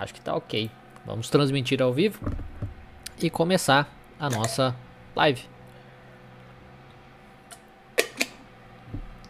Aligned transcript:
Acho 0.00 0.14
que 0.14 0.20
tá 0.22 0.34
ok. 0.34 0.70
Vamos 1.04 1.28
transmitir 1.28 1.82
ao 1.82 1.92
vivo 1.92 2.18
e 3.22 3.28
começar 3.28 3.94
a 4.18 4.30
nossa 4.30 4.74
live. 5.14 5.42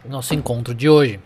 Nosso 0.05 0.33
encontro 0.33 0.73
de 0.73 0.87
hoje. 0.87 1.19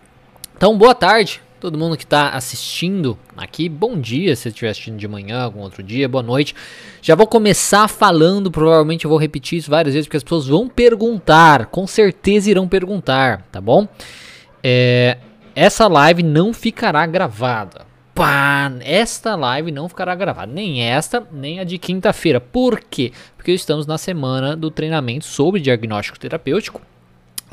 Então, 0.56 0.76
boa 0.76 0.96
tarde, 0.96 1.40
todo 1.60 1.78
mundo 1.78 1.96
que 1.96 2.02
está 2.02 2.30
assistindo 2.30 3.16
aqui. 3.36 3.68
Bom 3.68 4.00
dia, 4.00 4.34
se 4.34 4.48
estiver 4.48 4.68
assistindo 4.68 4.96
de 4.96 5.06
manhã, 5.06 5.42
algum 5.42 5.60
outro 5.60 5.80
dia, 5.80 6.08
boa 6.08 6.24
noite. 6.24 6.52
Já 7.00 7.14
vou 7.14 7.28
começar 7.28 7.86
falando, 7.86 8.50
provavelmente 8.50 9.04
eu 9.04 9.08
vou 9.08 9.18
repetir 9.18 9.60
isso 9.60 9.70
várias 9.70 9.94
vezes, 9.94 10.08
porque 10.08 10.16
as 10.16 10.24
pessoas 10.24 10.48
vão 10.48 10.68
perguntar, 10.68 11.66
com 11.66 11.86
certeza 11.86 12.50
irão 12.50 12.66
perguntar, 12.66 13.42
tá 13.52 13.60
bom? 13.60 13.86
É, 14.60 15.18
essa 15.54 15.86
live 15.86 16.24
não 16.24 16.52
ficará 16.52 17.06
gravada. 17.06 17.86
Pá, 18.16 18.72
esta 18.80 19.34
live 19.34 19.70
não 19.70 19.90
ficará 19.90 20.14
gravada, 20.14 20.50
nem 20.50 20.82
esta, 20.82 21.28
nem 21.30 21.60
a 21.60 21.64
de 21.64 21.76
quinta-feira. 21.76 22.40
Por 22.40 22.80
quê? 22.80 23.12
Porque 23.36 23.52
estamos 23.52 23.86
na 23.86 23.98
semana 23.98 24.56
do 24.56 24.70
treinamento 24.70 25.26
sobre 25.26 25.60
diagnóstico 25.60 26.18
terapêutico. 26.18 26.80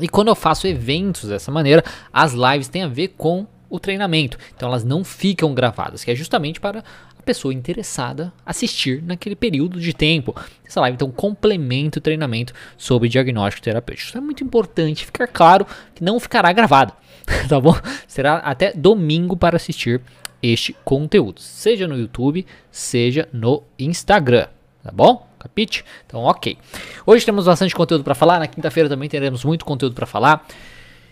E 0.00 0.08
quando 0.08 0.28
eu 0.28 0.34
faço 0.34 0.66
eventos 0.66 1.28
dessa 1.28 1.52
maneira, 1.52 1.84
as 2.10 2.32
lives 2.32 2.68
têm 2.68 2.82
a 2.82 2.88
ver 2.88 3.08
com 3.08 3.46
o 3.68 3.78
treinamento. 3.78 4.38
Então 4.56 4.66
elas 4.70 4.84
não 4.84 5.04
ficam 5.04 5.52
gravadas, 5.52 6.02
que 6.02 6.10
é 6.10 6.14
justamente 6.14 6.58
para 6.58 6.78
a 6.78 7.22
pessoa 7.22 7.52
interessada 7.52 8.32
assistir 8.46 9.02
naquele 9.02 9.36
período 9.36 9.78
de 9.78 9.92
tempo. 9.92 10.34
Essa 10.66 10.80
live 10.80 10.94
então 10.94 11.10
complementa 11.10 11.98
o 11.98 12.02
treinamento 12.02 12.54
sobre 12.78 13.10
diagnóstico 13.10 13.62
terapêutico. 13.62 14.08
Isso 14.08 14.16
é 14.16 14.20
muito 14.22 14.42
importante 14.42 15.04
ficar 15.04 15.26
claro 15.26 15.66
que 15.94 16.02
não 16.02 16.18
ficará 16.18 16.50
gravada, 16.54 16.94
tá 17.50 17.60
bom? 17.60 17.76
Será 18.08 18.36
até 18.38 18.72
domingo 18.72 19.36
para 19.36 19.56
assistir 19.56 20.00
este 20.44 20.74
conteúdo, 20.84 21.40
seja 21.40 21.88
no 21.88 21.96
YouTube, 21.96 22.44
seja 22.70 23.26
no 23.32 23.62
Instagram, 23.78 24.46
tá 24.82 24.90
bom? 24.92 25.26
Capite? 25.38 25.84
Então, 26.06 26.22
ok. 26.22 26.58
Hoje 27.06 27.24
temos 27.24 27.46
bastante 27.46 27.74
conteúdo 27.74 28.04
para 28.04 28.14
falar, 28.14 28.38
na 28.38 28.46
quinta-feira 28.46 28.88
também 28.88 29.08
teremos 29.08 29.42
muito 29.44 29.64
conteúdo 29.64 29.94
para 29.94 30.06
falar. 30.06 30.46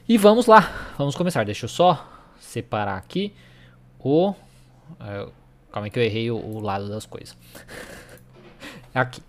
E 0.09 0.19
vamos 0.19 0.47
lá, 0.47 0.95
vamos 0.99 1.15
começar. 1.15 1.45
Deixa 1.45 1.65
eu 1.65 1.69
só 1.69 2.07
separar 2.41 2.97
aqui 2.97 3.33
o. 3.99 4.35
É, 5.01 5.27
calma 5.71 5.87
aí 5.87 5.91
que 5.91 5.99
eu 5.99 6.03
errei 6.03 6.31
o, 6.31 6.37
o 6.37 6.61
lado 6.61 6.89
das 6.89 7.07
coisas. 7.07 7.37
aqui. 8.95 9.23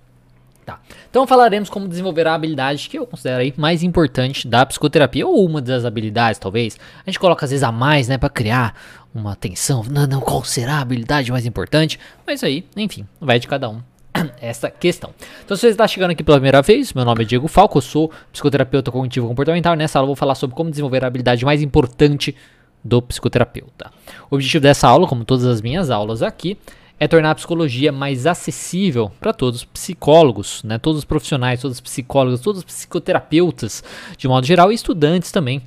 Tá. 0.65 0.79
Então 1.09 1.27
falaremos 1.27 1.69
como 1.69 1.89
desenvolver 1.89 2.25
a 2.25 2.33
habilidade 2.33 2.87
que 2.87 2.97
eu 2.97 3.05
considero 3.05 3.41
aí 3.41 3.53
mais 3.57 3.83
importante 3.83 4.47
da 4.47 4.65
psicoterapia, 4.65 5.27
ou 5.27 5.45
uma 5.45 5.61
das 5.61 5.83
habilidades, 5.83 6.39
talvez. 6.39 6.79
A 7.05 7.09
gente 7.09 7.19
coloca 7.19 7.43
às 7.43 7.51
vezes 7.51 7.63
a 7.63 7.71
mais, 7.71 8.07
né, 8.07 8.17
para 8.17 8.29
criar 8.29 8.73
uma 9.13 9.35
tensão. 9.35 9.83
Não, 9.89 10.07
não, 10.07 10.21
qual 10.21 10.43
será 10.43 10.75
a 10.75 10.81
habilidade 10.81 11.31
mais 11.31 11.45
importante? 11.45 11.99
Mas 12.25 12.43
aí, 12.43 12.65
enfim, 12.75 13.07
vai 13.19 13.39
de 13.39 13.47
cada 13.47 13.69
um 13.69 13.81
essa 14.41 14.69
questão. 14.69 15.11
Então, 15.43 15.55
se 15.55 15.61
você 15.61 15.67
está 15.67 15.87
chegando 15.87 16.11
aqui 16.11 16.23
pela 16.23 16.37
primeira 16.37 16.61
vez, 16.61 16.93
meu 16.93 17.05
nome 17.05 17.23
é 17.23 17.25
Diego 17.25 17.47
Falco, 17.47 17.77
eu 17.77 17.81
sou 17.81 18.11
psicoterapeuta 18.31 18.91
cognitivo 18.91 19.27
comportamental. 19.27 19.75
Nessa 19.75 19.99
aula 19.99 20.05
eu 20.05 20.09
vou 20.09 20.15
falar 20.15 20.35
sobre 20.35 20.55
como 20.55 20.69
desenvolver 20.69 21.03
a 21.03 21.07
habilidade 21.07 21.45
mais 21.45 21.61
importante 21.61 22.35
do 22.83 23.01
psicoterapeuta. 23.01 23.91
O 24.29 24.35
objetivo 24.35 24.61
dessa 24.61 24.87
aula, 24.87 25.07
como 25.07 25.23
todas 25.23 25.45
as 25.45 25.61
minhas 25.61 25.89
aulas 25.89 26.21
aqui, 26.21 26.57
é 26.99 27.07
tornar 27.07 27.31
a 27.31 27.35
psicologia 27.35 27.91
mais 27.91 28.25
acessível 28.25 29.11
para 29.19 29.33
todos 29.33 29.61
os 29.61 29.65
psicólogos, 29.65 30.63
né, 30.63 30.77
todos 30.77 30.99
os 30.99 31.05
profissionais, 31.05 31.61
todos 31.61 31.77
os 31.77 31.81
psicólogos, 31.81 32.39
todos 32.39 32.59
os 32.59 32.65
psicoterapeutas 32.65 33.83
de 34.17 34.27
modo 34.27 34.45
geral 34.45 34.71
e 34.71 34.75
estudantes 34.75 35.31
também, 35.31 35.61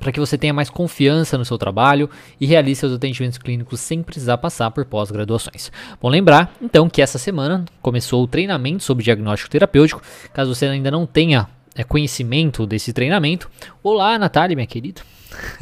para 0.00 0.10
que 0.10 0.18
você 0.18 0.36
tenha 0.36 0.52
mais 0.52 0.70
confiança 0.70 1.36
no 1.38 1.44
seu 1.44 1.58
trabalho 1.58 2.08
e 2.40 2.46
realize 2.46 2.80
seus 2.80 2.92
atendimentos 2.92 3.38
clínicos 3.38 3.80
sem 3.80 4.02
precisar 4.02 4.38
passar 4.38 4.70
por 4.70 4.84
pós-graduações. 4.84 5.70
Bom 6.00 6.08
lembrar, 6.08 6.52
então, 6.60 6.88
que 6.88 7.02
essa 7.02 7.18
semana 7.18 7.64
começou 7.82 8.24
o 8.24 8.26
treinamento 8.26 8.82
sobre 8.82 9.04
diagnóstico 9.04 9.50
terapêutico. 9.50 10.02
Caso 10.32 10.54
você 10.54 10.66
ainda 10.66 10.90
não 10.90 11.06
tenha 11.06 11.46
é, 11.74 11.84
conhecimento 11.84 12.66
desse 12.66 12.92
treinamento, 12.92 13.50
olá, 13.82 14.18
Natália, 14.18 14.56
minha 14.56 14.66
querida. 14.66 15.02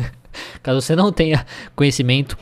Caso 0.62 0.80
você 0.80 0.94
não 0.94 1.12
tenha 1.12 1.44
conhecimento 1.74 2.38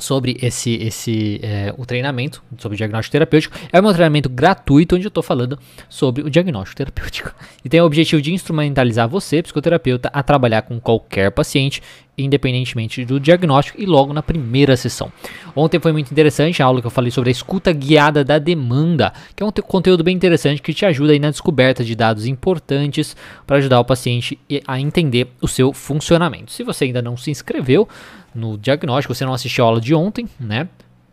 sobre 0.00 0.36
esse, 0.42 0.74
esse 0.76 1.38
é, 1.42 1.74
o 1.76 1.86
treinamento 1.86 2.42
sobre 2.58 2.76
diagnóstico 2.76 3.12
terapêutico. 3.12 3.56
É 3.72 3.80
um 3.80 3.92
treinamento 3.92 4.28
gratuito 4.28 4.96
onde 4.96 5.06
eu 5.06 5.08
estou 5.08 5.22
falando 5.22 5.58
sobre 5.88 6.22
o 6.22 6.30
diagnóstico 6.30 6.76
terapêutico. 6.76 7.34
E 7.62 7.68
tem 7.68 7.78
o 7.78 7.84
objetivo 7.84 8.22
de 8.22 8.32
instrumentalizar 8.32 9.06
você, 9.06 9.42
psicoterapeuta, 9.42 10.08
a 10.14 10.22
trabalhar 10.22 10.62
com 10.62 10.80
qualquer 10.80 11.30
paciente, 11.30 11.82
independentemente 12.16 13.04
do 13.04 13.20
diagnóstico, 13.20 13.78
e 13.78 13.84
logo 13.84 14.14
na 14.14 14.22
primeira 14.22 14.74
sessão. 14.78 15.12
Ontem 15.54 15.78
foi 15.78 15.92
muito 15.92 16.10
interessante 16.10 16.62
a 16.62 16.66
aula 16.66 16.80
que 16.80 16.86
eu 16.86 16.90
falei 16.90 17.10
sobre 17.10 17.28
a 17.28 17.32
escuta 17.32 17.70
guiada 17.70 18.24
da 18.24 18.38
demanda, 18.38 19.12
que 19.36 19.42
é 19.42 19.46
um 19.46 19.50
conteúdo 19.50 20.02
bem 20.02 20.16
interessante 20.16 20.62
que 20.62 20.72
te 20.72 20.86
ajuda 20.86 21.12
aí 21.12 21.18
na 21.18 21.28
descoberta 21.28 21.84
de 21.84 21.94
dados 21.94 22.24
importantes 22.24 23.14
para 23.46 23.58
ajudar 23.58 23.80
o 23.80 23.84
paciente 23.84 24.38
a 24.66 24.80
entender 24.80 25.28
o 25.42 25.46
seu 25.46 25.74
funcionamento. 25.74 26.52
Se 26.52 26.62
você 26.62 26.86
ainda 26.86 27.02
não 27.02 27.14
se 27.14 27.30
inscreveu, 27.30 27.86
no 28.34 28.56
diagnóstico, 28.56 29.14
você 29.14 29.24
não 29.24 29.34
assistiu 29.34 29.64
a 29.64 29.68
aula 29.68 29.80
de 29.80 29.94
ontem, 29.94 30.28
né? 30.38 30.68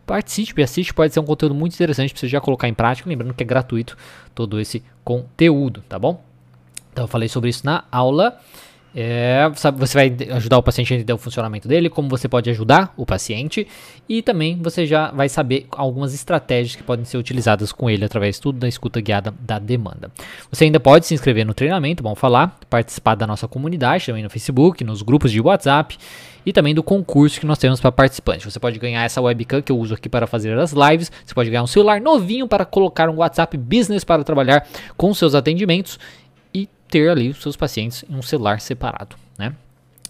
Participe, 0.06 0.62
assiste, 0.62 0.94
pode 0.94 1.12
ser 1.12 1.20
um 1.20 1.24
conteúdo 1.24 1.54
muito 1.54 1.74
interessante 1.74 2.12
para 2.12 2.20
você 2.20 2.28
já 2.28 2.40
colocar 2.40 2.68
em 2.68 2.74
prática, 2.74 3.08
lembrando 3.08 3.34
que 3.34 3.42
é 3.42 3.46
gratuito 3.46 3.96
todo 4.34 4.58
esse 4.58 4.82
conteúdo, 5.04 5.82
tá 5.88 5.98
bom? 5.98 6.22
Então 6.92 7.04
eu 7.04 7.08
falei 7.08 7.28
sobre 7.28 7.50
isso 7.50 7.64
na 7.64 7.84
aula. 7.92 8.40
É, 9.00 9.48
você 9.48 9.94
vai 9.94 10.16
ajudar 10.32 10.58
o 10.58 10.62
paciente 10.62 10.92
a 10.92 10.96
entender 10.96 11.12
o 11.12 11.18
funcionamento 11.18 11.68
dele, 11.68 11.88
como 11.88 12.08
você 12.08 12.28
pode 12.28 12.50
ajudar 12.50 12.92
o 12.96 13.06
paciente 13.06 13.64
e 14.08 14.22
também 14.22 14.60
você 14.60 14.84
já 14.86 15.12
vai 15.12 15.28
saber 15.28 15.68
algumas 15.70 16.12
estratégias 16.12 16.74
que 16.74 16.82
podem 16.82 17.04
ser 17.04 17.16
utilizadas 17.16 17.70
com 17.70 17.88
ele 17.88 18.04
através 18.04 18.40
tudo 18.40 18.58
da 18.58 18.66
escuta 18.66 19.00
guiada 19.00 19.32
da 19.38 19.60
demanda. 19.60 20.10
Você 20.50 20.64
ainda 20.64 20.80
pode 20.80 21.06
se 21.06 21.14
inscrever 21.14 21.46
no 21.46 21.54
treinamento, 21.54 22.02
vamos 22.02 22.18
falar, 22.18 22.58
participar 22.68 23.14
da 23.14 23.24
nossa 23.24 23.46
comunidade 23.46 24.04
também 24.04 24.24
no 24.24 24.30
Facebook, 24.30 24.82
nos 24.82 25.00
grupos 25.00 25.30
de 25.30 25.40
WhatsApp 25.40 25.96
e 26.44 26.52
também 26.52 26.74
do 26.74 26.82
concurso 26.82 27.38
que 27.38 27.46
nós 27.46 27.58
temos 27.58 27.78
para 27.80 27.92
participantes. 27.92 28.52
Você 28.52 28.58
pode 28.58 28.80
ganhar 28.80 29.04
essa 29.04 29.20
webcam 29.20 29.62
que 29.62 29.70
eu 29.70 29.78
uso 29.78 29.94
aqui 29.94 30.08
para 30.08 30.26
fazer 30.26 30.58
as 30.58 30.72
lives, 30.72 31.12
você 31.24 31.34
pode 31.34 31.50
ganhar 31.50 31.62
um 31.62 31.68
celular 31.68 32.00
novinho 32.00 32.48
para 32.48 32.64
colocar 32.64 33.08
um 33.08 33.18
WhatsApp 33.18 33.56
Business 33.56 34.02
para 34.02 34.24
trabalhar 34.24 34.66
com 34.96 35.14
seus 35.14 35.36
atendimentos 35.36 36.00
ter 36.88 37.08
ali 37.10 37.30
os 37.30 37.42
seus 37.42 37.56
pacientes 37.56 38.04
em 38.08 38.14
um 38.14 38.22
celular 38.22 38.60
separado, 38.60 39.16
né? 39.38 39.54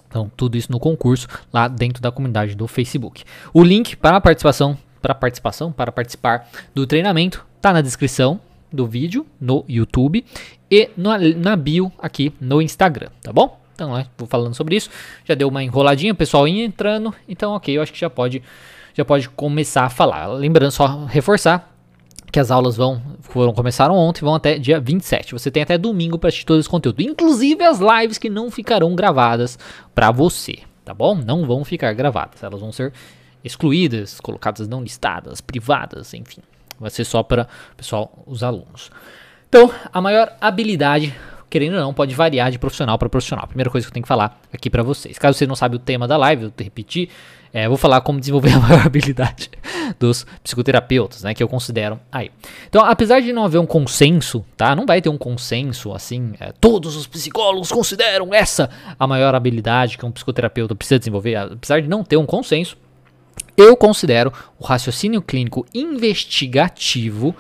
Então, 0.09 0.31
tudo 0.37 0.57
isso 0.57 0.73
no 0.73 0.81
concurso 0.81 1.29
lá 1.53 1.69
dentro 1.69 2.03
da 2.03 2.11
comunidade 2.11 2.55
do 2.55 2.67
Facebook. 2.67 3.25
O 3.53 3.63
link 3.63 3.95
para 3.95 4.17
a 4.17 4.21
participação, 4.21 4.77
para 5.03 5.15
participação, 5.15 5.71
para 5.71 5.93
participar 5.93 6.49
do 6.75 6.87
treinamento, 6.87 7.47
tá 7.61 7.73
na 7.73 7.83
descrição 7.83 8.41
do 8.73 8.87
vídeo 8.87 9.27
no 9.41 9.65
YouTube 9.69 10.25
e 10.71 10.91
na, 10.97 11.19
na 11.19 11.57
bio 11.57 11.93
aqui 11.99 12.33
no 12.41 12.63
Instagram, 12.63 13.09
tá 13.23 13.33
bom? 13.33 13.59
Então, 13.75 13.95
né, 13.95 14.07
vou 14.17 14.27
falando 14.27 14.55
sobre 14.55 14.77
isso. 14.77 14.91
Já 15.25 15.35
deu 15.35 15.49
uma 15.49 15.63
enroladinha, 15.63 16.15
pessoal 16.15 16.49
entrando. 16.49 17.15
Então, 17.29 17.53
ok, 17.53 17.77
eu 17.77 17.83
acho 17.83 17.93
que 17.93 18.01
já 18.01 18.11
pode, 18.11 18.43
já 18.95 19.05
pode 19.05 19.29
começar 19.29 19.85
a 19.85 19.91
falar. 19.91 20.27
Lembrando, 20.27 20.73
só 20.73 21.05
reforçar 21.05 21.78
que 22.31 22.39
as 22.39 22.51
aulas 22.51 22.77
vão 22.77 23.01
foram 23.21 23.53
começaram 23.53 23.95
ontem, 23.95 24.25
vão 24.25 24.35
até 24.35 24.59
dia 24.59 24.81
27. 24.81 25.33
Você 25.33 25.51
tem 25.51 25.63
até 25.63 25.77
domingo 25.79 26.19
para 26.19 26.29
assistir 26.29 26.47
todo 26.47 26.61
esse 26.61 26.69
conteúdo, 26.69 27.01
inclusive 27.01 27.63
as 27.65 27.79
lives 27.79 28.19
que 28.19 28.29
não 28.29 28.51
ficarão 28.51 28.95
gravadas 28.95 29.59
para 29.95 30.11
você, 30.11 30.59
tá 30.85 30.93
bom? 30.95 31.15
Não 31.15 31.47
vão 31.47 31.65
ficar 31.65 31.93
gravadas, 31.93 32.43
elas 32.43 32.61
vão 32.61 32.73
ser 32.73 32.93
excluídas, 33.43 34.21
colocadas 34.21 34.67
não 34.69 34.83
listadas, 34.83 35.41
privadas, 35.41 36.13
enfim. 36.15 36.41
Vai 36.79 36.91
ser 36.91 37.05
só 37.05 37.23
para 37.23 37.49
pessoal, 37.77 38.13
os 38.27 38.43
alunos. 38.43 38.91
Então, 39.49 39.71
a 39.93 40.01
maior 40.01 40.37
habilidade 40.41 41.15
querendo 41.51 41.75
ou 41.75 41.81
não, 41.81 41.95
pode 41.95 42.15
variar 42.15 42.51
de 42.51 42.59
profissional 42.59 42.99
para 42.99 43.09
profissional. 43.09 43.47
Primeira 43.47 43.71
coisa 43.71 43.87
que 43.87 43.91
eu 43.91 43.95
tenho 43.95 44.05
que 44.05 44.09
falar 44.09 44.41
aqui 44.53 44.69
para 44.69 44.83
vocês. 44.83 45.19
Caso 45.19 45.39
você 45.39 45.47
não 45.47 45.57
sabe 45.57 45.77
o 45.77 45.79
tema 45.79 46.07
da 46.07 46.17
live, 46.17 46.45
eu 46.45 46.49
vou 46.51 46.65
repetir, 46.65 47.09
é, 47.53 47.69
vou 47.69 47.77
falar 47.77 48.01
como 48.01 48.21
desenvolver 48.21 48.53
a 48.55 48.59
maior 48.59 48.87
habilidade 48.87 49.51
dos 49.99 50.27
psicoterapeutas, 50.43 51.23
né, 51.23 51.35
que 51.35 51.43
eu 51.43 51.49
considero 51.49 51.99
aí. 52.11 52.31
Então, 52.69 52.85
apesar 52.85 53.21
de 53.21 53.33
não 53.33 53.45
haver 53.45 53.59
um 53.59 53.67
consenso, 53.67 54.45
tá? 54.57 54.75
Não 54.75 54.87
vai 54.87 55.01
ter 55.01 55.09
um 55.09 55.19
consenso 55.19 55.93
assim, 55.93 56.35
é, 56.39 56.53
todos 56.61 56.97
os 56.97 57.07
psicólogos 57.07 57.73
consideram 57.73 58.35
essa 58.35 58.71
a 58.99 59.07
maior 59.07 59.35
habilidade 59.35 59.99
que 59.99 60.05
um 60.05 60.11
psicoterapeuta 60.11 60.75
precisa 60.75 60.99
desenvolver, 60.99 61.37
apesar 61.37 61.81
de 61.81 61.89
não 61.89 62.05
ter 62.05 62.17
um 62.17 62.27
consenso, 62.27 62.77
eu 63.57 63.77
considero 63.77 64.33
o 64.59 64.65
raciocínio 64.65 65.21
clínico 65.21 65.67
investigativo 65.75 67.35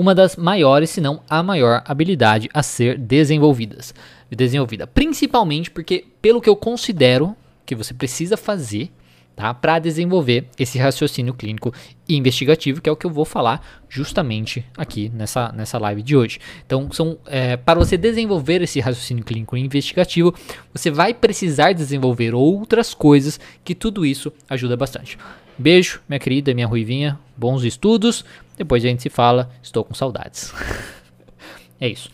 uma 0.00 0.14
das 0.14 0.34
maiores, 0.34 0.88
se 0.88 1.00
não 1.00 1.20
a 1.28 1.42
maior 1.42 1.82
habilidade 1.84 2.48
a 2.54 2.62
ser 2.62 2.96
desenvolvidas, 2.96 3.94
desenvolvida. 4.30 4.86
Principalmente 4.86 5.70
porque, 5.70 6.06
pelo 6.22 6.40
que 6.40 6.48
eu 6.48 6.56
considero 6.56 7.36
que 7.66 7.74
você 7.74 7.92
precisa 7.92 8.34
fazer 8.34 8.90
tá, 9.40 9.54
para 9.54 9.78
desenvolver 9.78 10.46
esse 10.58 10.78
raciocínio 10.78 11.34
clínico 11.34 11.72
e 12.08 12.16
investigativo, 12.16 12.80
que 12.80 12.88
é 12.88 12.92
o 12.92 12.96
que 12.96 13.06
eu 13.06 13.10
vou 13.10 13.24
falar 13.24 13.64
justamente 13.88 14.64
aqui 14.76 15.10
nessa, 15.14 15.50
nessa 15.52 15.78
live 15.78 16.02
de 16.02 16.16
hoje. 16.16 16.38
Então, 16.66 16.90
são, 16.92 17.18
é, 17.26 17.56
para 17.56 17.78
você 17.78 17.96
desenvolver 17.96 18.62
esse 18.62 18.80
raciocínio 18.80 19.24
clínico 19.24 19.56
e 19.56 19.60
investigativo, 19.60 20.34
você 20.72 20.90
vai 20.90 21.14
precisar 21.14 21.72
desenvolver 21.72 22.34
outras 22.34 22.92
coisas 22.94 23.40
que 23.64 23.74
tudo 23.74 24.04
isso 24.04 24.32
ajuda 24.48 24.76
bastante. 24.76 25.16
Beijo, 25.58 26.00
minha 26.08 26.18
querida, 26.18 26.54
minha 26.54 26.66
ruivinha. 26.66 27.18
Bons 27.36 27.64
estudos. 27.64 28.24
Depois 28.56 28.84
a 28.84 28.88
gente 28.88 29.02
se 29.02 29.10
fala. 29.10 29.50
Estou 29.62 29.84
com 29.84 29.94
saudades. 29.94 30.52
é 31.80 31.88
isso. 31.88 32.10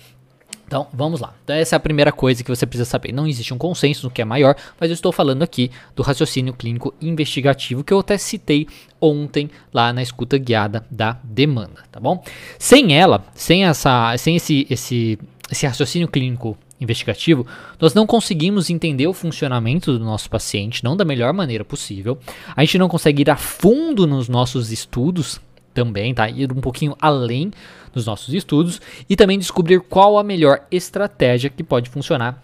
Então, 0.66 0.88
vamos 0.92 1.20
lá. 1.20 1.32
Então, 1.44 1.54
essa 1.54 1.76
é 1.76 1.78
a 1.78 1.80
primeira 1.80 2.10
coisa 2.10 2.42
que 2.42 2.50
você 2.50 2.66
precisa 2.66 2.88
saber. 2.88 3.12
Não 3.12 3.26
existe 3.26 3.54
um 3.54 3.58
consenso 3.58 4.04
no 4.04 4.10
que 4.10 4.20
é 4.20 4.24
maior, 4.24 4.56
mas 4.80 4.90
eu 4.90 4.94
estou 4.94 5.12
falando 5.12 5.42
aqui 5.42 5.70
do 5.94 6.02
raciocínio 6.02 6.52
clínico 6.52 6.92
investigativo 7.00 7.84
que 7.84 7.92
eu 7.92 8.00
até 8.00 8.18
citei 8.18 8.66
ontem 9.00 9.48
lá 9.72 9.92
na 9.92 10.02
escuta 10.02 10.36
guiada 10.36 10.84
da 10.90 11.18
demanda, 11.22 11.84
tá 11.92 12.00
bom? 12.00 12.22
Sem 12.58 12.98
ela, 12.98 13.24
sem 13.32 13.64
essa, 13.64 14.16
sem 14.16 14.36
esse, 14.36 14.66
esse, 14.68 15.18
esse 15.50 15.66
raciocínio 15.66 16.08
clínico 16.08 16.58
investigativo, 16.80 17.46
nós 17.80 17.94
não 17.94 18.06
conseguimos 18.06 18.68
entender 18.68 19.06
o 19.06 19.12
funcionamento 19.12 19.96
do 19.96 20.04
nosso 20.04 20.28
paciente, 20.28 20.82
não 20.82 20.96
da 20.96 21.04
melhor 21.04 21.32
maneira 21.32 21.64
possível. 21.64 22.18
A 22.56 22.64
gente 22.64 22.76
não 22.76 22.88
consegue 22.88 23.22
ir 23.22 23.30
a 23.30 23.36
fundo 23.36 24.06
nos 24.06 24.28
nossos 24.28 24.72
estudos 24.72 25.40
também, 25.76 26.14
tá? 26.14 26.28
Ir 26.30 26.50
um 26.50 26.60
pouquinho 26.60 26.96
além 26.98 27.50
dos 27.92 28.06
nossos 28.06 28.32
estudos 28.32 28.80
e 29.08 29.14
também 29.14 29.38
descobrir 29.38 29.80
qual 29.80 30.18
a 30.18 30.24
melhor 30.24 30.62
estratégia 30.70 31.50
que 31.50 31.62
pode 31.62 31.90
funcionar 31.90 32.42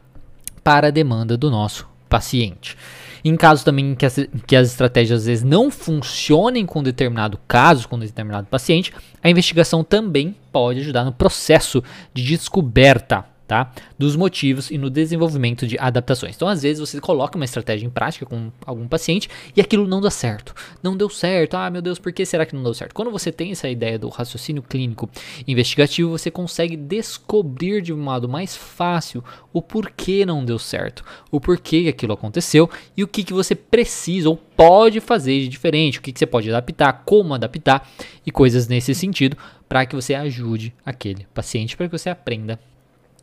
para 0.63 0.89
a 0.89 0.91
demanda 0.91 1.35
do 1.35 1.51
nosso 1.51 1.89
paciente. 2.11 2.77
Em 3.25 3.35
caso 3.37 3.65
também 3.65 3.95
que 3.95 4.05
as, 4.05 4.19
que 4.47 4.55
as 4.55 4.69
estratégias 4.69 5.21
às 5.21 5.27
vezes 5.27 5.45
não 5.45 5.71
funcionem 5.71 6.67
com 6.67 6.83
determinado 6.83 7.39
caso, 7.49 7.89
com 7.89 7.99
determinado 7.99 8.49
paciente, 8.49 8.93
a 9.23 9.31
investigação 9.31 9.83
também 9.83 10.37
pode 10.51 10.81
ajudar 10.81 11.05
no 11.05 11.13
processo 11.13 11.83
de 12.13 12.23
descoberta 12.23 13.25
tá? 13.53 13.71
Dos 13.99 14.17
motivos 14.17 14.71
e 14.71 14.79
no 14.79 14.89
desenvolvimento 14.89 15.67
de 15.67 15.79
adaptações. 15.79 16.35
Então, 16.35 16.49
às 16.49 16.63
vezes, 16.63 16.81
você 16.81 16.99
coloca 17.03 17.37
uma 17.37 17.45
estratégia 17.45 17.87
em 17.87 17.91
prática 17.91 18.25
com 18.25 18.51
algum 18.65 18.89
paciente 18.89 19.29
e 19.55 19.61
aquilo 19.61 19.87
não 19.87 20.01
dá 20.01 20.11
certo. 20.11 20.55
Não 20.83 20.97
deu 20.97 21.11
certo. 21.11 21.55
Ah, 21.59 21.69
meu 21.69 21.83
Deus, 21.83 21.99
por 21.99 22.15
que 22.15 22.25
será 22.25 22.47
que 22.47 22.55
não 22.55 22.63
deu 22.63 22.73
certo? 22.73 22.95
Quando 22.95 23.11
você 23.11 23.31
tem 23.31 23.53
essa 23.53 23.69
ideia 23.69 23.99
do 23.99 24.09
raciocínio 24.09 24.63
clínico 24.63 25.07
investigativo, 25.47 26.09
você 26.09 26.31
consegue 26.31 26.79
descobrir 26.79 27.83
de 27.83 27.93
um 27.93 27.99
modo 27.99 28.27
mais 28.27 28.57
fácil 28.57 29.23
o 29.53 29.61
porquê 29.61 30.25
não 30.25 30.43
deu 30.43 30.59
certo, 30.59 31.05
o 31.31 31.39
porquê 31.39 31.85
aquilo 31.91 32.15
aconteceu 32.15 32.71
e 32.97 33.05
o 33.05 33.09
que, 33.09 33.23
que 33.23 33.35
você 33.35 33.55
precisa 33.55 34.31
ou 34.31 34.37
pode 34.37 34.99
fazer 34.99 35.41
de 35.41 35.49
diferente, 35.49 35.99
o 35.99 36.03
que, 36.03 36.11
que 36.11 36.19
você 36.19 36.27
pode 36.27 36.49
adaptar, 36.49 37.03
como 37.05 37.35
adaptar 37.35 37.87
e 38.25 38.31
coisas 38.31 38.67
nesse 38.67 38.95
sentido 38.95 39.37
para 39.69 39.85
que 39.85 39.95
você 39.95 40.15
ajude 40.15 40.75
aquele 40.87 41.27
paciente, 41.35 41.77
para 41.77 41.87
que 41.87 41.99
você 41.99 42.09
aprenda 42.09 42.59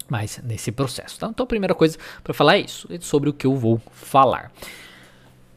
mais 0.10 0.40
nesse 0.44 0.72
processo. 0.72 1.20
Tá? 1.20 1.28
Então 1.28 1.44
a 1.44 1.48
primeira 1.48 1.74
coisa 1.74 1.98
para 2.24 2.34
falar 2.34 2.58
é 2.58 2.62
isso, 2.62 2.88
é 2.92 3.00
sobre 3.00 3.30
o 3.30 3.34
que 3.34 3.46
eu 3.46 3.56
vou 3.56 3.82
falar. 3.92 4.52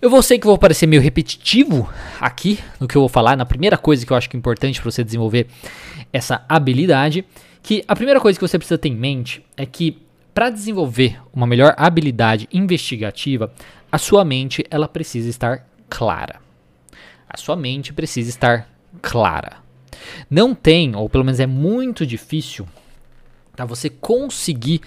Eu 0.00 0.10
vou 0.10 0.20
sei 0.20 0.38
que 0.38 0.46
vou 0.46 0.58
parecer 0.58 0.86
meio 0.86 1.00
repetitivo 1.00 1.88
aqui 2.20 2.58
no 2.80 2.88
que 2.88 2.96
eu 2.96 3.02
vou 3.02 3.08
falar, 3.08 3.36
na 3.36 3.46
primeira 3.46 3.78
coisa 3.78 4.04
que 4.04 4.12
eu 4.12 4.16
acho 4.16 4.28
que 4.28 4.36
é 4.36 4.38
importante 4.38 4.80
para 4.80 4.90
você 4.90 5.04
desenvolver 5.04 5.46
essa 6.12 6.44
habilidade, 6.48 7.24
que 7.62 7.84
a 7.86 7.94
primeira 7.94 8.20
coisa 8.20 8.36
que 8.36 8.46
você 8.46 8.58
precisa 8.58 8.78
ter 8.78 8.88
em 8.88 8.96
mente 8.96 9.44
é 9.56 9.64
que 9.64 10.02
para 10.34 10.50
desenvolver 10.50 11.20
uma 11.32 11.46
melhor 11.46 11.74
habilidade 11.76 12.48
investigativa, 12.52 13.52
a 13.92 13.98
sua 13.98 14.24
mente 14.24 14.64
ela 14.70 14.88
precisa 14.88 15.28
estar 15.28 15.68
clara. 15.88 16.40
A 17.28 17.36
sua 17.36 17.54
mente 17.54 17.92
precisa 17.92 18.28
estar 18.28 18.68
clara. 19.00 19.58
Não 20.28 20.54
tem, 20.54 20.96
ou 20.96 21.08
pelo 21.08 21.24
menos 21.24 21.38
é 21.38 21.46
muito 21.46 22.04
difícil, 22.04 22.66
Tá? 23.62 23.66
Você 23.66 23.88
conseguir 23.88 24.80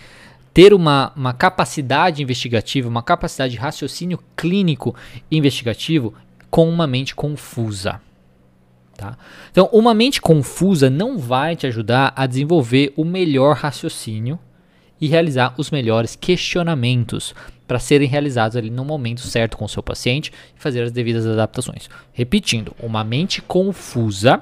ter 0.54 0.74
uma, 0.74 1.12
uma 1.16 1.34
capacidade 1.34 2.22
investigativa, 2.22 2.90
uma 2.90 3.04
capacidade 3.04 3.54
de 3.54 3.60
raciocínio 3.60 4.20
clínico 4.36 4.94
investigativo 5.32 6.14
com 6.50 6.70
uma 6.70 6.86
mente 6.86 7.16
confusa. 7.16 8.02
Tá? 8.98 9.18
Então, 9.52 9.70
uma 9.72 9.94
mente 9.94 10.22
confusa 10.22 10.90
não 10.90 11.18
vai 11.18 11.56
te 11.56 11.68
ajudar 11.68 12.14
a 12.16 12.26
desenvolver 12.26 12.94
o 12.96 13.04
melhor 13.04 13.56
raciocínio 13.56 14.40
e 15.00 15.08
realizar 15.08 15.54
os 15.58 15.72
melhores 15.72 16.16
questionamentos 16.16 17.34
para 17.68 17.80
serem 17.80 18.08
realizados 18.08 18.56
ali 18.56 18.70
no 18.70 18.86
momento 18.86 19.22
certo 19.22 19.58
com 19.58 19.66
o 19.66 19.70
seu 19.70 19.84
paciente 19.84 20.32
e 20.56 20.62
fazer 20.62 20.84
as 20.84 20.92
devidas 20.92 21.26
adaptações. 21.26 21.90
Repetindo, 22.14 22.74
uma 22.82 23.04
mente 23.04 23.42
confusa 23.42 24.42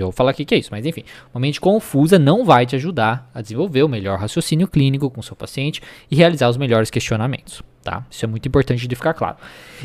eu 0.00 0.06
vou 0.06 0.12
falar 0.12 0.30
aqui 0.30 0.44
que 0.44 0.54
é 0.54 0.58
isso, 0.58 0.70
mas 0.70 0.84
enfim, 0.86 1.04
uma 1.32 1.40
mente 1.40 1.60
confusa 1.60 2.18
não 2.18 2.44
vai 2.44 2.66
te 2.66 2.76
ajudar 2.76 3.30
a 3.34 3.40
desenvolver 3.40 3.82
o 3.82 3.88
melhor 3.88 4.18
raciocínio 4.18 4.68
clínico 4.68 5.10
com 5.10 5.22
seu 5.22 5.36
paciente 5.36 5.82
e 6.10 6.16
realizar 6.16 6.48
os 6.48 6.56
melhores 6.56 6.90
questionamentos, 6.90 7.62
tá? 7.82 8.04
Isso 8.10 8.24
é 8.24 8.28
muito 8.28 8.46
importante 8.46 8.86
de 8.86 8.94
ficar 8.96 9.14
claro. 9.14 9.36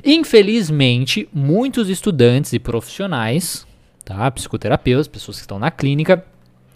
Infelizmente, 0.04 1.28
muitos 1.34 1.90
estudantes 1.90 2.54
e 2.54 2.60
profissionais, 2.60 3.66
tá? 4.04 4.30
Psicoterapeutas, 4.32 5.08
pessoas 5.08 5.38
que 5.38 5.42
estão 5.42 5.60
na 5.60 5.72
clínica, 5.72 6.24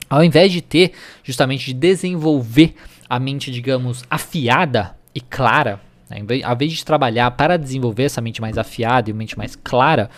ao 0.10 0.24
invés 0.24 0.52
de 0.52 0.62
ter 0.62 0.94
justamente 1.24 1.68
de 1.68 1.74
desenvolver 1.74 2.76
a 3.10 3.20
mente, 3.20 3.52
digamos, 3.52 4.04
afiada 4.10 4.96
e 5.14 5.22
clara, 5.22 5.80
né? 6.10 6.18
ao 6.44 6.54
invés 6.54 6.74
de 6.74 6.84
trabalhar 6.84 7.32
para 7.32 7.58
desenvolver 7.58 8.04
essa 8.04 8.22
mente 8.22 8.42
mais 8.42 8.58
afiada 8.58 9.10
e 9.10 9.14
mente 9.14 9.38
mais 9.38 9.56
clara, 9.56 10.10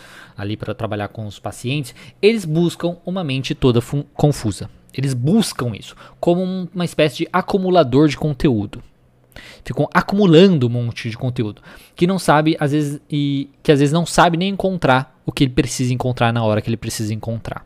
ali 0.41 0.57
para 0.57 0.73
trabalhar 0.73 1.07
com 1.09 1.25
os 1.27 1.39
pacientes, 1.39 1.93
eles 2.21 2.45
buscam 2.45 2.97
uma 3.05 3.23
mente 3.23 3.53
toda 3.53 3.79
confusa. 4.13 4.69
Eles 4.93 5.13
buscam 5.13 5.73
isso 5.77 5.95
como 6.19 6.67
uma 6.73 6.83
espécie 6.83 7.17
de 7.17 7.27
acumulador 7.31 8.07
de 8.07 8.17
conteúdo. 8.17 8.83
Ficam 9.63 9.88
acumulando 9.93 10.67
um 10.67 10.69
monte 10.69 11.09
de 11.09 11.17
conteúdo 11.17 11.61
que 11.95 12.05
não 12.05 12.19
sabe 12.19 12.57
às 12.59 12.71
vezes 12.71 12.99
e 13.09 13.49
que 13.63 13.71
às 13.71 13.79
vezes 13.79 13.93
não 13.93 14.05
sabe 14.05 14.35
nem 14.35 14.49
encontrar 14.49 15.21
o 15.25 15.31
que 15.31 15.45
ele 15.45 15.53
precisa 15.53 15.93
encontrar 15.93 16.33
na 16.33 16.43
hora 16.43 16.59
que 16.59 16.69
ele 16.69 16.75
precisa 16.75 17.13
encontrar. 17.13 17.65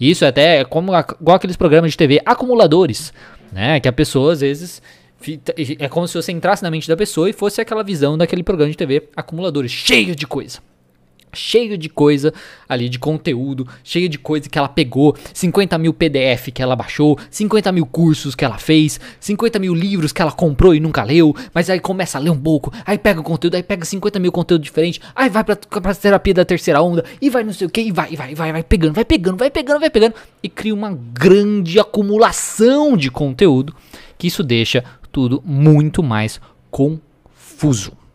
E 0.00 0.10
isso 0.10 0.24
é 0.24 0.28
até 0.28 0.60
é 0.60 0.64
como 0.64 0.92
igual 0.92 1.36
aqueles 1.36 1.56
programas 1.56 1.92
de 1.92 1.96
TV 1.96 2.20
acumuladores, 2.24 3.12
né? 3.52 3.78
Que 3.78 3.88
a 3.88 3.92
pessoa 3.92 4.32
às 4.32 4.40
vezes 4.40 4.82
é 5.78 5.88
como 5.88 6.08
se 6.08 6.14
você 6.14 6.32
entrasse 6.32 6.62
na 6.62 6.70
mente 6.70 6.88
da 6.88 6.96
pessoa 6.96 7.30
e 7.30 7.32
fosse 7.32 7.60
aquela 7.60 7.84
visão 7.84 8.18
daquele 8.18 8.42
programa 8.42 8.70
de 8.70 8.76
TV 8.76 9.08
acumuladores 9.14 9.70
cheio 9.70 10.16
de 10.16 10.26
coisa 10.26 10.58
cheio 11.36 11.76
de 11.78 11.88
coisa 11.88 12.32
ali, 12.68 12.88
de 12.88 12.98
conteúdo, 12.98 13.66
cheio 13.84 14.08
de 14.08 14.18
coisa 14.18 14.48
que 14.48 14.58
ela 14.58 14.68
pegou, 14.68 15.16
50 15.32 15.78
mil 15.78 15.92
PDF 15.92 16.48
que 16.52 16.62
ela 16.62 16.74
baixou, 16.74 17.18
50 17.30 17.70
mil 17.72 17.86
cursos 17.86 18.34
que 18.34 18.44
ela 18.44 18.58
fez, 18.58 18.98
50 19.20 19.58
mil 19.58 19.74
livros 19.74 20.12
que 20.12 20.22
ela 20.22 20.32
comprou 20.32 20.74
e 20.74 20.80
nunca 20.80 21.02
leu, 21.02 21.34
mas 21.52 21.70
aí 21.70 21.78
começa 21.80 22.18
a 22.18 22.20
ler 22.20 22.30
um 22.30 22.38
pouco, 22.38 22.72
aí 22.84 22.98
pega 22.98 23.20
o 23.20 23.24
conteúdo, 23.24 23.54
aí 23.54 23.62
pega 23.62 23.84
50 23.84 24.18
mil 24.18 24.32
conteúdo 24.32 24.62
diferente, 24.62 25.00
aí 25.14 25.28
vai 25.28 25.44
pra, 25.44 25.56
pra 25.56 25.94
terapia 25.94 26.34
da 26.34 26.44
terceira 26.44 26.82
onda, 26.82 27.04
e 27.20 27.30
vai 27.30 27.44
não 27.44 27.52
sei 27.52 27.66
o 27.66 27.70
que, 27.70 27.80
e 27.80 27.92
vai, 27.92 28.16
vai, 28.16 28.34
vai, 28.34 28.52
vai 28.52 28.62
pegando, 28.62 28.94
vai 28.94 29.04
pegando, 29.04 29.36
vai 29.36 29.50
pegando, 29.50 29.80
vai 29.80 29.90
pegando, 29.90 30.14
e 30.42 30.48
cria 30.48 30.74
uma 30.74 30.92
grande 31.12 31.78
acumulação 31.78 32.96
de 32.96 33.10
conteúdo, 33.10 33.74
que 34.18 34.26
isso 34.26 34.42
deixa 34.42 34.82
tudo 35.12 35.42
muito 35.44 36.02
mais 36.02 36.40
confuso. 36.70 38.05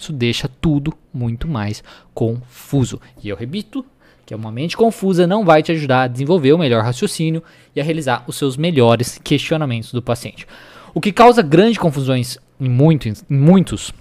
Isso 0.00 0.12
deixa 0.12 0.48
tudo 0.48 0.94
muito 1.12 1.46
mais 1.46 1.84
confuso. 2.14 3.00
E 3.22 3.28
eu 3.28 3.36
repito 3.36 3.84
que 4.24 4.34
uma 4.34 4.50
mente 4.50 4.76
confusa 4.76 5.26
não 5.26 5.44
vai 5.44 5.62
te 5.62 5.72
ajudar 5.72 6.02
a 6.02 6.08
desenvolver 6.08 6.52
o 6.52 6.58
melhor 6.58 6.82
raciocínio 6.82 7.42
e 7.76 7.80
a 7.80 7.84
realizar 7.84 8.24
os 8.26 8.36
seus 8.36 8.56
melhores 8.56 9.20
questionamentos 9.22 9.92
do 9.92 10.00
paciente. 10.00 10.46
O 10.94 11.00
que 11.00 11.12
causa 11.12 11.42
grandes 11.42 11.78
confusões 11.78 12.38
em 12.58 12.68
muitos, 12.68 13.24
em 13.28 13.36
muitos 13.36 13.92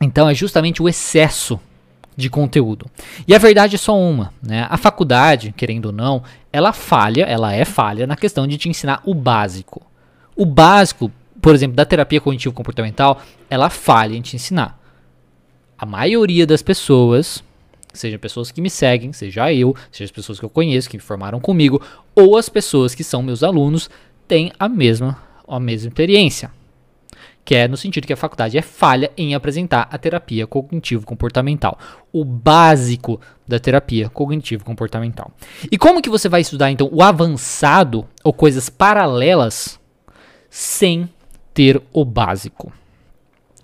então, 0.00 0.28
é 0.28 0.34
justamente 0.34 0.82
o 0.82 0.88
excesso 0.88 1.60
de 2.16 2.28
conteúdo. 2.28 2.86
E 3.26 3.34
a 3.34 3.38
verdade 3.38 3.76
é 3.76 3.78
só 3.78 3.96
uma, 3.96 4.34
né? 4.42 4.66
A 4.68 4.76
faculdade, 4.76 5.54
querendo 5.56 5.86
ou 5.86 5.92
não, 5.92 6.24
ela 6.52 6.72
falha, 6.72 7.22
ela 7.22 7.52
é 7.52 7.64
falha 7.64 8.06
na 8.06 8.16
questão 8.16 8.46
de 8.46 8.58
te 8.58 8.68
ensinar 8.68 9.00
o 9.04 9.14
básico. 9.14 9.80
O 10.34 10.44
básico, 10.44 11.10
por 11.40 11.54
exemplo, 11.54 11.76
da 11.76 11.84
terapia 11.84 12.20
cognitivo 12.20 12.52
comportamental, 12.52 13.22
ela 13.48 13.70
falha 13.70 14.16
em 14.16 14.20
te 14.20 14.34
ensinar 14.34 14.81
a 15.82 15.84
maioria 15.84 16.46
das 16.46 16.62
pessoas, 16.62 17.42
seja 17.92 18.16
pessoas 18.16 18.52
que 18.52 18.60
me 18.60 18.70
seguem, 18.70 19.12
seja 19.12 19.52
eu, 19.52 19.74
seja 19.90 20.04
as 20.04 20.12
pessoas 20.12 20.38
que 20.38 20.44
eu 20.44 20.48
conheço, 20.48 20.88
que 20.88 20.96
me 20.96 21.02
formaram 21.02 21.40
comigo, 21.40 21.82
ou 22.14 22.36
as 22.36 22.48
pessoas 22.48 22.94
que 22.94 23.02
são 23.02 23.20
meus 23.20 23.42
alunos, 23.42 23.90
têm 24.28 24.52
a 24.60 24.68
mesma, 24.68 25.20
a 25.46 25.58
mesma 25.58 25.88
experiência. 25.88 26.52
Que 27.44 27.56
é 27.56 27.66
no 27.66 27.76
sentido 27.76 28.06
que 28.06 28.12
a 28.12 28.16
faculdade 28.16 28.56
é 28.56 28.62
falha 28.62 29.10
em 29.16 29.34
apresentar 29.34 29.88
a 29.90 29.98
terapia 29.98 30.46
cognitivo-comportamental. 30.46 31.76
O 32.12 32.24
básico 32.24 33.20
da 33.44 33.58
terapia 33.58 34.08
cognitivo-comportamental. 34.08 35.32
E 35.68 35.76
como 35.76 36.00
que 36.00 36.08
você 36.08 36.28
vai 36.28 36.42
estudar, 36.42 36.70
então, 36.70 36.88
o 36.92 37.02
avançado 37.02 38.06
ou 38.22 38.32
coisas 38.32 38.68
paralelas 38.70 39.80
sem 40.48 41.10
ter 41.52 41.82
o 41.92 42.04
básico? 42.04 42.72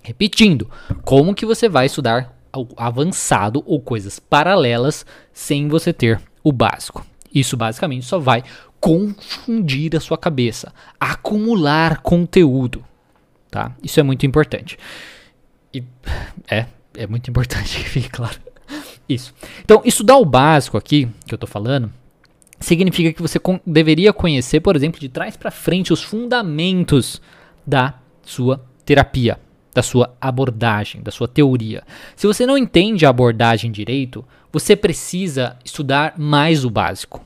Repetindo, 0.01 0.69
como 1.03 1.35
que 1.35 1.45
você 1.45 1.67
vai 1.67 1.85
estudar 1.85 2.35
avançado 2.77 3.63
ou 3.65 3.79
coisas 3.79 4.19
paralelas 4.19 5.05
sem 5.33 5.67
você 5.67 5.93
ter 5.93 6.21
o 6.43 6.51
básico? 6.51 7.05
Isso 7.33 7.55
basicamente 7.55 8.05
só 8.05 8.17
vai 8.17 8.43
confundir 8.79 9.95
a 9.95 9.99
sua 9.99 10.17
cabeça, 10.17 10.73
acumular 10.99 12.01
conteúdo, 12.01 12.83
tá? 13.51 13.75
Isso 13.83 13.99
é 13.99 14.03
muito 14.03 14.25
importante. 14.25 14.77
E 15.73 15.83
é, 16.49 16.65
é 16.95 17.05
muito 17.05 17.29
importante 17.29 17.77
que 17.77 17.89
fique 17.89 18.09
claro. 18.09 18.39
Isso. 19.07 19.33
Então, 19.63 19.81
estudar 19.83 20.17
o 20.17 20.25
básico 20.25 20.77
aqui, 20.77 21.09
que 21.27 21.33
eu 21.33 21.37
tô 21.37 21.45
falando, 21.45 21.91
significa 22.59 23.13
que 23.13 23.21
você 23.21 23.39
deveria 23.65 24.13
conhecer, 24.13 24.59
por 24.59 24.75
exemplo, 24.75 24.99
de 24.99 25.09
trás 25.09 25.35
para 25.35 25.51
frente 25.51 25.93
os 25.93 26.03
fundamentos 26.03 27.21
da 27.65 27.95
sua 28.23 28.63
terapia, 28.85 29.39
da 29.73 29.81
sua 29.83 30.15
abordagem, 30.19 31.01
da 31.01 31.11
sua 31.11 31.27
teoria. 31.27 31.83
Se 32.15 32.27
você 32.27 32.45
não 32.45 32.57
entende 32.57 33.05
a 33.05 33.09
abordagem 33.09 33.71
direito, 33.71 34.25
você 34.51 34.75
precisa 34.75 35.57
estudar 35.63 36.15
mais 36.17 36.65
o 36.65 36.69
básico. 36.69 37.23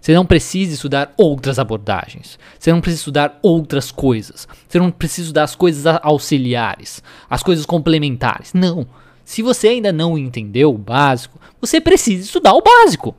Você 0.00 0.12
não 0.12 0.26
precisa 0.26 0.74
estudar 0.74 1.14
outras 1.16 1.58
abordagens. 1.58 2.38
Você 2.58 2.70
não 2.70 2.80
precisa 2.80 3.00
estudar 3.00 3.38
outras 3.42 3.90
coisas. 3.90 4.46
Você 4.68 4.78
não 4.78 4.90
precisa 4.90 5.22
estudar 5.22 5.44
as 5.44 5.54
coisas 5.54 5.98
auxiliares, 6.02 7.02
as 7.28 7.42
coisas 7.42 7.64
complementares. 7.64 8.52
Não. 8.52 8.86
Se 9.24 9.40
você 9.40 9.68
ainda 9.68 9.90
não 9.90 10.18
entendeu 10.18 10.74
o 10.74 10.78
básico, 10.78 11.40
você 11.58 11.80
precisa 11.80 12.22
estudar 12.22 12.52
o 12.52 12.60
básico. 12.60 13.16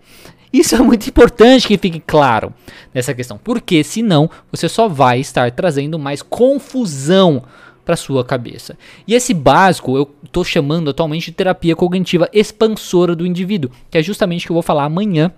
Isso 0.54 0.76
é 0.76 0.80
muito 0.80 1.10
importante 1.10 1.68
que 1.68 1.78
fique 1.78 2.00
claro 2.00 2.54
nessa 2.94 3.14
questão, 3.14 3.38
porque 3.38 3.84
senão 3.84 4.30
você 4.52 4.70
só 4.70 4.88
vai 4.88 5.20
estar 5.20 5.52
trazendo 5.52 5.98
mais 5.98 6.22
confusão 6.22 7.44
para 7.86 7.96
sua 7.96 8.26
cabeça. 8.26 8.78
E 9.08 9.14
esse 9.14 9.34
básico 9.34 9.96
eu 9.96 10.14
estou 10.24 10.44
chamando 10.44 10.90
atualmente 10.90 11.28
de 11.28 11.38
terapia 11.38 11.76
cognitiva 11.76 12.28
expansora 12.34 13.16
do 13.16 13.26
indivíduo, 13.26 13.72
que 13.90 13.98
é 13.98 14.04
justamente 14.04 14.44
o 14.44 14.48
que 14.48 14.52
eu 14.52 14.56
vou 14.56 14.64
falar 14.64 14.86
amanhã 14.86 15.32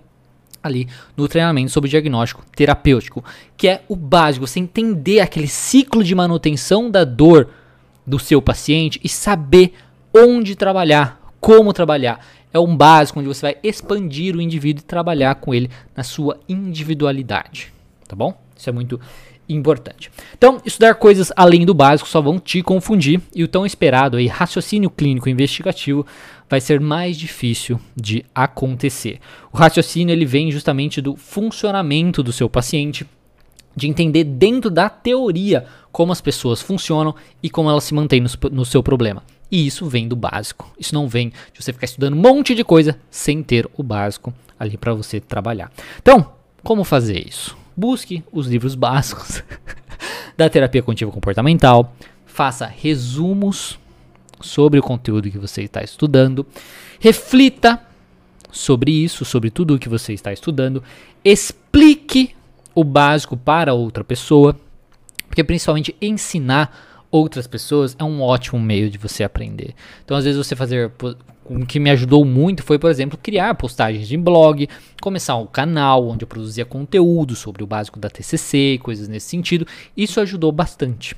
ali 0.62 0.88
no 1.16 1.28
treinamento 1.28 1.70
sobre 1.70 1.90
diagnóstico 1.90 2.44
terapêutico, 2.54 3.24
que 3.56 3.68
é 3.68 3.82
o 3.88 3.94
básico, 3.94 4.46
você 4.46 4.58
entender 4.58 5.20
aquele 5.20 5.46
ciclo 5.46 6.02
de 6.02 6.14
manutenção 6.14 6.90
da 6.90 7.04
dor 7.04 7.50
do 8.06 8.18
seu 8.18 8.40
paciente 8.40 8.98
e 9.04 9.08
saber 9.08 9.74
onde 10.12 10.56
trabalhar, 10.56 11.20
como 11.40 11.72
trabalhar. 11.72 12.24
É 12.52 12.58
um 12.58 12.74
básico 12.74 13.20
onde 13.20 13.28
você 13.28 13.42
vai 13.42 13.56
expandir 13.62 14.34
o 14.34 14.40
indivíduo 14.40 14.80
e 14.80 14.84
trabalhar 14.84 15.34
com 15.34 15.54
ele 15.54 15.70
na 15.94 16.02
sua 16.02 16.40
individualidade, 16.48 17.72
tá 18.08 18.16
bom? 18.16 18.34
Isso 18.56 18.68
é 18.68 18.72
muito 18.72 18.98
importante. 19.48 20.10
Então, 20.36 20.60
estudar 20.64 20.94
coisas 20.94 21.32
além 21.36 21.64
do 21.64 21.74
básico 21.74 22.08
só 22.08 22.20
vão 22.20 22.38
te 22.38 22.62
confundir 22.62 23.20
e 23.34 23.42
o 23.42 23.48
tão 23.48 23.64
esperado 23.64 24.16
aí 24.16 24.26
raciocínio 24.26 24.90
clínico 24.90 25.28
investigativo 25.28 26.06
vai 26.48 26.60
ser 26.60 26.80
mais 26.80 27.16
difícil 27.16 27.80
de 27.96 28.24
acontecer. 28.34 29.20
O 29.52 29.56
raciocínio 29.56 30.12
ele 30.12 30.24
vem 30.24 30.50
justamente 30.50 31.00
do 31.00 31.16
funcionamento 31.16 32.22
do 32.22 32.32
seu 32.32 32.48
paciente, 32.48 33.06
de 33.76 33.86
entender 33.86 34.24
dentro 34.24 34.70
da 34.70 34.88
teoria 34.88 35.66
como 35.92 36.12
as 36.12 36.20
pessoas 36.20 36.60
funcionam 36.60 37.14
e 37.42 37.48
como 37.48 37.70
elas 37.70 37.84
se 37.84 37.94
mantêm 37.94 38.20
no, 38.20 38.28
no 38.50 38.64
seu 38.64 38.82
problema. 38.82 39.22
E 39.50 39.66
isso 39.66 39.86
vem 39.86 40.06
do 40.06 40.16
básico. 40.16 40.70
Isso 40.78 40.94
não 40.94 41.08
vem 41.08 41.28
de 41.52 41.62
você 41.62 41.72
ficar 41.72 41.86
estudando 41.86 42.14
um 42.14 42.20
monte 42.20 42.54
de 42.54 42.64
coisa 42.64 42.98
sem 43.10 43.42
ter 43.42 43.68
o 43.76 43.82
básico 43.82 44.34
ali 44.58 44.76
para 44.76 44.92
você 44.94 45.20
trabalhar. 45.20 45.70
Então, 46.00 46.32
como 46.62 46.84
fazer 46.84 47.26
isso? 47.26 47.56
Busque 47.78 48.24
os 48.32 48.48
livros 48.48 48.74
básicos 48.74 49.40
da 50.36 50.50
terapia 50.50 50.82
cognitivo 50.82 51.12
comportamental, 51.12 51.94
faça 52.26 52.66
resumos 52.66 53.78
sobre 54.40 54.80
o 54.80 54.82
conteúdo 54.82 55.30
que 55.30 55.38
você 55.38 55.62
está 55.62 55.80
estudando, 55.80 56.44
reflita 56.98 57.80
sobre 58.50 58.90
isso, 58.90 59.24
sobre 59.24 59.48
tudo 59.48 59.76
o 59.76 59.78
que 59.78 59.88
você 59.88 60.12
está 60.12 60.32
estudando, 60.32 60.82
explique 61.24 62.34
o 62.74 62.82
básico 62.82 63.36
para 63.36 63.74
outra 63.74 64.02
pessoa, 64.02 64.58
porque 65.28 65.44
principalmente 65.44 65.94
ensinar 66.02 66.87
outras 67.10 67.46
pessoas 67.46 67.96
é 67.98 68.04
um 68.04 68.20
ótimo 68.20 68.60
meio 68.60 68.90
de 68.90 68.98
você 68.98 69.24
aprender. 69.24 69.74
Então, 70.04 70.16
às 70.16 70.24
vezes 70.24 70.38
você 70.38 70.54
fazer 70.54 70.92
o 71.44 71.64
que 71.64 71.80
me 71.80 71.90
ajudou 71.90 72.24
muito 72.24 72.62
foi, 72.62 72.78
por 72.78 72.90
exemplo, 72.90 73.18
criar 73.22 73.54
postagens 73.54 74.06
de 74.06 74.16
blog, 74.16 74.68
começar 75.00 75.36
um 75.36 75.46
canal 75.46 76.06
onde 76.06 76.24
eu 76.24 76.28
produzia 76.28 76.64
conteúdo 76.64 77.34
sobre 77.34 77.62
o 77.62 77.66
básico 77.66 77.98
da 77.98 78.10
TCC, 78.10 78.78
coisas 78.82 79.08
nesse 79.08 79.28
sentido. 79.28 79.66
Isso 79.96 80.20
ajudou 80.20 80.52
bastante. 80.52 81.16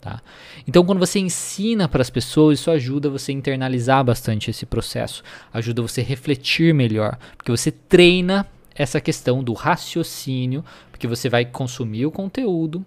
Tá? 0.00 0.20
Então, 0.66 0.84
quando 0.84 0.98
você 0.98 1.18
ensina 1.18 1.88
para 1.88 2.02
as 2.02 2.10
pessoas, 2.10 2.60
isso 2.60 2.70
ajuda 2.70 3.10
você 3.10 3.32
a 3.32 3.34
internalizar 3.34 4.04
bastante 4.04 4.50
esse 4.50 4.64
processo, 4.64 5.22
ajuda 5.52 5.82
você 5.82 6.00
a 6.00 6.04
refletir 6.04 6.72
melhor, 6.72 7.18
porque 7.36 7.50
você 7.50 7.70
treina 7.72 8.46
essa 8.74 9.00
questão 9.00 9.42
do 9.42 9.52
raciocínio, 9.52 10.64
porque 10.90 11.08
você 11.08 11.28
vai 11.28 11.44
consumir 11.44 12.06
o 12.06 12.12
conteúdo, 12.12 12.86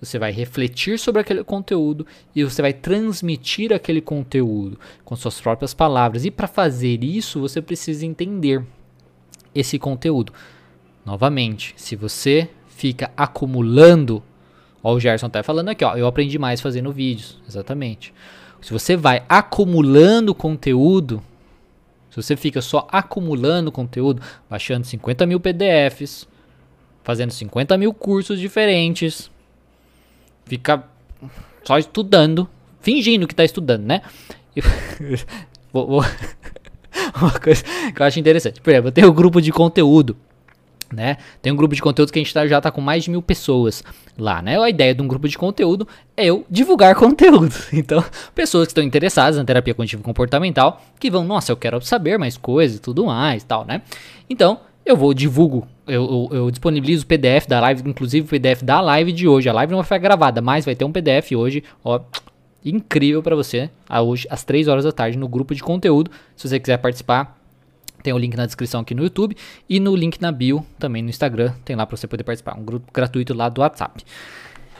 você 0.00 0.18
vai 0.18 0.30
refletir 0.30 0.98
sobre 0.98 1.20
aquele 1.20 1.42
conteúdo 1.42 2.06
e 2.34 2.44
você 2.44 2.62
vai 2.62 2.72
transmitir 2.72 3.72
aquele 3.72 4.00
conteúdo 4.00 4.78
com 5.04 5.16
suas 5.16 5.40
próprias 5.40 5.74
palavras. 5.74 6.24
E 6.24 6.30
para 6.30 6.46
fazer 6.46 7.02
isso, 7.02 7.40
você 7.40 7.60
precisa 7.60 8.06
entender 8.06 8.64
esse 9.54 9.78
conteúdo. 9.78 10.32
Novamente, 11.04 11.74
se 11.76 11.96
você 11.96 12.48
fica 12.68 13.10
acumulando 13.16 14.22
Ó, 14.82 14.94
o 14.94 15.00
Gerson 15.00 15.28
tá 15.28 15.42
falando 15.42 15.68
aqui, 15.68 15.84
ó. 15.84 15.96
Eu 15.96 16.06
aprendi 16.06 16.38
mais 16.38 16.60
fazendo 16.60 16.92
vídeos. 16.92 17.38
Exatamente. 17.48 18.12
Se 18.60 18.72
você 18.72 18.96
vai 18.96 19.22
acumulando 19.28 20.34
conteúdo, 20.34 21.22
se 22.10 22.16
você 22.16 22.36
fica 22.36 22.60
só 22.60 22.86
acumulando 22.90 23.70
conteúdo, 23.70 24.22
baixando 24.48 24.86
50 24.86 25.26
mil 25.26 25.40
PDFs, 25.40 26.26
fazendo 27.02 27.32
50 27.32 27.76
mil 27.76 27.92
cursos 27.92 28.38
diferentes, 28.38 29.30
fica 30.48 30.82
só 31.64 31.78
estudando, 31.78 32.48
fingindo 32.80 33.26
que 33.26 33.34
tá 33.34 33.44
estudando, 33.44 33.84
né? 33.84 34.02
vou, 35.72 35.86
vou 35.86 36.04
Uma 37.20 37.38
coisa 37.38 37.62
que 37.94 38.02
eu 38.02 38.06
acho 38.06 38.18
interessante. 38.18 38.60
Por 38.60 38.70
exemplo, 38.70 38.88
eu 38.88 38.92
tenho 38.92 39.10
um 39.10 39.14
grupo 39.14 39.40
de 39.40 39.52
conteúdo 39.52 40.16
né? 40.92 41.18
Tem 41.42 41.52
um 41.52 41.56
grupo 41.56 41.74
de 41.74 41.82
conteúdo 41.82 42.10
que 42.12 42.18
a 42.18 42.22
gente 42.22 42.32
tá, 42.32 42.46
já 42.46 42.60
tá 42.60 42.70
com 42.70 42.80
mais 42.80 43.04
de 43.04 43.10
mil 43.10 43.20
pessoas 43.20 43.84
lá, 44.16 44.40
né? 44.40 44.58
A 44.58 44.70
ideia 44.70 44.94
de 44.94 45.02
um 45.02 45.08
grupo 45.08 45.28
de 45.28 45.36
conteúdo 45.36 45.86
é 46.16 46.26
eu 46.26 46.44
divulgar 46.50 46.94
conteúdo. 46.96 47.54
Então, 47.72 48.02
pessoas 48.34 48.66
que 48.66 48.70
estão 48.70 48.82
interessadas 48.82 49.36
na 49.36 49.44
terapia 49.44 49.74
cognitivo 49.74 50.02
comportamental, 50.02 50.82
que 50.98 51.10
vão, 51.10 51.24
nossa, 51.24 51.52
eu 51.52 51.56
quero 51.56 51.80
saber 51.82 52.18
mais 52.18 52.36
coisas 52.36 52.78
e 52.78 52.80
tudo 52.80 53.06
mais, 53.06 53.44
tal, 53.44 53.64
né? 53.64 53.82
Então, 54.28 54.60
eu 54.84 54.96
vou 54.96 55.12
divulgo, 55.12 55.66
eu, 55.88 56.28
eu, 56.32 56.36
eu, 56.36 56.50
disponibilizo 56.50 57.04
o 57.04 57.06
PDF 57.06 57.46
da 57.48 57.60
live, 57.60 57.82
inclusive 57.88 58.26
o 58.26 58.28
PDF 58.28 58.62
da 58.62 58.80
live 58.80 59.12
de 59.12 59.26
hoje. 59.26 59.48
A 59.48 59.52
live 59.52 59.72
não 59.72 59.82
ficar 59.82 59.98
gravada, 59.98 60.40
mas 60.40 60.64
vai 60.64 60.74
ter 60.74 60.84
um 60.84 60.92
PDF 60.92 61.32
hoje, 61.32 61.64
ó, 61.84 62.00
incrível 62.64 63.22
para 63.22 63.34
você, 63.34 63.70
hoje 64.04 64.26
às 64.30 64.44
3 64.44 64.68
horas 64.68 64.84
da 64.84 64.92
tarde 64.92 65.16
no 65.16 65.28
grupo 65.28 65.54
de 65.54 65.62
conteúdo. 65.62 66.10
Se 66.36 66.48
você 66.48 66.60
quiser 66.60 66.78
participar, 66.78 67.38
tem 68.02 68.12
o 68.12 68.18
link 68.18 68.36
na 68.36 68.46
descrição 68.46 68.80
aqui 68.80 68.94
no 68.94 69.02
YouTube 69.02 69.36
e 69.68 69.80
no 69.80 69.94
link 69.94 70.20
na 70.20 70.30
bio 70.30 70.64
também 70.78 71.02
no 71.02 71.10
Instagram. 71.10 71.52
Tem 71.64 71.74
lá 71.74 71.86
para 71.86 71.96
você 71.96 72.06
poder 72.06 72.24
participar. 72.24 72.56
Um 72.58 72.64
grupo 72.64 72.90
gratuito 72.92 73.34
lá 73.34 73.48
do 73.48 73.60
WhatsApp. 73.60 74.04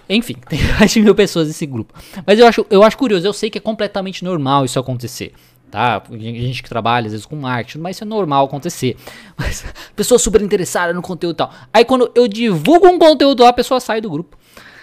Enfim, 0.09 0.37
tem 0.49 0.61
mais 0.79 0.93
de 0.93 1.01
mil 1.01 1.15
pessoas 1.15 1.49
nesse 1.49 1.67
grupo. 1.67 1.95
Mas 2.27 2.39
eu 2.39 2.47
acho, 2.47 2.67
eu 2.71 2.83
acho 2.83 2.97
curioso, 2.97 3.27
eu 3.27 3.33
sei 3.33 3.51
que 3.51 3.59
é 3.59 3.61
completamente 3.61 4.25
normal 4.25 4.65
isso 4.65 4.79
acontecer. 4.79 5.33
Tá? 5.71 6.03
Gente 6.11 6.63
que 6.63 6.69
trabalha 6.69 7.07
às 7.07 7.13
vezes 7.13 7.27
com 7.27 7.37
marketing, 7.37 7.79
mas 7.79 7.97
isso 7.97 8.05
é 8.05 8.07
normal 8.07 8.47
acontecer. 8.47 8.97
Mas 9.37 9.65
pessoa 9.95 10.19
super 10.19 10.41
interessada 10.41 10.93
no 10.95 11.03
conteúdo 11.03 11.35
e 11.35 11.37
tal. 11.37 11.53
Aí 11.73 11.85
quando 11.85 12.11
eu 12.15 12.27
divulgo 12.27 12.89
um 12.89 12.99
conteúdo 12.99 13.43
lá, 13.43 13.51
a 13.51 13.53
pessoa 13.53 13.79
sai 13.79 14.01
do 14.01 14.11
grupo. 14.11 14.37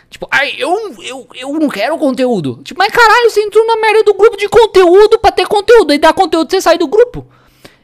Tipo, 0.10 0.28
ai, 0.32 0.54
eu, 0.58 0.96
eu, 1.04 1.28
eu 1.36 1.54
não 1.54 1.68
quero 1.68 1.98
conteúdo. 1.98 2.62
Tipo, 2.64 2.78
mas 2.78 2.92
caralho, 2.92 3.30
você 3.30 3.42
entrou 3.42 3.66
na 3.66 3.76
merda 3.82 4.04
do 4.04 4.14
grupo 4.14 4.38
de 4.38 4.48
conteúdo 4.48 5.20
pra 5.20 5.32
ter 5.32 5.48
conteúdo. 5.48 5.92
Aí 5.92 5.98
dá 5.98 6.14
conteúdo, 6.14 6.50
você 6.50 6.62
sai 6.62 6.78
do 6.78 6.88
grupo. 6.88 7.28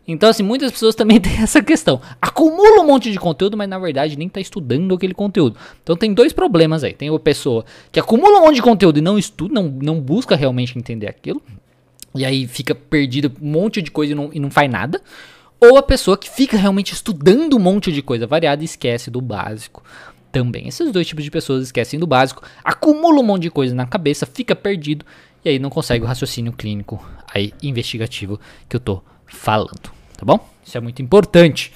Então, 0.08 0.30
assim, 0.30 0.44
muitas 0.44 0.72
pessoas 0.72 0.96
também 0.96 1.20
têm 1.22 1.42
essa 1.42 1.62
questão. 1.62 2.02
Acumula 2.22 2.82
um 2.82 2.86
monte 2.86 3.12
de 3.12 3.20
conteúdo, 3.20 3.58
mas 3.58 3.68
na 3.68 3.80
verdade 3.80 4.18
nem 4.18 4.28
está 4.28 4.40
estudando 4.40 4.94
aquele 4.94 5.14
conteúdo. 5.14 5.58
Então 5.84 5.96
tem 5.96 6.14
dois 6.14 6.34
problemas 6.34 6.84
aí. 6.84 6.94
Tem 6.94 7.14
a 7.14 7.20
pessoa 7.20 7.66
que 7.92 8.00
acumula 8.00 8.40
um 8.40 8.46
monte 8.46 8.56
de 8.56 8.62
conteúdo 8.62 9.00
e 9.00 9.02
não 9.02 9.18
estuda, 9.18 9.54
não, 9.54 9.64
não 9.64 10.00
busca 10.00 10.36
realmente 10.36 10.78
entender 10.78 11.08
aquilo. 11.08 11.42
E 12.14 12.26
aí 12.26 12.48
fica 12.48 12.76
perdida 12.76 13.32
um 13.42 13.52
monte 13.52 13.82
de 13.82 13.90
coisa 13.92 14.12
e 14.14 14.16
não, 14.16 14.30
e 14.34 14.40
não 14.40 14.52
faz 14.52 14.70
nada. 14.70 15.02
Ou 15.60 15.78
a 15.78 15.84
pessoa 15.84 16.18
que 16.18 16.30
fica 16.30 16.58
realmente 16.58 16.94
estudando 16.94 17.56
um 17.56 17.60
monte 17.60 17.92
de 17.92 18.02
coisa 18.02 18.26
variada 18.26 18.64
e 18.64 18.66
esquece 18.66 19.12
do 19.12 19.22
básico 19.22 19.84
também. 20.32 20.68
Esses 20.68 20.92
dois 20.92 21.08
tipos 21.08 21.24
de 21.24 21.30
pessoas 21.30 21.64
esquecem 21.64 22.00
do 22.00 22.08
básico, 22.08 22.44
acumulam 22.64 23.22
um 23.22 23.26
monte 23.26 23.44
de 23.44 23.52
coisa 23.52 23.76
na 23.76 23.86
cabeça, 23.86 24.26
fica 24.26 24.56
perdido 24.56 25.06
e 25.44 25.50
aí 25.50 25.60
não 25.60 25.70
consegue 25.70 26.04
o 26.04 26.08
raciocínio 26.08 26.54
clínico 26.54 27.04
aí 27.34 27.54
investigativo 27.62 28.40
que 28.68 28.76
eu 28.76 28.80
tô 28.80 29.02
falando, 29.26 29.92
tá 30.18 30.26
bom? 30.26 30.40
Isso 30.66 30.78
é 30.78 30.82
muito 30.82 31.02
importante. 31.02 31.72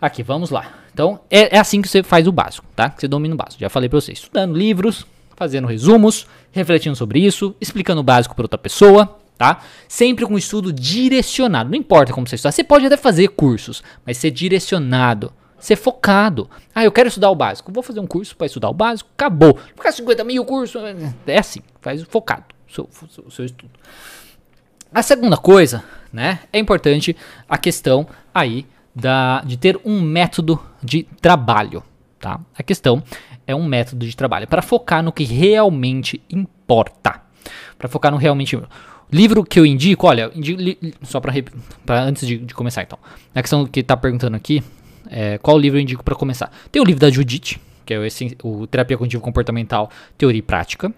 Aqui, 0.00 0.22
vamos 0.22 0.50
lá. 0.50 0.72
Então, 0.92 1.20
é, 1.30 1.56
é 1.56 1.58
assim 1.58 1.80
que 1.82 1.88
você 1.88 2.02
faz 2.02 2.26
o 2.28 2.32
básico, 2.32 2.66
tá? 2.76 2.90
Que 2.90 3.00
você 3.00 3.08
domina 3.08 3.34
o 3.34 3.38
básico. 3.38 3.60
Já 3.60 3.68
falei 3.68 3.88
pra 3.88 4.00
você, 4.00 4.12
estudando 4.12 4.56
livros, 4.56 5.06
fazendo 5.36 5.66
resumos, 5.66 6.26
refletindo 6.52 6.94
sobre 6.94 7.20
isso, 7.20 7.56
explicando 7.60 8.00
o 8.00 8.04
básico 8.04 8.34
para 8.34 8.44
outra 8.44 8.58
pessoa, 8.58 9.18
tá? 9.36 9.62
Sempre 9.88 10.26
com 10.26 10.36
estudo 10.36 10.72
direcionado. 10.72 11.70
Não 11.70 11.76
importa 11.76 12.12
como 12.12 12.26
você 12.26 12.36
estudar. 12.36 12.52
Você 12.52 12.64
pode 12.64 12.86
até 12.86 12.96
fazer 12.96 13.28
cursos, 13.28 13.82
mas 14.04 14.16
ser 14.16 14.30
direcionado, 14.30 15.32
ser 15.58 15.76
focado. 15.76 16.48
Ah, 16.74 16.84
eu 16.84 16.92
quero 16.92 17.08
estudar 17.08 17.30
o 17.30 17.34
básico. 17.34 17.72
Vou 17.72 17.82
fazer 17.82 18.00
um 18.00 18.06
curso 18.06 18.36
para 18.36 18.46
estudar 18.46 18.68
o 18.68 18.74
básico. 18.74 19.10
Acabou. 19.14 19.58
Ficar 19.74 19.92
50 19.92 20.24
mil 20.24 20.44
curso. 20.44 20.78
É 21.26 21.38
assim. 21.38 21.60
Faz 21.80 22.02
focado 22.02 22.44
o 22.68 22.72
seu, 22.72 22.88
seu, 23.10 23.30
seu 23.30 23.44
estudo. 23.44 23.72
A 24.92 25.02
segunda 25.02 25.36
coisa 25.36 25.82
né, 26.12 26.40
é 26.52 26.58
importante 26.58 27.16
a 27.48 27.58
questão 27.58 28.06
aí 28.32 28.64
da, 28.94 29.40
de 29.40 29.56
ter 29.56 29.80
um 29.84 30.00
método 30.00 30.62
de 30.80 31.02
trabalho, 31.20 31.82
tá? 32.20 32.40
A 32.56 32.62
questão 32.62 33.02
é 33.44 33.54
um 33.54 33.64
método 33.64 34.06
de 34.06 34.16
trabalho 34.16 34.46
para 34.46 34.62
focar 34.62 35.02
no 35.02 35.12
que 35.12 35.24
realmente 35.24 36.22
importa, 36.30 37.20
para 37.76 37.88
focar 37.88 38.12
no 38.12 38.18
realmente 38.18 38.56
livro 39.14 39.44
que 39.44 39.60
eu 39.60 39.64
indico, 39.64 40.06
olha, 40.08 40.30
indico, 40.34 40.60
li, 40.60 40.76
só 41.02 41.20
para 41.20 42.02
antes 42.02 42.26
de, 42.26 42.38
de, 42.38 42.52
começar 42.52 42.82
então, 42.82 42.98
a 43.32 43.40
questão 43.40 43.64
que 43.64 43.82
tá 43.82 43.96
perguntando 43.96 44.36
aqui, 44.36 44.62
é, 45.08 45.38
qual 45.38 45.56
livro 45.56 45.78
eu 45.78 45.82
indico 45.82 46.02
para 46.02 46.16
começar? 46.16 46.52
Tem 46.72 46.82
o 46.82 46.84
livro 46.84 47.00
da 47.00 47.08
Judith, 47.10 47.60
que 47.86 47.94
é 47.94 47.98
o, 47.98 48.48
o 48.48 48.66
Terapia 48.66 48.96
Cognitivo 48.96 49.22
Comportamental, 49.22 49.88
Teoria 50.18 50.40
e 50.40 50.42
Prática. 50.42 50.92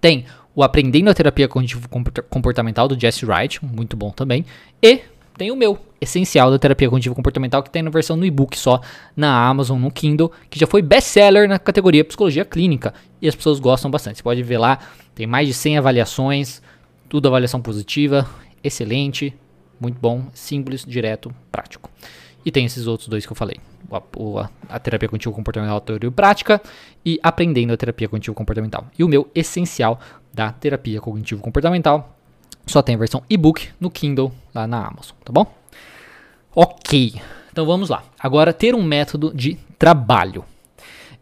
Tem 0.00 0.24
o 0.54 0.62
Aprendendo 0.62 1.10
a 1.10 1.14
Terapia 1.14 1.46
Cognitivo 1.46 1.86
Comportamental 2.30 2.88
do 2.88 2.98
Jesse 2.98 3.26
Wright, 3.26 3.62
muito 3.62 3.94
bom 3.94 4.10
também. 4.10 4.46
E 4.80 5.02
tem 5.36 5.50
o 5.50 5.56
meu, 5.56 5.78
Essencial 6.00 6.50
da 6.50 6.58
Terapia 6.58 6.88
Cognitivo 6.88 7.14
Comportamental, 7.14 7.62
que 7.62 7.70
tem 7.70 7.82
na 7.82 7.90
versão 7.90 8.16
no 8.16 8.24
e-book 8.24 8.56
só, 8.58 8.80
na 9.16 9.46
Amazon, 9.46 9.80
no 9.80 9.90
Kindle, 9.90 10.30
que 10.48 10.58
já 10.58 10.66
foi 10.66 10.80
best-seller 10.80 11.48
na 11.48 11.58
categoria 11.58 12.04
Psicologia 12.04 12.44
Clínica. 12.44 12.94
E 13.20 13.28
as 13.28 13.34
pessoas 13.34 13.58
gostam 13.58 13.90
bastante. 13.90 14.18
Você 14.18 14.22
pode 14.22 14.42
ver 14.42 14.58
lá, 14.58 14.78
tem 15.14 15.26
mais 15.26 15.48
de 15.48 15.54
100 15.54 15.78
avaliações, 15.78 16.62
tudo 17.14 17.28
avaliação 17.28 17.62
positiva, 17.62 18.28
excelente, 18.60 19.32
muito 19.78 20.00
bom, 20.00 20.24
simples, 20.34 20.84
direto, 20.84 21.32
prático. 21.48 21.88
E 22.44 22.50
tem 22.50 22.64
esses 22.64 22.88
outros 22.88 23.08
dois 23.08 23.24
que 23.24 23.30
eu 23.30 23.36
falei. 23.36 23.60
O, 24.16 24.36
a, 24.36 24.50
a, 24.68 24.80
terapia 24.80 25.08
cognitivo 25.08 25.32
comportamental 25.32 25.80
teoria 25.80 26.08
e 26.08 26.10
prática 26.10 26.60
e 27.06 27.20
aprendendo 27.22 27.72
a 27.72 27.76
terapia 27.76 28.08
cognitivo 28.08 28.34
comportamental. 28.34 28.88
E 28.98 29.04
o 29.04 29.08
meu 29.08 29.30
essencial 29.32 30.00
da 30.32 30.50
terapia 30.50 31.00
cognitivo 31.00 31.40
comportamental 31.40 32.18
só 32.66 32.82
tem 32.82 32.96
a 32.96 32.98
versão 32.98 33.22
e-book 33.30 33.68
no 33.78 33.92
Kindle 33.92 34.32
lá 34.52 34.66
na 34.66 34.78
Amazon, 34.78 35.14
tá 35.24 35.32
bom? 35.32 35.46
Ok, 36.52 37.14
então 37.52 37.64
vamos 37.64 37.90
lá. 37.90 38.02
Agora 38.18 38.52
ter 38.52 38.74
um 38.74 38.82
método 38.82 39.32
de 39.32 39.54
trabalho 39.78 40.44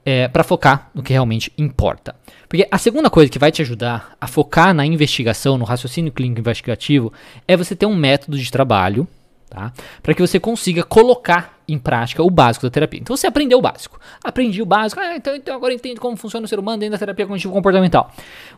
é, 0.07 0.27
para 0.27 0.43
focar 0.43 0.91
no 0.95 1.03
que 1.03 1.13
realmente 1.13 1.53
importa. 1.59 2.15
Porque 2.53 2.69
a 2.71 2.77
segunda 2.77 3.09
coisa 3.09 3.33
que 3.33 3.39
vai 3.39 3.51
te 3.51 3.63
ajudar 3.63 4.15
a 4.21 4.27
focar 4.27 4.75
na 4.75 4.85
investigação, 4.85 5.57
no 5.57 5.65
raciocínio 5.65 6.13
clínico 6.13 6.39
investigativo, 6.39 7.11
é 7.49 7.57
você 7.57 7.75
ter 7.75 7.87
um 7.87 7.97
método 7.97 8.37
de 8.37 8.53
trabalho 8.53 9.09
Tá? 9.49 9.71
Para 10.03 10.15
que 10.15 10.21
você 10.23 10.41
consiga 10.41 10.83
colocar 10.83 11.63
em 11.69 11.79
prática 11.79 12.23
o 12.23 12.31
básico 12.31 12.65
da 12.65 12.71
terapia. 12.71 12.99
Então 12.99 13.15
você 13.15 13.27
aprendeu 13.27 13.59
o 13.59 13.61
básico. 13.61 14.01
Aprendi 14.25 14.63
o 14.63 14.65
básico, 14.65 14.99
ah, 14.99 15.15
então, 15.15 15.37
então 15.37 15.55
agora 15.55 15.75
entendo 15.75 16.01
como 16.01 16.17
funciona 16.17 16.47
o 16.47 16.49
ser 16.49 16.59
humano 16.59 16.79
dentro 16.79 16.93
da 16.93 16.99
terapia 16.99 17.27
cognitivo 17.27 17.53
comportamental. 17.53 18.11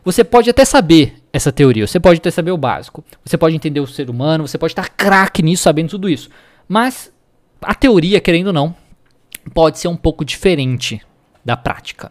Você 0.05 0.23
pode 0.23 0.49
até 0.49 0.63
saber 0.63 1.21
essa 1.33 1.51
teoria, 1.51 1.85
você 1.85 1.99
pode 1.99 2.19
até 2.19 2.31
saber 2.31 2.51
o 2.51 2.57
básico, 2.57 3.03
você 3.25 3.37
pode 3.37 3.53
entender 3.53 3.81
o 3.81 3.87
ser 3.87 4.09
humano, 4.09 4.47
você 4.47 4.57
pode 4.57 4.71
estar 4.71 4.87
craque 4.87 5.43
nisso, 5.43 5.63
sabendo 5.63 5.89
tudo 5.89 6.07
isso. 6.09 6.29
Mas 6.65 7.11
a 7.61 7.75
teoria, 7.75 8.21
querendo 8.21 8.47
ou 8.47 8.53
não, 8.53 8.73
pode 9.53 9.79
ser 9.79 9.89
um 9.89 9.97
pouco 9.97 10.23
diferente 10.23 11.01
da 11.43 11.57
prática. 11.57 12.09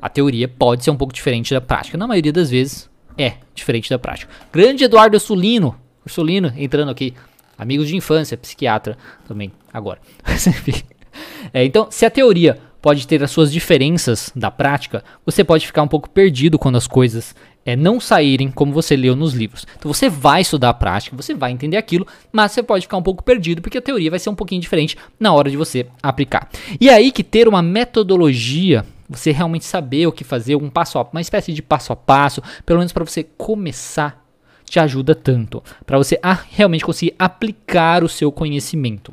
A 0.00 0.08
teoria 0.08 0.48
pode 0.48 0.84
ser 0.84 0.90
um 0.90 0.96
pouco 0.96 1.12
diferente 1.12 1.52
da 1.52 1.60
prática. 1.60 1.98
Na 1.98 2.06
maioria 2.06 2.32
das 2.32 2.50
vezes 2.50 2.88
é 3.16 3.34
diferente 3.54 3.90
da 3.90 3.98
prática. 3.98 4.32
Grande 4.52 4.84
Eduardo 4.84 5.16
Ursulino, 5.16 5.74
Ursulino 6.04 6.52
entrando 6.56 6.90
aqui 6.90 7.14
Amigos 7.58 7.88
de 7.88 7.96
infância, 7.96 8.36
psiquiatra 8.36 8.96
também, 9.26 9.50
agora. 9.74 9.98
é, 11.52 11.64
então, 11.64 11.88
se 11.90 12.06
a 12.06 12.10
teoria 12.10 12.56
pode 12.80 13.04
ter 13.04 13.20
as 13.24 13.32
suas 13.32 13.50
diferenças 13.52 14.30
da 14.36 14.48
prática, 14.48 15.02
você 15.26 15.42
pode 15.42 15.66
ficar 15.66 15.82
um 15.82 15.88
pouco 15.88 16.08
perdido 16.08 16.56
quando 16.56 16.76
as 16.76 16.86
coisas 16.86 17.34
é, 17.66 17.74
não 17.74 17.98
saírem 17.98 18.48
como 18.48 18.72
você 18.72 18.94
leu 18.94 19.16
nos 19.16 19.34
livros. 19.34 19.66
Então 19.76 19.92
você 19.92 20.08
vai 20.08 20.42
estudar 20.42 20.68
a 20.68 20.74
prática, 20.74 21.16
você 21.16 21.34
vai 21.34 21.50
entender 21.50 21.76
aquilo, 21.76 22.06
mas 22.30 22.52
você 22.52 22.62
pode 22.62 22.82
ficar 22.82 22.96
um 22.96 23.02
pouco 23.02 23.24
perdido 23.24 23.60
porque 23.60 23.78
a 23.78 23.82
teoria 23.82 24.10
vai 24.10 24.20
ser 24.20 24.30
um 24.30 24.36
pouquinho 24.36 24.60
diferente 24.60 24.96
na 25.18 25.32
hora 25.32 25.50
de 25.50 25.56
você 25.56 25.88
aplicar. 26.00 26.48
E 26.80 26.88
é 26.88 26.94
aí 26.94 27.10
que 27.10 27.24
ter 27.24 27.48
uma 27.48 27.60
metodologia, 27.60 28.86
você 29.08 29.32
realmente 29.32 29.64
saber 29.64 30.06
o 30.06 30.12
que 30.12 30.24
fazer, 30.24 30.56
um 30.56 30.68
passo 30.68 30.98
a, 30.98 31.02
uma 31.02 31.20
espécie 31.20 31.52
de 31.52 31.62
passo 31.62 31.92
a 31.92 31.96
passo, 31.96 32.42
pelo 32.66 32.78
menos 32.78 32.92
para 32.92 33.04
você 33.04 33.24
começar 33.24 34.24
te 34.68 34.78
ajuda 34.78 35.14
tanto 35.14 35.62
para 35.86 35.98
você 35.98 36.18
a, 36.22 36.32
realmente 36.50 36.84
conseguir 36.84 37.14
aplicar 37.18 38.04
o 38.04 38.08
seu 38.08 38.30
conhecimento. 38.30 39.12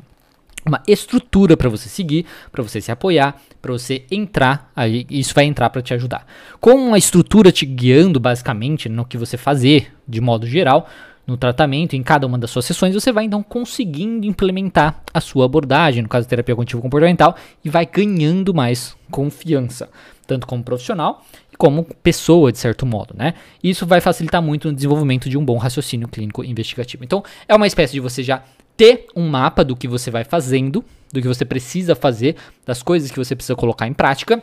Uma 0.64 0.82
estrutura 0.86 1.56
para 1.56 1.68
você 1.68 1.88
seguir, 1.88 2.26
para 2.50 2.60
você 2.60 2.80
se 2.80 2.90
apoiar, 2.90 3.40
para 3.62 3.70
você 3.70 4.04
entrar, 4.10 4.70
aí 4.74 5.06
isso 5.08 5.32
vai 5.32 5.44
entrar 5.44 5.70
para 5.70 5.80
te 5.80 5.94
ajudar. 5.94 6.26
Com 6.60 6.74
uma 6.74 6.98
estrutura 6.98 7.52
te 7.52 7.64
guiando 7.64 8.18
basicamente 8.18 8.88
no 8.88 9.04
que 9.04 9.16
você 9.16 9.36
fazer, 9.36 9.94
de 10.08 10.20
modo 10.20 10.44
geral, 10.44 10.88
no 11.26 11.36
tratamento, 11.36 11.96
em 11.96 12.02
cada 12.02 12.26
uma 12.26 12.38
das 12.38 12.50
suas 12.50 12.64
sessões, 12.64 12.94
você 12.94 13.10
vai 13.10 13.24
então 13.24 13.42
conseguindo 13.42 14.26
implementar 14.26 15.02
a 15.12 15.20
sua 15.20 15.44
abordagem, 15.44 16.02
no 16.02 16.08
caso 16.08 16.28
terapia 16.28 16.54
cognitivo 16.54 16.80
comportamental, 16.80 17.34
e 17.64 17.68
vai 17.68 17.84
ganhando 17.84 18.54
mais 18.54 18.96
confiança, 19.10 19.88
tanto 20.26 20.46
como 20.46 20.62
profissional 20.62 21.24
como 21.56 21.84
pessoa, 22.02 22.52
de 22.52 22.58
certo 22.58 22.84
modo, 22.84 23.14
né? 23.16 23.34
Isso 23.62 23.86
vai 23.86 24.00
facilitar 24.00 24.42
muito 24.42 24.68
no 24.68 24.74
desenvolvimento 24.74 25.28
de 25.28 25.38
um 25.38 25.44
bom 25.44 25.56
raciocínio 25.56 26.08
clínico 26.08 26.44
investigativo. 26.44 27.04
Então, 27.04 27.24
é 27.48 27.54
uma 27.54 27.66
espécie 27.66 27.94
de 27.94 28.00
você 28.00 28.22
já 28.22 28.42
ter 28.76 29.06
um 29.16 29.26
mapa 29.28 29.64
do 29.64 29.74
que 29.74 29.88
você 29.88 30.10
vai 30.10 30.22
fazendo, 30.22 30.84
do 31.12 31.20
que 31.20 31.28
você 31.28 31.44
precisa 31.44 31.94
fazer, 31.94 32.36
das 32.64 32.82
coisas 32.82 33.10
que 33.10 33.16
você 33.16 33.34
precisa 33.34 33.56
colocar 33.56 33.86
em 33.86 33.94
prática, 33.94 34.42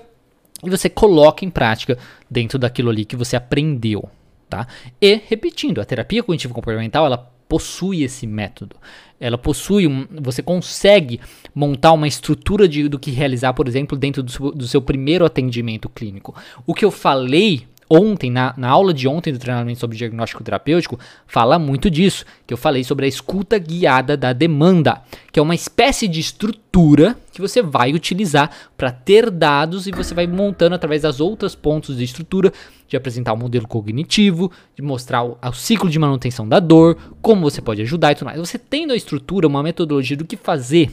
e 0.64 0.70
você 0.70 0.90
coloca 0.90 1.46
em 1.46 1.50
prática 1.50 1.98
dentro 2.30 2.58
daquilo 2.58 2.90
ali 2.90 3.06
que 3.06 3.16
você 3.16 3.36
aprendeu, 3.36 4.10
tá? 4.54 4.68
E, 5.02 5.20
repetindo, 5.28 5.82
a 5.82 5.86
terapia 5.86 6.22
cognitivo 6.22 6.54
comportamental, 6.54 7.08
ela 7.08 7.18
possui 7.50 8.04
esse 8.04 8.28
método. 8.28 8.76
Ela 9.20 9.38
possui 9.38 9.88
um, 9.88 10.06
você 10.22 10.44
consegue 10.44 11.20
montar 11.56 11.92
uma 11.94 12.08
estrutura 12.08 12.68
de, 12.68 12.88
do 12.88 13.00
que 13.00 13.10
realizar, 13.10 13.54
por 13.54 13.68
exemplo, 13.68 13.98
dentro 13.98 14.22
do 14.22 14.32
seu, 14.32 14.52
do 14.52 14.68
seu 14.68 14.82
primeiro 14.82 15.26
atendimento 15.26 15.90
clínico. 15.90 16.36
O 16.68 16.74
que 16.74 16.86
eu 16.86 16.92
falei 16.92 17.64
ontem, 17.94 18.32
na, 18.32 18.54
na 18.58 18.70
aula 18.70 18.94
de 18.94 19.08
ontem 19.08 19.32
do 19.32 19.38
treinamento 19.38 19.80
sobre 19.80 19.96
diagnóstico 19.96 20.44
terapêutico, 20.44 21.00
fala 21.28 21.60
muito 21.60 21.92
disso, 21.92 22.26
que 22.48 22.54
eu 22.54 22.58
falei 22.58 22.84
sobre 22.84 23.06
a 23.06 23.08
escuta 23.08 23.60
guiada 23.60 24.18
da 24.18 24.34
demanda, 24.34 25.02
que 25.32 25.40
é 25.40 25.44
uma 25.44 25.54
espécie 25.54 26.08
de 26.08 26.20
estrutura 26.20 27.16
que 27.32 27.40
você 27.40 27.62
vai 27.62 27.94
utilizar 27.94 28.50
para 28.76 28.92
ter 28.92 29.30
dados 29.30 29.86
e 29.86 29.92
você 29.92 30.14
vai 30.16 30.26
montando 30.26 30.74
através 30.74 31.04
das 31.04 31.20
outras 31.20 31.54
pontos 31.54 31.98
de 31.98 32.04
estrutura, 32.04 32.52
de 32.88 32.98
apresentar 32.98 33.34
o 33.34 33.36
um 33.36 33.40
modelo 33.40 33.68
cognitivo, 33.68 34.52
de 34.76 34.82
mostrar 34.82 35.24
o, 35.24 35.38
o, 35.42 35.54
ciclo 35.54 35.90
de 35.90 36.00
manutenção 36.00 36.48
da 36.48 36.60
dor, 36.60 36.98
como 37.22 37.42
você 37.42 37.62
pode 37.62 37.82
ajudar 37.84 38.12
e 38.12 38.16
tudo 38.16 38.26
mais. 38.26 38.40
Você 38.40 38.58
tendo 38.58 38.94
a 38.94 38.96
estrutura, 38.96 39.48
uma 39.48 39.62
metodologia 39.62 40.18
do 40.18 40.26
que 40.26 40.36
fazer 40.36 40.92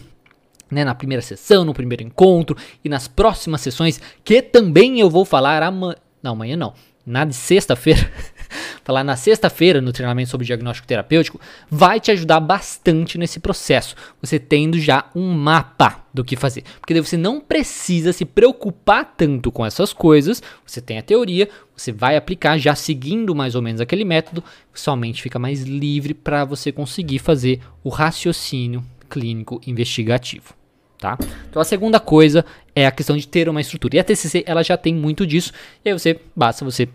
né, 0.71 0.85
na 0.85 0.95
primeira 0.95 1.23
sessão, 1.23 1.65
no 1.65 1.73
primeiro 1.73 2.03
encontro 2.03 2.57
e 2.85 2.89
nas 2.89 3.09
próximas 3.09 3.63
sessões, 3.63 4.01
que 4.23 4.43
também 4.43 5.01
eu 5.01 5.09
vou 5.09 5.25
falar 5.25 5.63
amanhã. 5.63 5.97
Não, 6.23 6.33
amanhã 6.33 6.55
não 6.55 6.75
na 7.11 7.31
sexta-feira, 7.31 8.11
falar 8.85 9.05
na 9.05 9.17
sexta-feira 9.17 9.81
no 9.81 9.93
treinamento 9.93 10.31
sobre 10.31 10.47
diagnóstico 10.47 10.87
terapêutico, 10.87 11.41
vai 11.69 12.01
te 12.01 12.11
ajudar 12.11 12.41
bastante 12.41 13.19
nesse 13.19 13.41
processo. 13.41 13.95
Você 14.23 14.39
tendo 14.39 14.79
já 14.79 15.11
um 15.15 15.33
mapa 15.33 16.05
do 16.13 16.25
que 16.25 16.37
fazer. 16.37 16.65
Porque 16.81 16.95
daí 16.95 17.05
você 17.05 17.17
não 17.17 17.41
precisa 17.41 18.13
se 18.13 18.25
preocupar 18.25 19.15
tanto 19.17 19.53
com 19.53 19.65
essas 19.65 19.93
coisas. 19.93 20.43
Você 20.65 20.81
tem 20.81 20.99
a 20.99 21.03
teoria, 21.03 21.49
você 21.77 21.93
vai 21.93 22.17
aplicar 22.17 22.59
já 22.59 22.75
seguindo 22.75 23.35
mais 23.35 23.55
ou 23.55 23.63
menos 23.63 23.81
aquele 23.81 24.05
método, 24.05 24.43
somente 24.73 25.23
fica 25.23 25.39
mais 25.39 25.63
livre 25.63 26.15
para 26.15 26.45
você 26.45 26.73
conseguir 26.73 27.19
fazer 27.19 27.61
o 27.83 27.89
raciocínio 27.89 28.85
clínico 29.09 29.61
investigativo. 29.67 30.55
Tá? 30.99 31.17
Então 31.49 31.63
a 31.63 31.65
segunda 31.65 31.99
coisa 31.99 32.45
é 32.75 32.87
a 32.87 32.91
questão 32.91 33.17
de 33.17 33.27
ter 33.27 33.49
uma 33.49 33.61
estrutura. 33.61 33.97
E 33.97 33.99
a 33.99 34.05
TCC 34.05 34.45
ela 34.47 34.63
já 34.63 34.77
tem 34.77 34.95
muito 34.95 35.27
disso. 35.27 35.51
E 35.83 35.89
aí 35.89 35.99
você 35.99 36.21
basta 36.37 36.63
você 36.63 36.89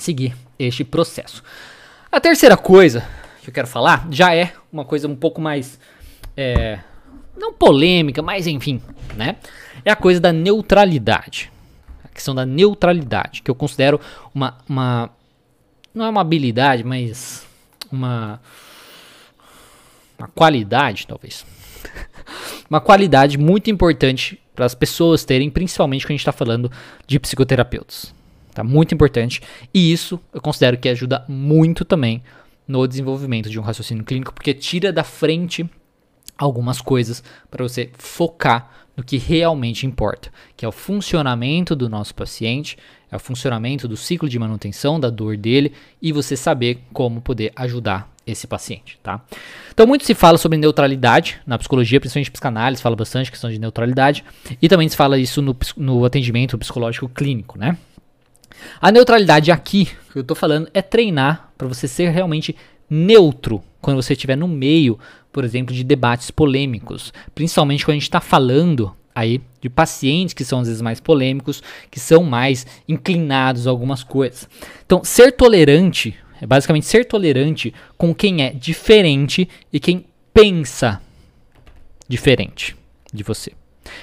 seguir 0.00 0.36
este 0.58 0.84
processo. 0.84 1.42
A 2.10 2.20
terceira 2.20 2.56
coisa 2.56 3.06
que 3.42 3.48
eu 3.48 3.54
quero 3.54 3.66
falar 3.66 4.06
já 4.10 4.34
é 4.34 4.52
uma 4.72 4.84
coisa 4.84 5.08
um 5.08 5.16
pouco 5.16 5.40
mais 5.40 5.78
é, 6.36 6.80
não 7.36 7.52
polêmica, 7.52 8.22
mas 8.22 8.46
enfim, 8.46 8.82
né? 9.16 9.36
É 9.84 9.90
a 9.90 9.96
coisa 9.96 10.20
da 10.20 10.32
neutralidade. 10.32 11.50
A 12.04 12.08
questão 12.08 12.34
da 12.34 12.44
neutralidade, 12.44 13.42
que 13.42 13.50
eu 13.50 13.54
considero 13.54 14.00
uma, 14.34 14.58
uma 14.68 15.10
não 15.94 16.04
é 16.04 16.08
uma 16.08 16.20
habilidade, 16.20 16.84
mas 16.84 17.46
uma 17.90 18.40
uma 20.18 20.28
qualidade, 20.28 21.06
talvez 21.06 21.46
uma 22.68 22.80
qualidade 22.80 23.38
muito 23.38 23.70
importante 23.70 24.38
para 24.54 24.66
as 24.66 24.74
pessoas 24.74 25.24
terem, 25.24 25.48
principalmente 25.48 26.04
quando 26.04 26.10
a 26.10 26.12
gente 26.12 26.20
está 26.20 26.32
falando 26.32 26.70
de 27.06 27.18
psicoterapeutas. 27.18 28.14
Tá 28.60 28.64
muito 28.64 28.94
importante. 28.94 29.40
E 29.72 29.90
isso 29.90 30.20
eu 30.34 30.40
considero 30.40 30.76
que 30.76 30.86
ajuda 30.86 31.24
muito 31.26 31.82
também 31.82 32.22
no 32.68 32.86
desenvolvimento 32.86 33.48
de 33.48 33.58
um 33.58 33.62
raciocínio 33.62 34.04
clínico, 34.04 34.34
porque 34.34 34.52
tira 34.52 34.92
da 34.92 35.02
frente 35.02 35.68
algumas 36.36 36.78
coisas 36.78 37.24
para 37.50 37.66
você 37.66 37.90
focar 37.96 38.70
no 38.94 39.02
que 39.02 39.16
realmente 39.16 39.86
importa, 39.86 40.30
que 40.58 40.66
é 40.66 40.68
o 40.68 40.72
funcionamento 40.72 41.74
do 41.74 41.88
nosso 41.88 42.14
paciente, 42.14 42.76
é 43.10 43.16
o 43.16 43.18
funcionamento 43.18 43.88
do 43.88 43.96
ciclo 43.96 44.28
de 44.28 44.38
manutenção 44.38 45.00
da 45.00 45.08
dor 45.08 45.38
dele 45.38 45.72
e 46.02 46.12
você 46.12 46.36
saber 46.36 46.80
como 46.92 47.22
poder 47.22 47.52
ajudar 47.56 48.12
esse 48.26 48.46
paciente, 48.46 48.98
tá? 49.02 49.22
Então 49.72 49.86
muito 49.86 50.04
se 50.04 50.14
fala 50.14 50.36
sobre 50.36 50.58
neutralidade 50.58 51.40
na 51.46 51.56
psicologia, 51.56 51.98
principalmente 51.98 52.30
psicanálise, 52.30 52.82
fala 52.82 52.94
bastante 52.94 53.30
questão 53.30 53.50
de 53.50 53.58
neutralidade 53.58 54.22
e 54.60 54.68
também 54.68 54.86
se 54.86 54.96
fala 54.96 55.18
isso 55.18 55.40
no, 55.40 55.56
no 55.78 56.04
atendimento 56.04 56.58
psicológico 56.58 57.08
clínico, 57.08 57.58
né? 57.58 57.78
A 58.80 58.90
neutralidade 58.90 59.50
aqui, 59.50 59.88
que 60.12 60.18
eu 60.18 60.24
tô 60.24 60.34
falando, 60.34 60.68
é 60.72 60.82
treinar 60.82 61.52
para 61.56 61.68
você 61.68 61.86
ser 61.86 62.10
realmente 62.10 62.56
neutro 62.88 63.62
quando 63.80 64.02
você 64.02 64.12
estiver 64.12 64.36
no 64.36 64.48
meio, 64.48 64.98
por 65.32 65.44
exemplo, 65.44 65.74
de 65.74 65.84
debates 65.84 66.30
polêmicos, 66.30 67.12
principalmente 67.34 67.84
quando 67.84 67.92
a 67.92 67.98
gente 67.98 68.02
está 68.02 68.20
falando 68.20 68.94
aí 69.14 69.40
de 69.60 69.68
pacientes 69.68 70.34
que 70.34 70.44
são 70.44 70.60
às 70.60 70.66
vezes 70.68 70.82
mais 70.82 71.00
polêmicos, 71.00 71.62
que 71.90 72.00
são 72.00 72.22
mais 72.22 72.66
inclinados 72.88 73.66
a 73.66 73.70
algumas 73.70 74.02
coisas. 74.02 74.48
Então, 74.84 75.02
ser 75.04 75.32
tolerante 75.32 76.16
é 76.40 76.46
basicamente 76.46 76.86
ser 76.86 77.04
tolerante 77.04 77.72
com 77.98 78.14
quem 78.14 78.42
é 78.42 78.50
diferente 78.50 79.48
e 79.72 79.78
quem 79.78 80.06
pensa 80.32 81.00
diferente 82.08 82.74
de 83.12 83.22
você. 83.22 83.52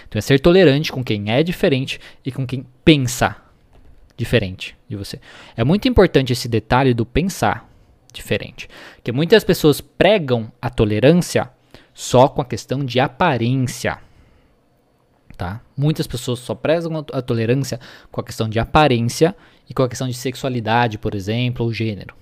Então 0.07 0.19
é 0.19 0.21
ser 0.21 0.39
tolerante 0.39 0.91
com 0.91 1.03
quem 1.03 1.31
é 1.31 1.41
diferente 1.41 1.99
e 2.23 2.31
com 2.31 2.45
quem 2.45 2.65
pensa 2.85 3.35
diferente 4.17 4.75
de 4.89 4.95
você. 4.95 5.21
É 5.55 5.63
muito 5.63 5.87
importante 5.87 6.33
esse 6.33 6.49
detalhe 6.49 6.93
do 6.93 7.05
pensar 7.05 7.69
diferente, 8.11 8.67
porque 8.95 9.11
muitas 9.11 9.43
pessoas 9.43 9.79
pregam 9.79 10.51
a 10.61 10.69
tolerância 10.69 11.49
só 11.93 12.27
com 12.27 12.41
a 12.41 12.45
questão 12.45 12.83
de 12.83 12.99
aparência. 12.99 13.99
Tá? 15.37 15.61
Muitas 15.77 16.07
pessoas 16.07 16.39
só 16.39 16.55
prezam 16.55 17.05
a 17.13 17.21
tolerância 17.21 17.79
com 18.11 18.19
a 18.19 18.23
questão 18.23 18.49
de 18.49 18.59
aparência 18.59 19.35
e 19.69 19.73
com 19.73 19.83
a 19.83 19.89
questão 19.89 20.07
de 20.07 20.15
sexualidade, 20.15 20.97
por 20.97 21.13
exemplo, 21.13 21.63
ou 21.63 21.71
gênero. 21.71 22.15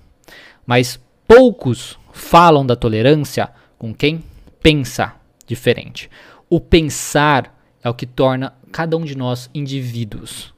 Mas 0.66 1.00
poucos 1.26 1.98
falam 2.12 2.64
da 2.64 2.76
tolerância 2.76 3.50
com 3.78 3.94
quem 3.94 4.22
pensa 4.62 5.14
diferente. 5.46 6.10
O 6.50 6.60
pensar 6.60 7.58
é 7.82 7.88
o 7.88 7.94
que 7.94 8.04
torna 8.04 8.52
cada 8.70 8.96
um 8.96 9.04
de 9.04 9.16
nós 9.16 9.48
indivíduos. 9.54 10.55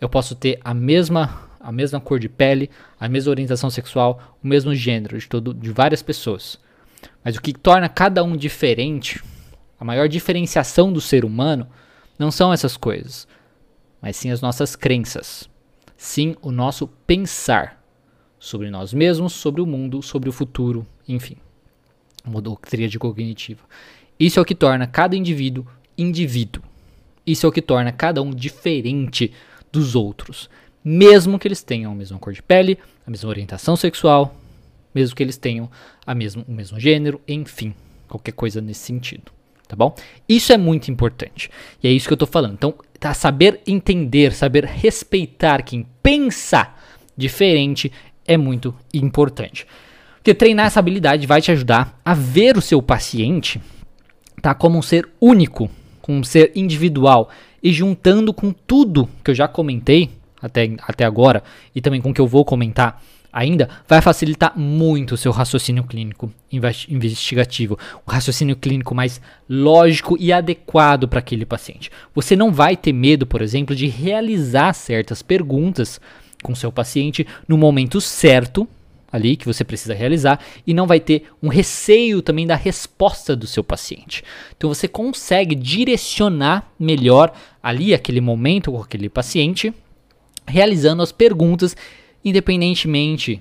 Eu 0.00 0.08
posso 0.08 0.34
ter 0.34 0.58
a 0.62 0.74
mesma 0.74 1.46
a 1.58 1.72
mesma 1.72 2.00
cor 2.00 2.20
de 2.20 2.28
pele, 2.28 2.70
a 3.00 3.08
mesma 3.08 3.30
orientação 3.30 3.68
sexual, 3.68 4.36
o 4.42 4.46
mesmo 4.46 4.72
gênero 4.72 5.18
de 5.18 5.26
todo 5.26 5.52
de 5.52 5.72
várias 5.72 6.00
pessoas. 6.00 6.60
Mas 7.24 7.34
o 7.34 7.42
que 7.42 7.52
torna 7.52 7.88
cada 7.88 8.22
um 8.22 8.36
diferente, 8.36 9.20
a 9.80 9.84
maior 9.84 10.08
diferenciação 10.08 10.92
do 10.92 11.00
ser 11.00 11.24
humano, 11.24 11.66
não 12.16 12.30
são 12.30 12.52
essas 12.52 12.76
coisas, 12.76 13.26
mas 14.00 14.16
sim 14.16 14.30
as 14.30 14.40
nossas 14.40 14.76
crenças. 14.76 15.50
Sim, 15.96 16.36
o 16.40 16.52
nosso 16.52 16.86
pensar 16.86 17.82
sobre 18.38 18.70
nós 18.70 18.94
mesmos, 18.94 19.32
sobre 19.32 19.60
o 19.60 19.66
mundo, 19.66 20.02
sobre 20.02 20.28
o 20.28 20.32
futuro, 20.32 20.86
enfim. 21.08 21.36
Uma 22.24 22.40
tríade 22.56 22.96
cognitiva. 22.96 23.62
Isso 24.20 24.38
é 24.38 24.42
o 24.42 24.44
que 24.44 24.54
torna 24.54 24.86
cada 24.86 25.16
indivíduo 25.16 25.66
indivíduo. 25.98 26.62
Isso 27.26 27.46
é 27.46 27.48
o 27.48 27.52
que 27.52 27.62
torna 27.62 27.90
cada 27.90 28.22
um 28.22 28.30
diferente 28.30 29.32
dos 29.72 29.94
outros, 29.94 30.48
mesmo 30.84 31.38
que 31.38 31.48
eles 31.48 31.62
tenham 31.62 31.92
a 31.92 31.94
mesma 31.94 32.18
cor 32.18 32.32
de 32.32 32.42
pele, 32.42 32.78
a 33.06 33.10
mesma 33.10 33.28
orientação 33.28 33.76
sexual, 33.76 34.34
mesmo 34.94 35.14
que 35.14 35.22
eles 35.22 35.36
tenham 35.36 35.70
a 36.06 36.14
mesmo, 36.14 36.44
o 36.48 36.52
mesmo 36.52 36.80
gênero, 36.80 37.20
enfim, 37.26 37.74
qualquer 38.08 38.32
coisa 38.32 38.60
nesse 38.60 38.80
sentido, 38.80 39.32
tá 39.68 39.76
bom? 39.76 39.94
Isso 40.28 40.52
é 40.52 40.56
muito 40.56 40.90
importante. 40.90 41.50
E 41.82 41.88
é 41.88 41.90
isso 41.90 42.06
que 42.06 42.12
eu 42.12 42.18
tô 42.18 42.26
falando. 42.26 42.54
Então, 42.54 42.74
tá 42.98 43.12
saber 43.12 43.60
entender, 43.66 44.32
saber 44.32 44.64
respeitar 44.64 45.62
quem 45.62 45.86
pensa 46.02 46.72
diferente 47.16 47.92
é 48.26 48.36
muito 48.36 48.74
importante. 48.92 49.66
Porque 50.16 50.34
treinar 50.34 50.66
essa 50.66 50.80
habilidade 50.80 51.26
vai 51.26 51.40
te 51.40 51.52
ajudar 51.52 52.00
a 52.04 52.14
ver 52.14 52.56
o 52.56 52.62
seu 52.62 52.82
paciente 52.82 53.60
tá, 54.42 54.54
como 54.54 54.78
um 54.78 54.82
ser 54.82 55.08
único, 55.20 55.70
como 56.00 56.18
um 56.18 56.24
ser 56.24 56.52
individual 56.54 57.28
e 57.62 57.72
juntando 57.72 58.32
com 58.32 58.52
tudo 58.52 59.08
que 59.24 59.30
eu 59.30 59.34
já 59.34 59.48
comentei 59.48 60.10
até, 60.40 60.70
até 60.82 61.04
agora 61.04 61.42
e 61.74 61.80
também 61.80 62.00
com 62.00 62.10
o 62.10 62.14
que 62.14 62.20
eu 62.20 62.26
vou 62.26 62.44
comentar 62.44 63.02
ainda, 63.32 63.68
vai 63.86 64.00
facilitar 64.00 64.58
muito 64.58 65.12
o 65.12 65.16
seu 65.16 65.30
raciocínio 65.30 65.84
clínico 65.84 66.32
investigativo, 66.88 67.78
o 68.06 68.10
raciocínio 68.10 68.56
clínico 68.56 68.94
mais 68.94 69.20
lógico 69.46 70.16
e 70.18 70.32
adequado 70.32 71.06
para 71.06 71.18
aquele 71.18 71.44
paciente. 71.44 71.90
Você 72.14 72.34
não 72.34 72.50
vai 72.50 72.78
ter 72.78 72.94
medo, 72.94 73.26
por 73.26 73.42
exemplo, 73.42 73.76
de 73.76 73.88
realizar 73.88 74.72
certas 74.72 75.20
perguntas 75.20 76.00
com 76.42 76.54
seu 76.54 76.72
paciente 76.72 77.26
no 77.46 77.58
momento 77.58 78.00
certo 78.00 78.66
ali 79.10 79.36
que 79.36 79.46
você 79.46 79.64
precisa 79.64 79.94
realizar 79.94 80.40
e 80.66 80.74
não 80.74 80.86
vai 80.86 81.00
ter 81.00 81.24
um 81.42 81.48
receio 81.48 82.20
também 82.20 82.46
da 82.46 82.56
resposta 82.56 83.36
do 83.36 83.46
seu 83.46 83.62
paciente. 83.62 84.22
Então 84.56 84.72
você 84.72 84.88
consegue 84.88 85.54
direcionar 85.54 86.72
melhor 86.78 87.32
ali 87.62 87.94
aquele 87.94 88.20
momento 88.20 88.72
com 88.72 88.80
aquele 88.80 89.08
paciente, 89.08 89.72
realizando 90.46 91.02
as 91.02 91.12
perguntas 91.12 91.76
independentemente 92.24 93.40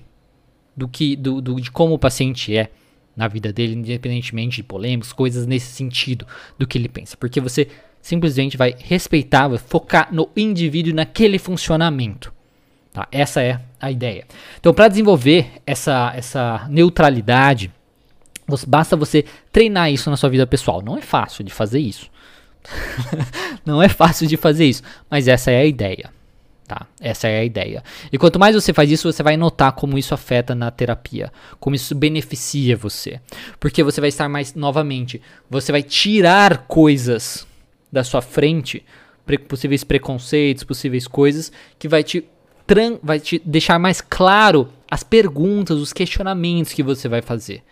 do 0.78 0.88
que 0.88 1.16
do, 1.16 1.42
do 1.42 1.60
de 1.60 1.72
como 1.72 1.96
o 1.96 2.00
paciente 2.00 2.56
é 2.56 2.70
na 3.16 3.28
vida 3.28 3.52
dele, 3.52 3.74
independentemente 3.74 4.58
de 4.58 4.64
polêmicas, 4.64 5.14
coisas 5.14 5.48
nesse 5.48 5.68
sentido 5.68 6.28
do 6.60 6.68
que 6.68 6.78
ele 6.78 6.90
pensa, 6.90 7.16
porque 7.16 7.40
você 7.40 7.68
simplesmente 8.02 8.58
vai 8.58 8.76
respeitar, 8.78 9.48
vai 9.48 9.58
focar 9.58 10.14
no 10.14 10.30
indivíduo 10.36 10.94
naquele 10.94 11.40
funcionamento. 11.40 12.35
Tá? 12.96 13.06
Essa 13.12 13.42
é 13.42 13.60
a 13.78 13.92
ideia. 13.92 14.24
Então, 14.58 14.74
para 14.74 14.88
desenvolver 14.88 15.52
essa, 15.68 16.14
essa 16.16 16.66
neutralidade, 16.70 17.70
você, 18.48 18.66
basta 18.66 18.96
você 18.96 19.26
treinar 19.52 19.92
isso 19.92 20.10
na 20.10 20.16
sua 20.16 20.30
vida 20.30 20.48
pessoal. 20.48 20.82
Não 20.82 20.98
é 20.98 21.02
fácil 21.02 21.44
de 21.44 21.52
fazer 21.52 21.80
isso. 21.80 22.10
Não 23.66 23.84
é 23.84 23.90
fácil 23.90 24.28
de 24.28 24.38
fazer 24.38 24.64
isso, 24.64 24.82
mas 25.10 25.28
essa 25.28 25.52
é 25.52 25.58
a 25.58 25.66
ideia. 25.66 26.10
Tá? 26.66 26.88
Essa 27.02 27.28
é 27.28 27.40
a 27.40 27.44
ideia. 27.44 27.84
E 28.14 28.18
quanto 28.18 28.40
mais 28.40 28.56
você 28.56 28.72
faz 28.72 28.90
isso, 28.90 29.12
você 29.12 29.22
vai 29.22 29.36
notar 29.36 29.74
como 29.74 29.98
isso 29.98 30.14
afeta 30.14 30.56
na 30.56 30.72
terapia, 30.72 31.34
como 31.60 31.76
isso 31.76 31.94
beneficia 31.94 32.78
você. 32.78 33.20
Porque 33.60 33.84
você 33.84 34.00
vai 34.00 34.08
estar 34.08 34.30
mais 34.30 34.56
novamente, 34.56 35.22
você 35.50 35.70
vai 35.70 35.84
tirar 35.84 36.60
coisas 36.60 37.46
da 37.92 38.06
sua 38.06 38.22
frente, 38.22 38.86
possíveis 39.50 39.84
preconceitos, 39.84 40.64
possíveis 40.64 41.08
coisas 41.10 41.52
que 41.78 41.90
vai 41.90 42.02
te 42.02 42.26
vai 43.02 43.20
te 43.20 43.42
deixar 43.46 43.78
mais 43.80 44.02
claro 44.02 44.70
as 44.90 45.04
perguntas, 45.04 45.78
os 45.78 45.94
questionamentos 45.94 46.74
que 46.74 46.84
você 46.84 47.08
vai 47.08 47.22
fazer. 47.22 47.64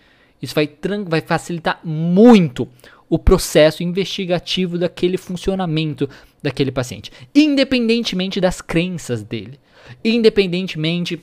Isso 0.41 0.53
vai, 0.53 0.69
vai 1.08 1.21
facilitar 1.21 1.79
muito 1.84 2.67
o 3.10 3.17
processo 3.17 3.84
investigativo 3.84 4.77
daquele 4.77 5.17
funcionamento 5.17 6.10
daquele 6.41 6.71
paciente, 6.71 7.12
independentemente 7.34 8.41
das 8.41 8.60
crenças 8.60 9.23
dele, 9.23 9.58
independentemente 10.03 11.21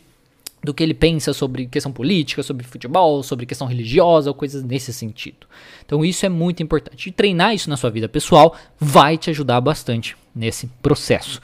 do 0.63 0.75
que 0.75 0.83
ele 0.83 0.95
pensa 0.95 1.33
sobre 1.33 1.67
questão 1.67 1.93
política, 1.93 2.43
sobre 2.43 2.67
futebol, 2.67 3.23
sobre 3.23 3.47
questão 3.47 3.67
religiosa 3.67 4.31
ou 4.31 4.35
coisas 4.35 4.63
nesse 4.63 4.93
sentido. 4.93 5.47
Então 5.85 6.05
isso 6.05 6.25
é 6.25 6.29
muito 6.29 6.63
importante. 6.63 7.09
E 7.09 7.13
treinar 7.13 7.55
isso 7.55 7.69
na 7.69 7.77
sua 7.77 7.91
vida 7.91 8.09
pessoal 8.09 8.57
vai 8.79 9.17
te 9.17 9.31
ajudar 9.31 9.61
bastante 9.61 10.17
nesse 10.35 10.67
processo. 10.83 11.41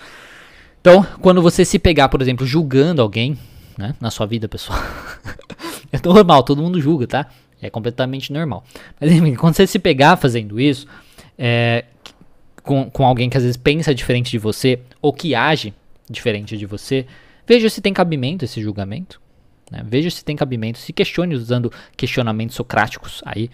Então, 0.87 1.05
quando 1.21 1.43
você 1.43 1.65
se 1.65 1.81
pegar, 1.81 2.09
por 2.09 2.23
exemplo, 2.23 2.47
julgando 2.47 3.03
alguém, 3.03 3.37
né, 3.77 3.97
na 4.01 4.09
sua 4.09 4.25
vida 4.25 4.47
pessoal, 4.47 4.79
é 5.91 5.99
normal, 6.07 6.45
todo 6.45 6.63
mundo 6.63 6.81
julga, 6.81 7.09
tá? 7.09 7.27
É 7.61 7.69
completamente 7.69 8.33
normal. 8.33 8.63
Mas 9.01 9.11
enfim, 9.11 9.35
quando 9.35 9.57
você 9.57 9.67
se 9.67 9.81
pegar 9.81 10.17
fazendo 10.17 10.61
isso, 10.61 10.87
é, 11.37 11.87
com, 12.63 12.89
com 12.89 13.05
alguém 13.05 13.29
que 13.29 13.37
às 13.37 13.43
vezes 13.43 13.57
pensa 13.57 13.93
diferente 13.93 14.31
de 14.31 14.39
você, 14.39 14.79
ou 15.03 15.13
que 15.13 15.35
age 15.35 15.75
diferente 16.09 16.57
de 16.57 16.67
você, 16.67 17.05
veja 17.45 17.69
se 17.69 17.81
tem 17.81 17.93
cabimento 17.93 18.45
esse 18.45 18.63
julgamento. 18.63 19.21
Né? 19.69 19.83
Veja 19.85 20.09
se 20.09 20.25
tem 20.25 20.37
cabimento, 20.37 20.79
se 20.79 20.93
questione 20.93 21.35
usando 21.35 21.73
questionamentos 21.97 22.55
socráticos 22.55 23.25
aí, 23.27 23.51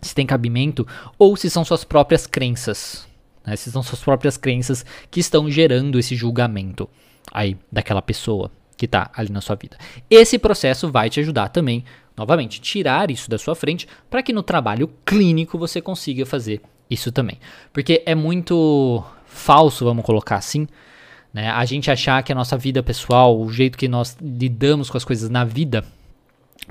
se 0.00 0.14
tem 0.14 0.24
cabimento, 0.24 0.88
ou 1.18 1.36
se 1.36 1.50
são 1.50 1.62
suas 1.62 1.84
próprias 1.84 2.26
crenças. 2.26 3.06
Né? 3.44 3.52
Essas 3.54 3.72
são 3.72 3.82
suas 3.82 4.00
próprias 4.00 4.36
crenças 4.36 4.84
que 5.10 5.20
estão 5.20 5.50
gerando 5.50 5.98
esse 5.98 6.14
julgamento 6.14 6.88
aí 7.32 7.56
daquela 7.70 8.02
pessoa 8.02 8.50
que 8.76 8.86
está 8.86 9.10
ali 9.14 9.30
na 9.30 9.40
sua 9.40 9.56
vida. 9.56 9.76
Esse 10.10 10.38
processo 10.38 10.90
vai 10.90 11.08
te 11.08 11.20
ajudar 11.20 11.48
também, 11.48 11.84
novamente, 12.16 12.60
tirar 12.60 13.10
isso 13.10 13.30
da 13.30 13.38
sua 13.38 13.54
frente 13.54 13.86
para 14.10 14.22
que 14.22 14.32
no 14.32 14.42
trabalho 14.42 14.90
clínico 15.04 15.58
você 15.58 15.80
consiga 15.80 16.26
fazer 16.26 16.60
isso 16.90 17.12
também. 17.12 17.38
Porque 17.72 18.02
é 18.04 18.14
muito 18.14 19.04
falso, 19.26 19.84
vamos 19.84 20.04
colocar 20.04 20.36
assim, 20.36 20.66
né? 21.32 21.50
A 21.50 21.64
gente 21.64 21.90
achar 21.90 22.22
que 22.22 22.30
a 22.30 22.34
nossa 22.34 22.56
vida 22.56 22.82
pessoal, 22.82 23.40
o 23.40 23.50
jeito 23.50 23.76
que 23.76 23.88
nós 23.88 24.16
lidamos 24.20 24.88
com 24.88 24.96
as 24.96 25.04
coisas 25.04 25.28
na 25.28 25.44
vida, 25.44 25.84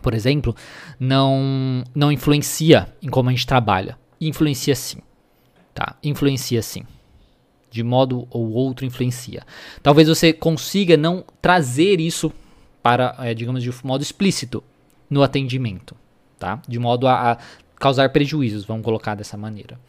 por 0.01 0.13
exemplo, 0.13 0.55
não 0.97 1.83
não 1.93 2.11
influencia 2.11 2.87
em 3.01 3.09
como 3.09 3.29
a 3.29 3.31
gente 3.33 3.45
trabalha. 3.45 3.97
Influencia 4.21 4.73
sim. 4.73 4.99
Tá? 5.73 5.95
Influencia 6.03 6.61
sim. 6.61 6.83
De 7.69 7.83
modo 7.83 8.27
ou 8.29 8.51
outro 8.51 8.85
influencia. 8.85 9.43
Talvez 9.81 10.07
você 10.07 10.31
consiga 10.31 10.95
não 10.95 11.23
trazer 11.41 11.99
isso 11.99 12.31
para, 12.83 13.15
é, 13.19 13.33
digamos, 13.33 13.63
de 13.63 13.71
modo 13.83 14.01
explícito 14.03 14.63
no 15.09 15.23
atendimento, 15.23 15.95
tá? 16.37 16.61
De 16.67 16.77
modo 16.77 17.07
a, 17.07 17.31
a 17.31 17.37
causar 17.83 18.09
prejuízos, 18.09 18.65
vamos 18.65 18.83
colocar 18.83 19.15
dessa 19.15 19.35
maneira. 19.35 19.79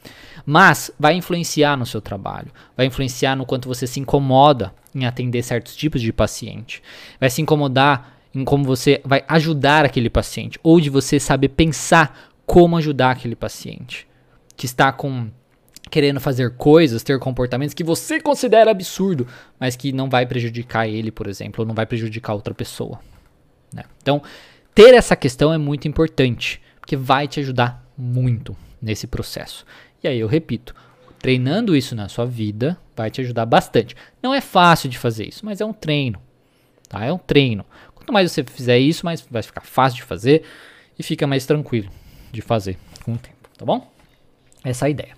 Mas 0.47 0.91
vai 0.99 1.15
influenciar 1.15 1.77
no 1.77 1.85
seu 1.85 2.01
trabalho, 2.01 2.51
vai 2.77 2.87
influenciar 2.87 3.37
no 3.37 3.45
quanto 3.45 3.69
você 3.69 3.87
se 3.87 4.01
incomoda 4.01 4.75
em 4.95 5.05
atender 5.07 5.43
certos 5.43 5.77
tipos 5.77 6.01
de 6.01 6.13
paciente, 6.13 6.83
vai 7.21 7.29
se 7.29 7.43
incomodar 7.43 8.15
em 8.35 8.45
como 8.45 8.65
você 8.65 9.01
vai 9.05 9.25
ajudar 9.29 9.85
aquele 9.85 10.11
paciente, 10.11 10.59
ou 10.63 10.81
de 10.81 10.91
você 10.91 11.21
saber 11.21 11.51
pensar 11.51 12.33
como 12.47 12.77
ajudar 12.77 13.13
aquele 13.13 13.37
paciente 13.37 14.07
que 14.57 14.67
está 14.67 14.93
com 14.93 15.31
querendo 15.91 16.21
fazer 16.21 16.57
coisas, 16.57 17.03
ter 17.03 17.19
comportamentos 17.19 17.75
que 17.75 17.85
você 17.85 18.21
considera 18.21 18.71
absurdo, 18.71 19.27
mas 19.59 19.77
que 19.77 19.93
não 19.93 20.09
vai 20.09 20.27
prejudicar 20.27 20.89
ele, 20.89 21.11
por 21.11 21.27
exemplo, 21.27 21.63
ou 21.63 21.67
não 21.67 21.75
vai 21.75 21.87
prejudicar 21.87 22.35
outra 22.35 22.55
pessoa. 22.55 23.01
Né? 23.73 23.85
Então, 24.03 24.23
ter 24.75 24.95
essa 24.95 25.15
questão 25.15 25.53
é 25.53 25.59
muito 25.59 25.87
importante, 25.87 26.61
porque 26.81 26.97
vai 26.97 27.29
te 27.29 27.41
ajudar 27.41 27.85
muito 27.97 28.57
nesse 28.81 29.07
processo. 29.07 29.65
E 30.03 30.09
aí 30.09 30.19
eu 30.19 30.27
repito, 30.27 30.75
treinando 31.19 31.77
isso 31.77 31.95
na 31.95 32.09
sua 32.09 32.27
vida 32.27 32.79
vai 32.97 33.11
te 33.11 33.21
ajudar 33.21 33.47
bastante. 33.47 33.97
Não 34.23 34.35
é 34.35 34.41
fácil 34.41 34.89
de 34.89 34.99
fazer 34.99 35.29
isso, 35.29 35.45
mas 35.45 35.61
é 35.61 35.65
um 35.65 35.73
treino. 35.73 36.21
Tá? 36.89 37.05
É 37.05 37.13
um 37.13 37.19
treino. 37.19 37.65
Quanto 37.95 38.13
mais 38.13 38.31
você 38.31 38.45
fizer 38.45 38.79
isso, 38.79 39.05
mais 39.05 39.27
vai 39.31 39.43
ficar 39.43 39.63
fácil 39.63 39.97
de 39.97 40.03
fazer 40.03 40.43
e 40.99 41.03
fica 41.03 41.27
mais 41.27 41.47
tranquilo 41.47 41.91
de 42.31 42.43
fazer 42.43 42.77
com 43.05 43.15
o 43.15 43.19
tempo, 43.19 43.49
tá 43.57 43.65
bom? 43.65 43.91
Essa 44.63 44.85
é 44.85 44.89
a 44.89 44.91
ideia. 44.91 45.15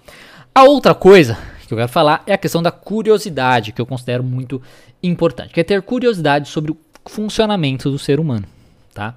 A 0.56 0.64
outra 0.64 0.94
coisa 0.94 1.36
que 1.68 1.74
eu 1.74 1.76
quero 1.76 1.90
falar 1.90 2.22
é 2.26 2.32
a 2.32 2.38
questão 2.38 2.62
da 2.62 2.70
curiosidade, 2.70 3.72
que 3.72 3.80
eu 3.80 3.84
considero 3.84 4.24
muito 4.24 4.62
importante, 5.02 5.52
que 5.52 5.60
é 5.60 5.62
ter 5.62 5.82
curiosidade 5.82 6.48
sobre 6.48 6.72
o 6.72 6.78
funcionamento 7.04 7.90
do 7.90 7.98
ser 7.98 8.18
humano, 8.18 8.46
tá? 8.94 9.14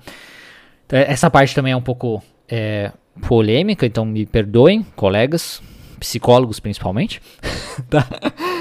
Então, 0.86 1.00
essa 1.00 1.32
parte 1.32 1.56
também 1.56 1.72
é 1.72 1.78
um 1.78 1.82
pouco 1.82 2.22
é, 2.46 2.92
polêmica, 3.26 3.86
então 3.86 4.04
me 4.04 4.26
perdoem, 4.26 4.86
colegas, 4.98 5.62
psicólogos 5.98 6.60
principalmente. 6.60 7.22
tá? 7.90 8.06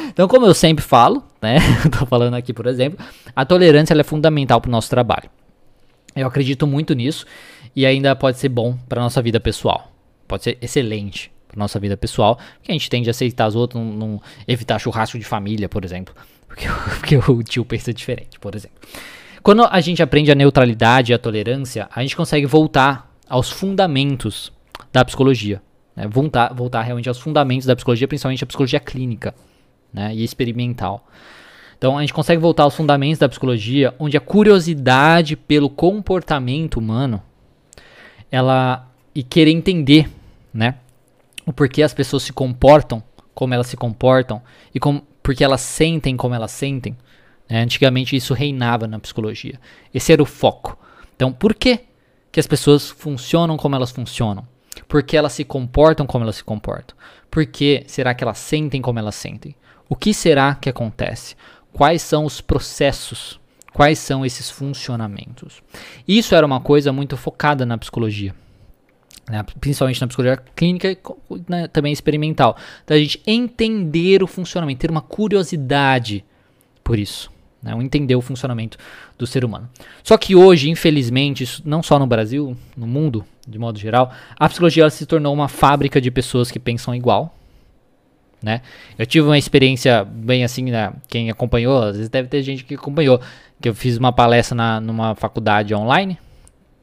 Então, 0.06 0.28
como 0.28 0.46
eu 0.46 0.54
sempre 0.54 0.84
falo, 0.84 1.24
né? 1.42 1.58
Tô 1.98 2.06
falando 2.06 2.34
aqui, 2.34 2.52
por 2.52 2.68
exemplo, 2.68 3.04
a 3.34 3.44
tolerância 3.44 3.92
é 3.92 4.04
fundamental 4.04 4.60
para 4.60 4.68
o 4.68 4.70
nosso 4.70 4.88
trabalho. 4.88 5.28
Eu 6.14 6.28
acredito 6.28 6.64
muito 6.64 6.94
nisso 6.94 7.26
e 7.74 7.84
ainda 7.84 8.14
pode 8.14 8.38
ser 8.38 8.50
bom 8.50 8.78
para 8.88 9.02
nossa 9.02 9.20
vida 9.20 9.40
pessoal. 9.40 9.90
Pode 10.28 10.44
ser 10.44 10.58
excelente 10.62 11.36
para 11.48 11.58
nossa 11.58 11.80
vida 11.80 11.96
pessoal, 11.96 12.38
porque 12.58 12.70
a 12.70 12.74
gente 12.74 12.88
tende 12.88 13.08
a 13.08 13.12
aceitar 13.12 13.48
os 13.48 13.56
outros, 13.56 13.82
não, 13.82 13.92
não 13.92 14.22
evitar 14.46 14.78
churrasco 14.78 15.18
de 15.18 15.24
família, 15.24 15.68
por 15.68 15.84
exemplo, 15.84 16.14
porque, 16.46 16.66
porque 16.68 17.16
o 17.16 17.42
tio 17.42 17.64
pensa 17.64 17.92
diferente, 17.92 18.38
por 18.38 18.54
exemplo. 18.54 18.78
Quando 19.42 19.64
a 19.64 19.80
gente 19.80 20.02
aprende 20.02 20.30
a 20.30 20.34
neutralidade 20.34 21.12
e 21.12 21.14
a 21.14 21.18
tolerância, 21.18 21.88
a 21.94 22.02
gente 22.02 22.14
consegue 22.14 22.46
voltar 22.46 23.10
aos 23.28 23.50
fundamentos 23.50 24.52
da 24.92 25.04
psicologia. 25.04 25.62
Né? 25.94 26.06
Voltar, 26.06 26.52
voltar 26.52 26.82
realmente 26.82 27.08
aos 27.08 27.18
fundamentos 27.18 27.66
da 27.66 27.74
psicologia, 27.74 28.06
principalmente 28.06 28.44
a 28.44 28.46
psicologia 28.46 28.80
clínica 28.80 29.34
né? 29.92 30.14
e 30.14 30.22
experimental. 30.22 31.06
Então 31.78 31.96
a 31.96 32.00
gente 32.00 32.12
consegue 32.12 32.42
voltar 32.42 32.64
aos 32.64 32.74
fundamentos 32.74 33.18
da 33.18 33.28
psicologia, 33.28 33.94
onde 33.98 34.16
a 34.16 34.20
curiosidade 34.20 35.36
pelo 35.36 35.70
comportamento 35.70 36.76
humano, 36.76 37.22
ela 38.30 38.88
e 39.14 39.22
querer 39.22 39.52
entender, 39.52 40.10
né, 40.52 40.74
o 41.48 41.52
porquê 41.52 41.82
as 41.82 41.94
pessoas 41.94 42.24
se 42.24 42.32
comportam 42.32 43.02
como 43.34 43.54
elas 43.54 43.68
se 43.68 43.76
comportam 43.76 44.42
e 44.74 44.78
com, 44.78 45.00
porque 45.22 45.42
elas 45.42 45.62
sentem 45.62 46.14
como 46.14 46.34
elas 46.34 46.50
sentem. 46.50 46.94
Né? 47.48 47.62
Antigamente 47.62 48.14
isso 48.14 48.34
reinava 48.34 48.86
na 48.86 48.98
psicologia. 48.98 49.58
Esse 49.94 50.12
era 50.12 50.22
o 50.22 50.26
foco. 50.26 50.78
Então, 51.16 51.32
por 51.32 51.54
que, 51.54 51.80
que 52.30 52.38
as 52.38 52.46
pessoas 52.46 52.90
funcionam 52.90 53.56
como 53.56 53.74
elas 53.74 53.90
funcionam? 53.90 54.46
Por 54.86 55.02
que 55.02 55.16
elas 55.16 55.32
se 55.32 55.42
comportam 55.42 56.06
como 56.06 56.22
elas 56.22 56.36
se 56.36 56.44
comportam? 56.44 56.94
Por 57.30 57.46
que 57.46 57.82
será 57.86 58.12
que 58.12 58.22
elas 58.22 58.36
sentem 58.36 58.82
como 58.82 58.98
elas 58.98 59.14
sentem? 59.14 59.54
O 59.88 59.96
que 59.96 60.12
será 60.12 60.54
que 60.54 60.68
acontece? 60.68 61.34
Quais 61.72 62.02
são 62.02 62.26
os 62.26 62.42
processos? 62.42 63.40
Quais 63.72 63.98
são 63.98 64.26
esses 64.26 64.50
funcionamentos? 64.50 65.62
Isso 66.06 66.34
era 66.34 66.44
uma 66.44 66.60
coisa 66.60 66.92
muito 66.92 67.16
focada 67.16 67.64
na 67.64 67.78
psicologia 67.78 68.34
né, 69.28 69.44
principalmente 69.60 70.00
na 70.00 70.06
psicologia 70.06 70.42
clínica 70.56 70.96
né, 71.48 71.68
também 71.68 71.92
experimental, 71.92 72.56
da 72.86 72.96
gente 72.98 73.20
entender 73.26 74.22
o 74.22 74.26
funcionamento, 74.26 74.80
ter 74.80 74.90
uma 74.90 75.02
curiosidade 75.02 76.24
por 76.82 76.98
isso, 76.98 77.30
né, 77.62 77.72
entender 77.80 78.16
o 78.16 78.22
funcionamento 78.22 78.78
do 79.18 79.26
ser 79.26 79.44
humano. 79.44 79.68
Só 80.02 80.16
que 80.16 80.34
hoje, 80.34 80.70
infelizmente, 80.70 81.44
isso, 81.44 81.62
não 81.64 81.82
só 81.82 81.98
no 81.98 82.06
Brasil, 82.06 82.56
no 82.76 82.86
mundo 82.86 83.24
de 83.46 83.58
modo 83.58 83.78
geral, 83.78 84.12
a 84.38 84.48
psicologia 84.48 84.88
se 84.90 85.06
tornou 85.06 85.32
uma 85.32 85.48
fábrica 85.48 86.00
de 86.00 86.10
pessoas 86.10 86.50
que 86.50 86.58
pensam 86.58 86.94
igual. 86.94 87.34
Né? 88.42 88.60
Eu 88.96 89.06
tive 89.06 89.26
uma 89.26 89.38
experiência 89.38 90.04
bem 90.04 90.44
assim, 90.44 90.64
né, 90.64 90.92
quem 91.08 91.30
acompanhou, 91.30 91.82
às 91.82 91.96
vezes 91.96 92.08
deve 92.08 92.28
ter 92.28 92.42
gente 92.42 92.64
que 92.64 92.74
acompanhou, 92.74 93.20
que 93.60 93.68
eu 93.68 93.74
fiz 93.74 93.96
uma 93.96 94.12
palestra 94.12 94.54
na, 94.54 94.80
numa 94.80 95.14
faculdade 95.14 95.74
online, 95.74 96.18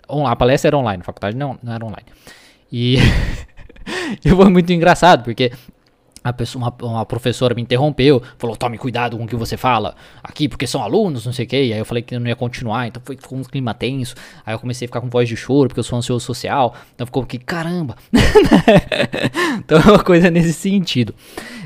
a 0.07 0.35
palestra 0.35 0.69
era 0.69 0.77
online, 0.77 1.01
a 1.01 1.05
faculdade 1.05 1.35
não, 1.35 1.57
não 1.61 1.73
era 1.73 1.85
online. 1.85 2.07
E, 2.71 2.97
e 4.23 4.29
foi 4.29 4.49
muito 4.49 4.71
engraçado, 4.71 5.23
porque 5.23 5.51
pessoa, 6.33 6.63
uma, 6.63 6.91
uma, 6.91 7.05
professora 7.05 7.53
me 7.53 7.61
interrompeu, 7.61 8.21
falou: 8.37 8.55
tome 8.55 8.77
cuidado 8.77 9.17
com 9.17 9.23
o 9.23 9.27
que 9.27 9.35
você 9.35 9.57
fala 9.57 9.95
aqui, 10.23 10.47
porque 10.47 10.65
são 10.65 10.81
alunos, 10.81 11.25
não 11.25 11.33
sei 11.33 11.45
o 11.45 11.47
que. 11.47 11.63
E 11.65 11.73
aí 11.73 11.79
eu 11.79 11.85
falei 11.85 12.01
que 12.01 12.15
eu 12.15 12.19
não 12.19 12.27
ia 12.27 12.35
continuar, 12.35 12.87
então 12.87 13.01
foi, 13.03 13.15
ficou 13.17 13.37
um 13.37 13.43
clima 13.43 13.73
tenso. 13.73 14.15
Aí 14.45 14.53
eu 14.53 14.59
comecei 14.59 14.85
a 14.85 14.87
ficar 14.87 15.01
com 15.01 15.09
voz 15.09 15.27
de 15.27 15.35
choro, 15.35 15.67
porque 15.69 15.79
eu 15.79 15.83
sou 15.83 15.97
ansioso 15.97 16.25
social. 16.25 16.75
Então 16.93 17.05
ficou 17.05 17.25
que, 17.25 17.37
caramba! 17.37 17.95
então 19.59 19.79
é 19.79 19.85
uma 19.85 20.03
coisa 20.03 20.29
nesse 20.29 20.53
sentido. 20.53 21.13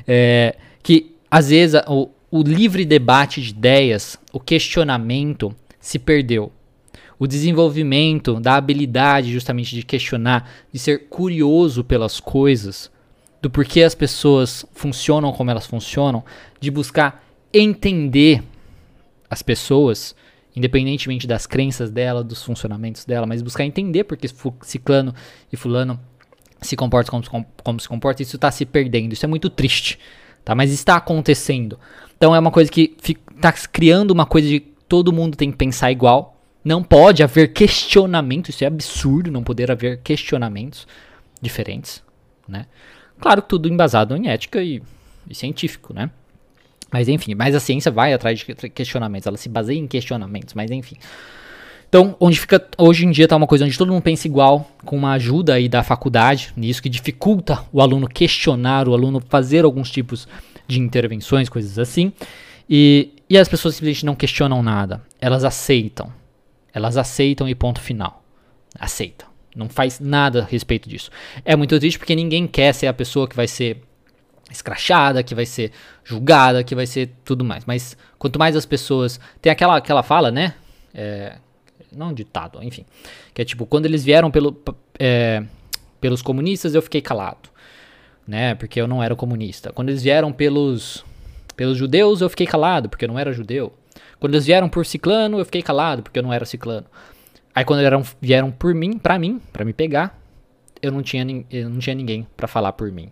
É, 0.08 0.56
que 0.84 1.16
às 1.30 1.50
vezes 1.50 1.82
o, 1.88 2.10
o 2.32 2.42
livre 2.42 2.86
debate 2.86 3.42
de 3.42 3.52
ideias, 3.52 4.18
o 4.34 4.40
questionamento 4.40 5.54
se 5.80 5.98
perdeu 5.98 6.52
o 7.20 7.28
desenvolvimento 7.28 8.40
da 8.40 8.56
habilidade 8.56 9.32
justamente 9.32 9.76
de 9.76 9.84
questionar, 9.84 10.50
de 10.72 10.80
ser 10.80 11.10
curioso 11.10 11.84
pelas 11.84 12.22
coisas, 12.22 12.90
do 13.42 13.50
porquê 13.50 13.84
as 13.84 13.94
pessoas 13.94 14.66
funcionam 14.72 15.34
como 15.34 15.52
elas 15.52 15.68
funcionam, 15.68 16.24
de 16.62 16.72
buscar 16.72 17.24
entender 17.54 18.42
as 19.30 19.42
pessoas, 19.42 20.16
independentemente 20.56 21.28
das 21.28 21.46
crenças 21.46 21.92
dela, 21.92 22.24
dos 22.24 22.42
funcionamentos 22.42 23.04
dela, 23.04 23.28
mas 23.28 23.42
buscar 23.42 23.66
entender 23.66 24.06
porque 24.06 24.28
ciclano 24.62 25.14
e 25.52 25.58
fulano 25.58 26.00
se 26.62 26.76
comportam 26.76 27.22
como, 27.22 27.46
como 27.64 27.80
se 27.80 27.88
comporta, 27.88 28.22
isso 28.22 28.38
está 28.38 28.50
se 28.50 28.66
perdendo, 28.66 29.14
isso 29.14 29.26
é 29.26 29.28
muito 29.28 29.50
triste, 29.50 30.00
tá? 30.44 30.56
Mas 30.56 30.72
está 30.72 30.96
acontecendo. 30.96 31.78
Então 32.18 32.34
é 32.34 32.40
uma 32.40 32.52
coisa 32.52 32.72
que 32.72 32.96
está 33.36 33.52
criando 33.52 34.12
uma 34.12 34.26
coisa 34.26 34.48
de 34.48 34.60
todo 34.88 35.14
mundo 35.14 35.38
tem 35.38 35.52
que 35.52 35.58
pensar 35.58 35.92
igual, 35.92 36.39
não 36.70 36.84
pode 36.84 37.24
haver 37.24 37.52
questionamento, 37.52 38.50
isso 38.50 38.64
é 38.64 38.68
absurdo 38.68 39.32
não 39.32 39.44
poder 39.44 39.72
haver 39.72 40.02
questionamentos 40.04 40.88
diferentes, 41.42 42.04
né? 42.48 42.68
Claro 43.20 43.42
tudo 43.42 43.68
embasado 43.68 44.16
em 44.16 44.30
ética 44.30 44.62
e, 44.62 44.80
e 45.28 45.34
científico, 45.34 45.96
né? 45.96 46.12
Mas 46.92 47.10
enfim, 47.10 47.34
mas 47.34 47.56
a 47.56 47.60
ciência 47.60 47.92
vai 47.92 48.14
atrás 48.14 48.38
de 48.38 48.70
questionamentos, 48.70 49.26
ela 49.26 49.36
se 49.36 49.50
baseia 49.50 49.80
em 49.80 49.88
questionamentos, 49.88 50.54
mas 50.54 50.70
enfim. 50.70 50.96
Então, 51.88 52.16
onde 52.20 52.40
fica 52.40 52.64
hoje 52.78 53.04
em 53.04 53.10
dia 53.10 53.28
tá 53.28 53.36
uma 53.36 53.48
coisa 53.48 53.66
onde 53.66 53.76
todo 53.76 53.92
mundo 53.92 54.04
pensa 54.04 54.28
igual, 54.28 54.70
com 54.86 54.96
uma 54.96 55.14
ajuda 55.14 55.56
aí 55.56 55.68
da 55.68 55.82
faculdade, 55.82 56.54
nisso 56.56 56.84
que 56.84 56.90
dificulta 56.90 57.66
o 57.74 57.82
aluno 57.82 58.08
questionar, 58.08 58.88
o 58.88 58.94
aluno 58.94 59.20
fazer 59.28 59.66
alguns 59.66 59.90
tipos 59.90 60.28
de 60.68 60.80
intervenções, 60.80 61.50
coisas 61.50 61.80
assim. 61.80 62.14
E, 62.70 63.10
e 63.28 63.40
as 63.40 63.50
pessoas 63.50 63.74
simplesmente 63.74 64.06
não 64.06 64.14
questionam 64.14 64.62
nada, 64.62 65.02
elas 65.20 65.44
aceitam. 65.44 66.19
Elas 66.74 66.98
aceitam 66.98 67.48
e 67.48 67.56
ponto 67.56 67.80
final. 67.80 68.24
Aceitam. 68.80 69.28
Não 69.56 69.68
faz 69.68 70.00
nada 70.00 70.42
a 70.42 70.46
respeito 70.46 70.88
disso. 70.88 71.10
É 71.44 71.56
muito 71.56 71.78
triste 71.80 71.98
porque 71.98 72.16
ninguém 72.16 72.48
quer 72.48 72.74
ser 72.74 72.88
a 72.88 72.94
pessoa 72.94 73.28
que 73.28 73.36
vai 73.36 73.48
ser 73.48 73.82
escrachada, 74.52 75.24
que 75.24 75.36
vai 75.36 75.46
ser 75.46 75.72
julgada, 76.04 76.64
que 76.64 76.76
vai 76.76 76.86
ser 76.86 77.12
tudo 77.24 77.44
mais. 77.44 77.66
Mas 77.66 77.98
quanto 78.18 78.40
mais 78.40 78.56
as 78.56 78.66
pessoas. 78.66 79.20
Tem 79.42 79.52
aquela, 79.52 79.78
aquela 79.78 80.04
fala, 80.04 80.32
né? 80.32 80.56
É, 80.94 81.38
não 81.92 82.14
ditado, 82.14 82.62
enfim. 82.64 82.86
Que 83.34 83.42
é 83.42 83.46
tipo, 83.46 83.66
quando 83.66 83.86
eles 83.86 84.04
vieram 84.04 84.30
pelo, 84.30 84.56
é, 84.98 85.44
pelos 86.00 86.22
comunistas, 86.22 86.76
eu 86.76 86.82
fiquei 86.82 87.02
calado. 87.02 87.50
Né? 88.28 88.54
Porque 88.56 88.80
eu 88.80 88.88
não 88.88 89.02
era 89.02 89.16
comunista. 89.16 89.72
Quando 89.72 89.90
eles 89.90 90.04
vieram 90.04 90.32
pelos, 90.32 91.04
pelos 91.56 91.78
judeus, 91.78 92.22
eu 92.22 92.30
fiquei 92.30 92.46
calado, 92.46 92.90
porque 92.90 93.06
eu 93.06 93.10
não 93.10 93.18
era 93.18 93.34
judeu. 93.34 93.74
Quando 94.20 94.34
eles 94.34 94.46
vieram 94.46 94.68
por 94.68 94.86
ciclano, 94.86 95.40
eu 95.40 95.46
fiquei 95.46 95.62
calado, 95.62 96.04
porque 96.04 96.20
eu 96.20 96.24
não 96.24 96.34
era 96.34 96.46
ciclano. 96.46 96.86
Aí 97.54 97.64
quando 97.64 97.82
eram, 97.82 98.04
vieram 98.22 98.52
por 98.52 98.74
mim, 98.74 98.98
pra 98.98 99.18
mim, 99.18 99.42
pra 99.52 99.66
me 99.66 99.74
pegar, 99.74 100.20
eu 100.82 100.92
não 100.92 101.02
tinha, 101.02 101.26
eu 101.50 101.70
não 101.70 101.80
tinha 101.80 101.96
ninguém 101.96 102.28
para 102.36 102.48
falar 102.48 102.74
por 102.74 102.92
mim. 102.92 103.12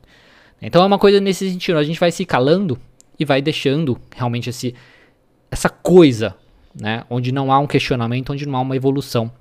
Então 0.61 0.81
é 0.81 0.85
uma 0.85 0.97
coisa 0.99 1.19
nesse 1.19 1.49
sentido, 1.49 1.77
a 1.77 1.83
gente 1.83 1.99
vai 1.99 2.11
se 2.11 2.25
calando 2.25 2.79
e 3.19 3.25
vai 3.25 3.41
deixando 3.41 3.99
realmente 4.15 4.49
esse, 4.49 4.75
essa 5.51 5.69
coisa, 5.69 6.35
né? 6.79 7.03
Onde 7.09 7.31
não 7.31 7.51
há 7.51 7.59
um 7.59 7.67
questionamento, 7.67 8.31
onde 8.31 8.45
não 8.45 8.55
há 8.57 8.61
uma 8.61 8.75
evolução, 8.75 9.31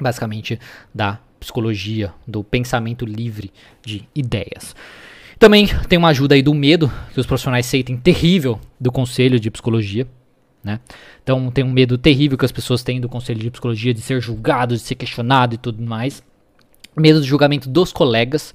basicamente, 0.00 0.58
da 0.94 1.18
psicologia, 1.38 2.12
do 2.26 2.44
pensamento 2.44 3.04
livre 3.04 3.52
de 3.84 4.08
ideias. 4.14 4.74
Também 5.38 5.66
tem 5.88 5.98
uma 5.98 6.08
ajuda 6.08 6.36
aí 6.36 6.42
do 6.42 6.54
medo 6.54 6.90
que 7.12 7.18
os 7.18 7.26
profissionais 7.26 7.66
sentem 7.66 7.96
terrível 7.96 8.60
do 8.80 8.92
conselho 8.92 9.40
de 9.40 9.50
psicologia. 9.50 10.06
Né? 10.62 10.78
Então 11.22 11.50
tem 11.50 11.64
um 11.64 11.72
medo 11.72 11.98
terrível 11.98 12.38
que 12.38 12.44
as 12.44 12.52
pessoas 12.52 12.82
têm 12.82 13.00
do 13.00 13.08
conselho 13.08 13.40
de 13.40 13.50
psicologia 13.50 13.92
de 13.92 14.00
ser 14.00 14.20
julgado, 14.20 14.74
de 14.74 14.80
ser 14.80 14.94
questionado 14.94 15.54
e 15.54 15.58
tudo 15.58 15.82
mais. 15.82 16.22
Medo 16.96 17.20
do 17.20 17.26
julgamento 17.26 17.68
dos 17.68 17.92
colegas. 17.92 18.54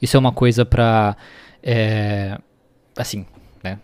Isso 0.00 0.16
é 0.16 0.20
uma 0.20 0.32
coisa 0.32 0.64
para 0.64 1.16
é, 1.62 2.38
assim, 2.96 3.26
né? 3.62 3.78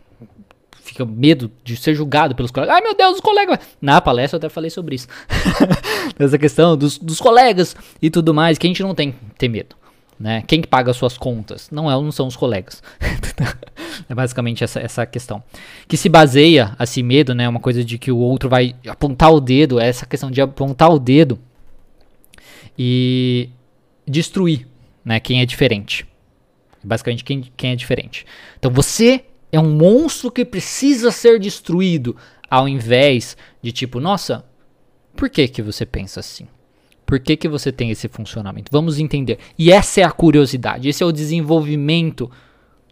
Fica 0.80 1.04
medo 1.04 1.50
de 1.62 1.76
ser 1.76 1.94
julgado 1.94 2.34
pelos 2.34 2.50
colegas. 2.50 2.74
Ai 2.74 2.80
meu 2.80 2.94
Deus, 2.94 3.16
os 3.16 3.20
colegas. 3.20 3.58
Na 3.80 4.00
palestra 4.00 4.36
eu 4.36 4.38
até 4.38 4.48
falei 4.48 4.70
sobre 4.70 4.94
isso. 4.94 5.06
Essa 6.18 6.38
questão 6.38 6.76
dos, 6.76 6.98
dos 6.98 7.20
colegas 7.20 7.76
e 8.00 8.08
tudo 8.08 8.32
mais, 8.32 8.56
que 8.56 8.66
a 8.66 8.70
gente 8.70 8.82
não 8.82 8.94
tem 8.94 9.14
ter 9.36 9.48
medo. 9.48 9.76
Né? 10.18 10.42
Quem 10.46 10.60
que 10.60 10.66
paga 10.66 10.90
as 10.90 10.96
suas 10.96 11.16
contas? 11.16 11.70
Não, 11.70 11.90
é, 11.90 11.94
não 11.94 12.10
são 12.10 12.26
os 12.26 12.36
colegas. 12.36 12.82
é 14.08 14.14
basicamente 14.14 14.64
essa, 14.64 14.80
essa 14.80 15.06
questão. 15.06 15.42
Que 15.86 15.96
se 15.96 16.08
baseia, 16.08 16.74
assim, 16.78 17.02
medo, 17.02 17.34
né? 17.34 17.48
Uma 17.48 17.60
coisa 17.60 17.84
de 17.84 17.98
que 17.98 18.10
o 18.10 18.18
outro 18.18 18.48
vai 18.48 18.74
apontar 18.88 19.32
o 19.32 19.40
dedo, 19.40 19.78
é 19.78 19.86
essa 19.86 20.04
questão 20.04 20.30
de 20.30 20.40
apontar 20.40 20.90
o 20.90 20.98
dedo 20.98 21.38
e 22.76 23.48
destruir 24.06 24.66
né, 25.04 25.20
quem 25.20 25.40
é 25.40 25.46
diferente. 25.46 26.06
Basicamente, 26.82 27.22
quem, 27.22 27.42
quem 27.56 27.70
é 27.72 27.76
diferente. 27.76 28.26
Então 28.58 28.72
você 28.72 29.24
é 29.52 29.60
um 29.60 29.70
monstro 29.70 30.30
que 30.30 30.44
precisa 30.44 31.10
ser 31.10 31.38
destruído, 31.38 32.16
ao 32.50 32.68
invés 32.68 33.36
de 33.62 33.72
tipo, 33.72 34.00
nossa, 34.00 34.44
por 35.16 35.30
que, 35.30 35.48
que 35.48 35.62
você 35.62 35.86
pensa 35.86 36.20
assim? 36.20 36.46
Por 37.08 37.18
que, 37.18 37.38
que 37.38 37.48
você 37.48 37.72
tem 37.72 37.90
esse 37.90 38.06
funcionamento? 38.06 38.70
Vamos 38.70 38.98
entender. 38.98 39.38
E 39.58 39.72
essa 39.72 40.02
é 40.02 40.04
a 40.04 40.10
curiosidade, 40.10 40.90
esse 40.90 41.02
é 41.02 41.06
o 41.06 41.10
desenvolvimento 41.10 42.30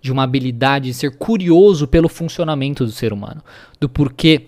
de 0.00 0.10
uma 0.10 0.22
habilidade 0.22 0.86
de 0.86 0.94
ser 0.94 1.18
curioso 1.18 1.86
pelo 1.86 2.08
funcionamento 2.08 2.86
do 2.86 2.90
ser 2.90 3.12
humano, 3.12 3.42
do 3.78 3.90
porquê 3.90 4.46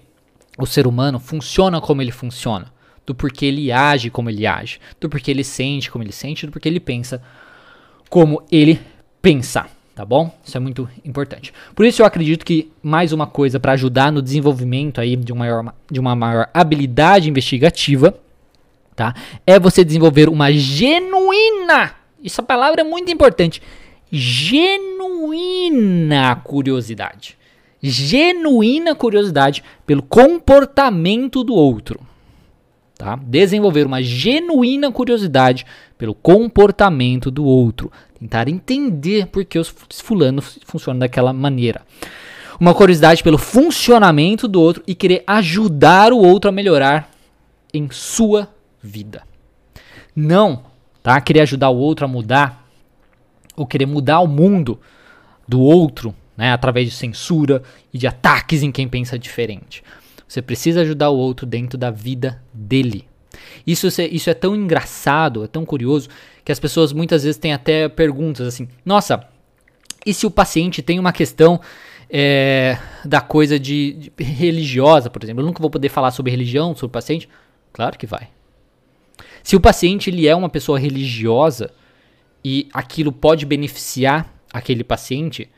o 0.57 0.65
ser 0.65 0.87
humano 0.87 1.21
funciona 1.21 1.83
como 1.83 2.01
ele 2.01 2.11
funciona, 2.11 2.73
do 3.05 3.15
porquê 3.15 3.45
ele 3.45 3.71
age 3.71 4.09
como 4.09 4.31
ele 4.31 4.47
age, 4.47 4.81
do 4.99 5.07
porquê 5.07 5.33
ele 5.33 5.45
sente 5.45 5.91
como 5.91 6.03
ele 6.03 6.13
sente, 6.13 6.47
do 6.47 6.53
porquê 6.53 6.71
ele 6.71 6.81
pensa 6.81 7.21
como 8.09 8.43
ele 8.51 8.81
pensa, 9.21 9.67
tá 9.95 10.03
bom? 10.03 10.35
Isso 10.43 10.57
é 10.57 10.61
muito 10.61 10.89
importante. 11.05 11.53
Por 11.75 11.85
isso 11.85 12.01
eu 12.01 12.07
acredito 12.07 12.43
que 12.43 12.73
mais 12.83 13.13
uma 13.13 13.27
coisa 13.27 13.61
para 13.61 13.73
ajudar 13.73 14.11
no 14.11 14.23
desenvolvimento 14.23 14.99
aí 14.99 15.15
de 15.15 15.31
uma 15.31 15.41
maior, 15.41 15.75
de 15.93 16.01
uma 16.01 16.17
maior 16.17 16.49
habilidade 16.55 17.29
investigativa 17.29 18.19
tá? 18.99 19.15
É 19.47 19.59
você 19.61 19.83
desenvolver 19.85 20.29
uma 20.29 20.53
genuína, 20.53 21.95
essa 22.25 22.43
palavra 22.43 22.81
é 22.81 22.85
muito 22.85 23.13
importante, 23.13 23.63
genuína 24.11 25.55
curiosidade. 26.35 27.39
Genuína 27.81 28.97
curiosidade 28.97 29.63
pelo 29.87 30.03
comportamento 30.03 31.45
do 31.45 31.55
outro. 31.55 32.01
Tá? 32.97 33.15
Desenvolver 33.15 33.87
uma 33.87 34.03
genuína 34.03 34.91
curiosidade 34.91 35.65
pelo 35.97 36.13
comportamento 36.13 37.31
do 37.31 37.45
outro. 37.45 37.93
Tentar 38.19 38.49
entender 38.49 39.29
por 39.29 39.45
que 39.45 39.61
os 39.61 39.73
fulanos 40.03 40.59
funcionam 40.65 40.99
daquela 40.99 41.33
maneira. 41.33 41.83
Uma 42.59 42.75
curiosidade 42.75 43.23
pelo 43.23 43.39
funcionamento 43.39 44.49
do 44.49 44.61
outro 44.61 44.83
e 44.89 44.97
querer 44.97 45.23
ajudar 45.25 46.13
o 46.13 46.19
outro 46.19 46.49
a 46.51 46.53
melhorar 46.53 47.09
em 47.73 47.89
sua 47.93 48.49
vida. 48.83 49.23
Não, 50.15 50.65
tá? 51.03 51.21
Querer 51.21 51.41
ajudar 51.41 51.71
o 51.71 51.77
outro 51.77 52.05
a 52.05 52.09
mudar 52.09 52.69
ou 53.57 53.67
querer 53.67 53.87
mudar 53.87 54.21
o 54.21 54.27
mundo 54.27 54.81
do 55.47 55.61
outro, 55.61 56.15
né, 56.37 56.53
através 56.53 56.89
de 56.89 56.95
censura 56.95 57.63
e 57.93 57.99
de 57.99 58.07
ataques 58.07 58.63
em 58.63 58.71
quem 58.71 58.89
pensa 58.89 59.19
diferente. 59.19 59.83
Você 60.27 60.43
precisa 60.43 60.83
ajudar 60.83 61.11
o 61.11 61.17
outro 61.17 61.47
dentro 61.47 61.79
da 61.79 61.91
vida 61.91 62.43
dele. 62.53 63.09
Isso, 63.67 63.87
isso 63.87 64.31
é 64.31 64.35
tão 64.35 64.55
engraçado, 64.55 65.45
é 65.45 65.47
tão 65.47 65.65
curioso, 65.65 66.09
que 66.45 66.53
as 66.53 66.61
pessoas 66.61 66.93
muitas 66.93 67.25
vezes 67.25 67.39
têm 67.39 67.53
até 67.53 67.89
perguntas 67.89 68.47
assim: 68.47 68.69
nossa, 68.85 69.27
e 70.05 70.15
se 70.15 70.27
o 70.27 70.31
paciente 70.31 70.83
tem 70.83 70.99
uma 70.99 71.13
questão 71.13 71.61
é, 72.11 72.79
da 73.05 73.21
coisa 73.21 73.59
de, 73.59 74.11
de, 74.17 74.25
religiosa, 74.25 75.11
por 75.11 75.23
exemplo? 75.23 75.43
Eu 75.43 75.47
nunca 75.47 75.61
vou 75.61 75.71
poder 75.71 75.89
falar 75.89 76.11
sobre 76.11 76.31
religião, 76.31 76.75
sobre 76.75 76.87
o 76.87 76.91
paciente? 76.91 77.29
Claro 77.73 77.99
que 77.99 78.07
vai. 78.07 78.29
Se 79.49 79.57
o 79.57 79.61
paciente 79.61 80.11
ele 80.11 80.29
é 80.29 80.37
uma 80.37 80.51
pessoa 80.51 80.79
religiosa 80.79 81.71
e 82.45 82.69
aquilo 82.71 83.11
pode 83.11 83.47
beneficiar 83.47 84.31
aquele 84.53 84.85
paciente, 84.85 85.49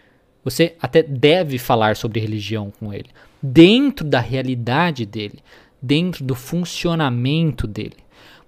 você 0.45 0.77
até 0.81 1.03
deve 1.03 1.59
falar 1.59 1.97
sobre 1.97 2.21
religião 2.21 2.73
com 2.79 2.95
ele, 2.95 3.09
dentro 3.43 4.07
da 4.07 4.21
realidade 4.21 5.05
dele, 5.05 5.41
dentro 5.83 6.23
do 6.23 6.37
funcionamento 6.37 7.67
dele. 7.67 7.97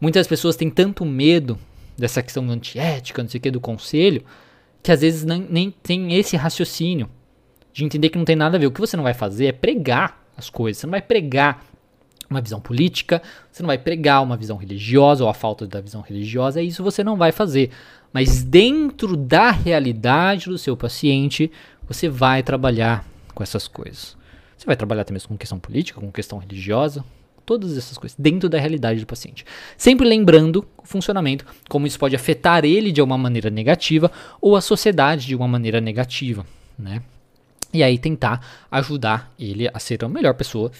Muitas 0.00 0.28
pessoas 0.28 0.54
têm 0.54 0.70
tanto 0.70 1.04
medo 1.04 1.58
dessa 1.98 2.22
questão 2.22 2.48
antiética, 2.48 3.20
não 3.20 3.28
sei 3.28 3.40
o 3.40 3.42
que, 3.42 3.50
do 3.50 3.60
conselho, 3.60 4.22
que 4.80 4.92
às 4.92 5.00
vezes 5.00 5.24
nem, 5.24 5.44
nem 5.50 5.70
tem 5.72 6.14
esse 6.14 6.36
raciocínio 6.36 7.10
de 7.72 7.84
entender 7.84 8.10
que 8.10 8.18
não 8.18 8.24
tem 8.24 8.36
nada 8.36 8.56
a 8.56 8.60
ver. 8.60 8.66
O 8.66 8.70
que 8.70 8.80
você 8.80 8.96
não 8.96 9.02
vai 9.02 9.12
fazer 9.12 9.46
é 9.46 9.52
pregar 9.52 10.24
as 10.36 10.48
coisas, 10.48 10.78
você 10.80 10.86
não 10.86 10.92
vai 10.92 11.02
pregar 11.02 11.66
uma 12.32 12.40
visão 12.40 12.60
política, 12.60 13.22
você 13.50 13.62
não 13.62 13.68
vai 13.68 13.78
pregar 13.78 14.22
uma 14.22 14.36
visão 14.36 14.56
religiosa 14.56 15.22
ou 15.22 15.30
a 15.30 15.34
falta 15.34 15.66
da 15.66 15.80
visão 15.80 16.00
religiosa, 16.00 16.60
isso 16.60 16.82
você 16.82 17.04
não 17.04 17.16
vai 17.16 17.30
fazer. 17.32 17.70
Mas 18.12 18.42
dentro 18.42 19.16
da 19.16 19.50
realidade 19.50 20.46
do 20.46 20.58
seu 20.58 20.76
paciente, 20.76 21.50
você 21.86 22.08
vai 22.08 22.42
trabalhar 22.42 23.06
com 23.34 23.42
essas 23.42 23.66
coisas. 23.66 24.16
Você 24.56 24.66
vai 24.66 24.76
trabalhar 24.76 25.04
também 25.04 25.22
com 25.26 25.36
questão 25.36 25.58
política, 25.58 26.00
com 26.00 26.12
questão 26.12 26.38
religiosa, 26.38 27.04
todas 27.44 27.76
essas 27.76 27.98
coisas, 27.98 28.16
dentro 28.18 28.48
da 28.48 28.58
realidade 28.58 29.00
do 29.00 29.06
paciente. 29.06 29.44
Sempre 29.76 30.06
lembrando 30.06 30.66
o 30.76 30.86
funcionamento, 30.86 31.44
como 31.68 31.86
isso 31.86 31.98
pode 31.98 32.14
afetar 32.14 32.64
ele 32.64 32.92
de 32.92 33.02
uma 33.02 33.18
maneira 33.18 33.50
negativa 33.50 34.10
ou 34.40 34.54
a 34.54 34.60
sociedade 34.60 35.26
de 35.26 35.34
uma 35.34 35.48
maneira 35.48 35.80
negativa, 35.80 36.46
né? 36.78 37.02
E 37.72 37.82
aí 37.82 37.98
tentar 37.98 38.66
ajudar 38.70 39.32
ele 39.38 39.68
a 39.72 39.78
ser 39.78 40.04
a 40.04 40.08
melhor 40.08 40.34
pessoa 40.34 40.70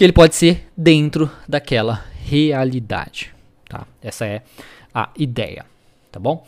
que 0.00 0.04
ele 0.04 0.14
pode 0.14 0.34
ser 0.34 0.66
dentro 0.74 1.30
daquela 1.46 2.06
realidade, 2.24 3.34
tá? 3.68 3.86
Essa 4.00 4.24
é 4.24 4.40
a 4.94 5.10
ideia, 5.14 5.66
tá 6.10 6.18
bom? 6.18 6.42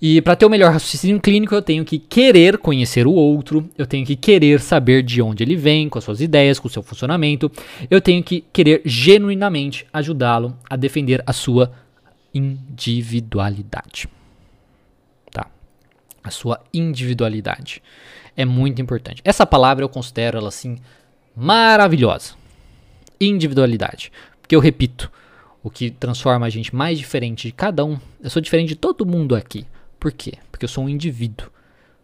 E 0.00 0.20
para 0.20 0.34
ter 0.34 0.46
o 0.46 0.50
melhor 0.50 0.72
raciocínio 0.72 1.20
clínico, 1.20 1.54
eu 1.54 1.62
tenho 1.62 1.84
que 1.84 1.96
querer 1.96 2.58
conhecer 2.58 3.06
o 3.06 3.12
outro, 3.12 3.70
eu 3.78 3.86
tenho 3.86 4.04
que 4.04 4.16
querer 4.16 4.58
saber 4.58 5.04
de 5.04 5.22
onde 5.22 5.44
ele 5.44 5.54
vem, 5.54 5.88
com 5.88 5.96
as 5.96 6.02
suas 6.02 6.20
ideias, 6.20 6.58
com 6.58 6.66
o 6.66 6.70
seu 6.72 6.82
funcionamento, 6.82 7.52
eu 7.88 8.00
tenho 8.00 8.20
que 8.20 8.40
querer 8.52 8.82
genuinamente 8.84 9.86
ajudá-lo 9.92 10.58
a 10.68 10.74
defender 10.74 11.22
a 11.24 11.32
sua 11.32 11.72
individualidade. 12.34 14.08
Tá? 15.30 15.46
A 16.24 16.32
sua 16.32 16.60
individualidade 16.74 17.80
é 18.36 18.44
muito 18.44 18.82
importante. 18.82 19.22
Essa 19.24 19.46
palavra 19.46 19.84
eu 19.84 19.88
considero 19.88 20.36
ela 20.36 20.48
assim 20.48 20.78
maravilhosa 21.36 22.41
individualidade. 23.26 24.12
Porque 24.40 24.54
eu 24.54 24.60
repito, 24.60 25.10
o 25.62 25.70
que 25.70 25.90
transforma 25.90 26.46
a 26.46 26.50
gente 26.50 26.74
mais 26.74 26.98
diferente 26.98 27.48
de 27.48 27.52
cada 27.52 27.84
um, 27.84 27.98
eu 28.22 28.30
sou 28.30 28.42
diferente 28.42 28.68
de 28.68 28.76
todo 28.76 29.06
mundo 29.06 29.34
aqui. 29.36 29.66
Por 29.98 30.10
quê? 30.10 30.34
Porque 30.50 30.64
eu 30.64 30.68
sou 30.68 30.84
um 30.84 30.88
indivíduo. 30.88 31.48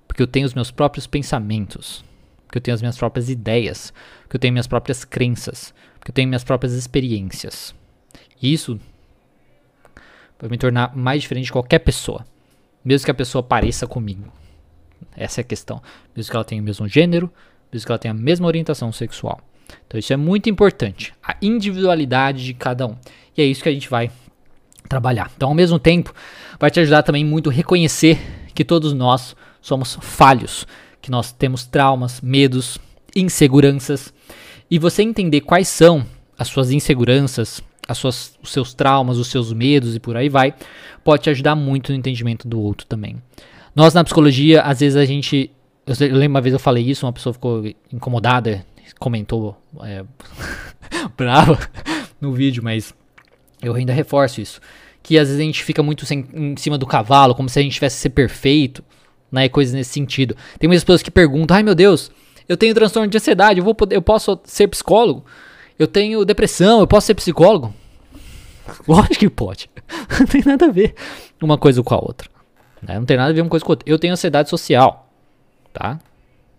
Porque 0.06 0.22
eu 0.22 0.26
tenho 0.26 0.46
os 0.46 0.54
meus 0.54 0.70
próprios 0.70 1.06
pensamentos. 1.06 2.04
Porque 2.46 2.58
eu 2.58 2.62
tenho 2.62 2.74
as 2.74 2.80
minhas 2.80 2.96
próprias 2.96 3.28
ideias. 3.28 3.92
Porque 4.22 4.36
eu 4.36 4.40
tenho 4.40 4.52
minhas 4.52 4.66
próprias 4.66 5.04
crenças. 5.04 5.74
Porque 5.98 6.10
eu 6.10 6.14
tenho 6.14 6.28
minhas 6.28 6.44
próprias 6.44 6.72
experiências. 6.72 7.74
E 8.40 8.52
isso 8.52 8.78
vai 10.38 10.48
me 10.48 10.56
tornar 10.56 10.96
mais 10.96 11.22
diferente 11.22 11.46
de 11.46 11.52
qualquer 11.52 11.80
pessoa. 11.80 12.24
Mesmo 12.84 13.04
que 13.04 13.10
a 13.10 13.14
pessoa 13.14 13.42
pareça 13.42 13.86
comigo. 13.86 14.32
Essa 15.16 15.40
é 15.40 15.42
a 15.42 15.44
questão. 15.44 15.82
Mesmo 16.16 16.30
que 16.30 16.36
ela 16.36 16.44
tenha 16.44 16.62
o 16.62 16.64
mesmo 16.64 16.86
gênero, 16.88 17.30
mesmo 17.72 17.86
que 17.86 17.92
ela 17.92 17.98
tenha 17.98 18.12
a 18.12 18.16
mesma 18.16 18.46
orientação 18.46 18.92
sexual. 18.92 19.40
Então 19.86 19.98
isso 19.98 20.12
é 20.12 20.16
muito 20.16 20.48
importante, 20.50 21.12
a 21.22 21.36
individualidade 21.40 22.44
de 22.44 22.54
cada 22.54 22.86
um. 22.86 22.96
E 23.36 23.42
é 23.42 23.44
isso 23.44 23.62
que 23.62 23.68
a 23.68 23.72
gente 23.72 23.88
vai 23.88 24.10
trabalhar. 24.88 25.30
Então, 25.36 25.50
ao 25.50 25.54
mesmo 25.54 25.78
tempo, 25.78 26.14
vai 26.58 26.70
te 26.70 26.80
ajudar 26.80 27.02
também 27.02 27.24
muito 27.24 27.50
a 27.50 27.52
reconhecer 27.52 28.18
que 28.54 28.64
todos 28.64 28.92
nós 28.92 29.36
somos 29.60 29.98
falhos, 30.00 30.66
que 31.00 31.10
nós 31.10 31.30
temos 31.30 31.64
traumas, 31.64 32.20
medos, 32.20 32.78
inseguranças, 33.14 34.12
e 34.70 34.78
você 34.78 35.02
entender 35.02 35.42
quais 35.42 35.68
são 35.68 36.04
as 36.38 36.48
suas 36.48 36.70
inseguranças, 36.70 37.62
as 37.88 37.98
suas, 37.98 38.38
os 38.42 38.52
seus 38.52 38.74
traumas, 38.74 39.16
os 39.16 39.28
seus 39.28 39.52
medos 39.52 39.96
e 39.96 40.00
por 40.00 40.16
aí 40.16 40.28
vai, 40.28 40.54
pode 41.02 41.22
te 41.22 41.30
ajudar 41.30 41.54
muito 41.54 41.90
no 41.90 41.98
entendimento 41.98 42.46
do 42.46 42.60
outro 42.60 42.86
também. 42.86 43.16
Nós 43.74 43.94
na 43.94 44.04
psicologia, 44.04 44.62
às 44.62 44.80
vezes 44.80 44.96
a 44.96 45.04
gente. 45.04 45.50
Eu, 45.86 45.94
lembro 46.18 46.34
uma 46.34 46.40
vez 46.40 46.52
eu 46.52 46.58
falei 46.58 46.84
isso, 46.84 47.06
uma 47.06 47.12
pessoa 47.12 47.32
ficou 47.32 47.64
incomodada, 47.90 48.64
comentou 48.98 49.60
é, 49.82 50.04
brava 51.16 51.58
no 52.20 52.32
vídeo, 52.32 52.62
mas 52.62 52.94
eu 53.62 53.74
ainda 53.74 53.92
reforço 53.92 54.40
isso. 54.40 54.60
Que 55.02 55.18
às 55.18 55.28
vezes 55.28 55.40
a 55.40 55.44
gente 55.44 55.62
fica 55.62 55.82
muito 55.82 56.04
sem, 56.04 56.26
em 56.34 56.56
cima 56.56 56.76
do 56.76 56.86
cavalo, 56.86 57.34
como 57.34 57.48
se 57.48 57.58
a 57.58 57.62
gente 57.62 57.74
tivesse 57.74 57.96
que 57.96 58.02
ser 58.02 58.10
perfeito, 58.10 58.84
né? 59.30 59.44
E 59.44 59.48
coisas 59.48 59.74
nesse 59.74 59.90
sentido. 59.90 60.36
Tem 60.58 60.68
muitas 60.68 60.84
pessoas 60.84 61.02
que 61.02 61.10
perguntam, 61.10 61.56
ai 61.56 61.62
meu 61.62 61.74
Deus, 61.74 62.10
eu 62.48 62.56
tenho 62.56 62.74
transtorno 62.74 63.08
de 63.08 63.16
ansiedade, 63.16 63.60
eu, 63.60 63.64
vou 63.64 63.74
poder, 63.74 63.96
eu 63.96 64.02
posso 64.02 64.38
ser 64.44 64.68
psicólogo? 64.68 65.24
Eu 65.78 65.86
tenho 65.86 66.24
depressão, 66.24 66.80
eu 66.80 66.86
posso 66.86 67.06
ser 67.06 67.14
psicólogo? 67.14 67.72
Lógico 68.88 69.14
que 69.14 69.30
pode. 69.30 69.70
Não 70.18 70.26
tem 70.26 70.42
nada 70.44 70.66
a 70.66 70.70
ver 70.70 70.94
uma 71.40 71.56
coisa 71.56 71.82
com 71.82 71.94
a 71.94 71.98
outra. 71.98 72.28
Né? 72.82 72.98
Não 72.98 73.04
tem 73.04 73.16
nada 73.16 73.30
a 73.30 73.32
ver 73.32 73.40
uma 73.40 73.48
coisa 73.48 73.64
com 73.64 73.72
a 73.72 73.74
outra. 73.74 73.88
Eu 73.88 73.98
tenho 73.98 74.12
ansiedade 74.12 74.48
social, 74.48 75.10
tá? 75.72 75.98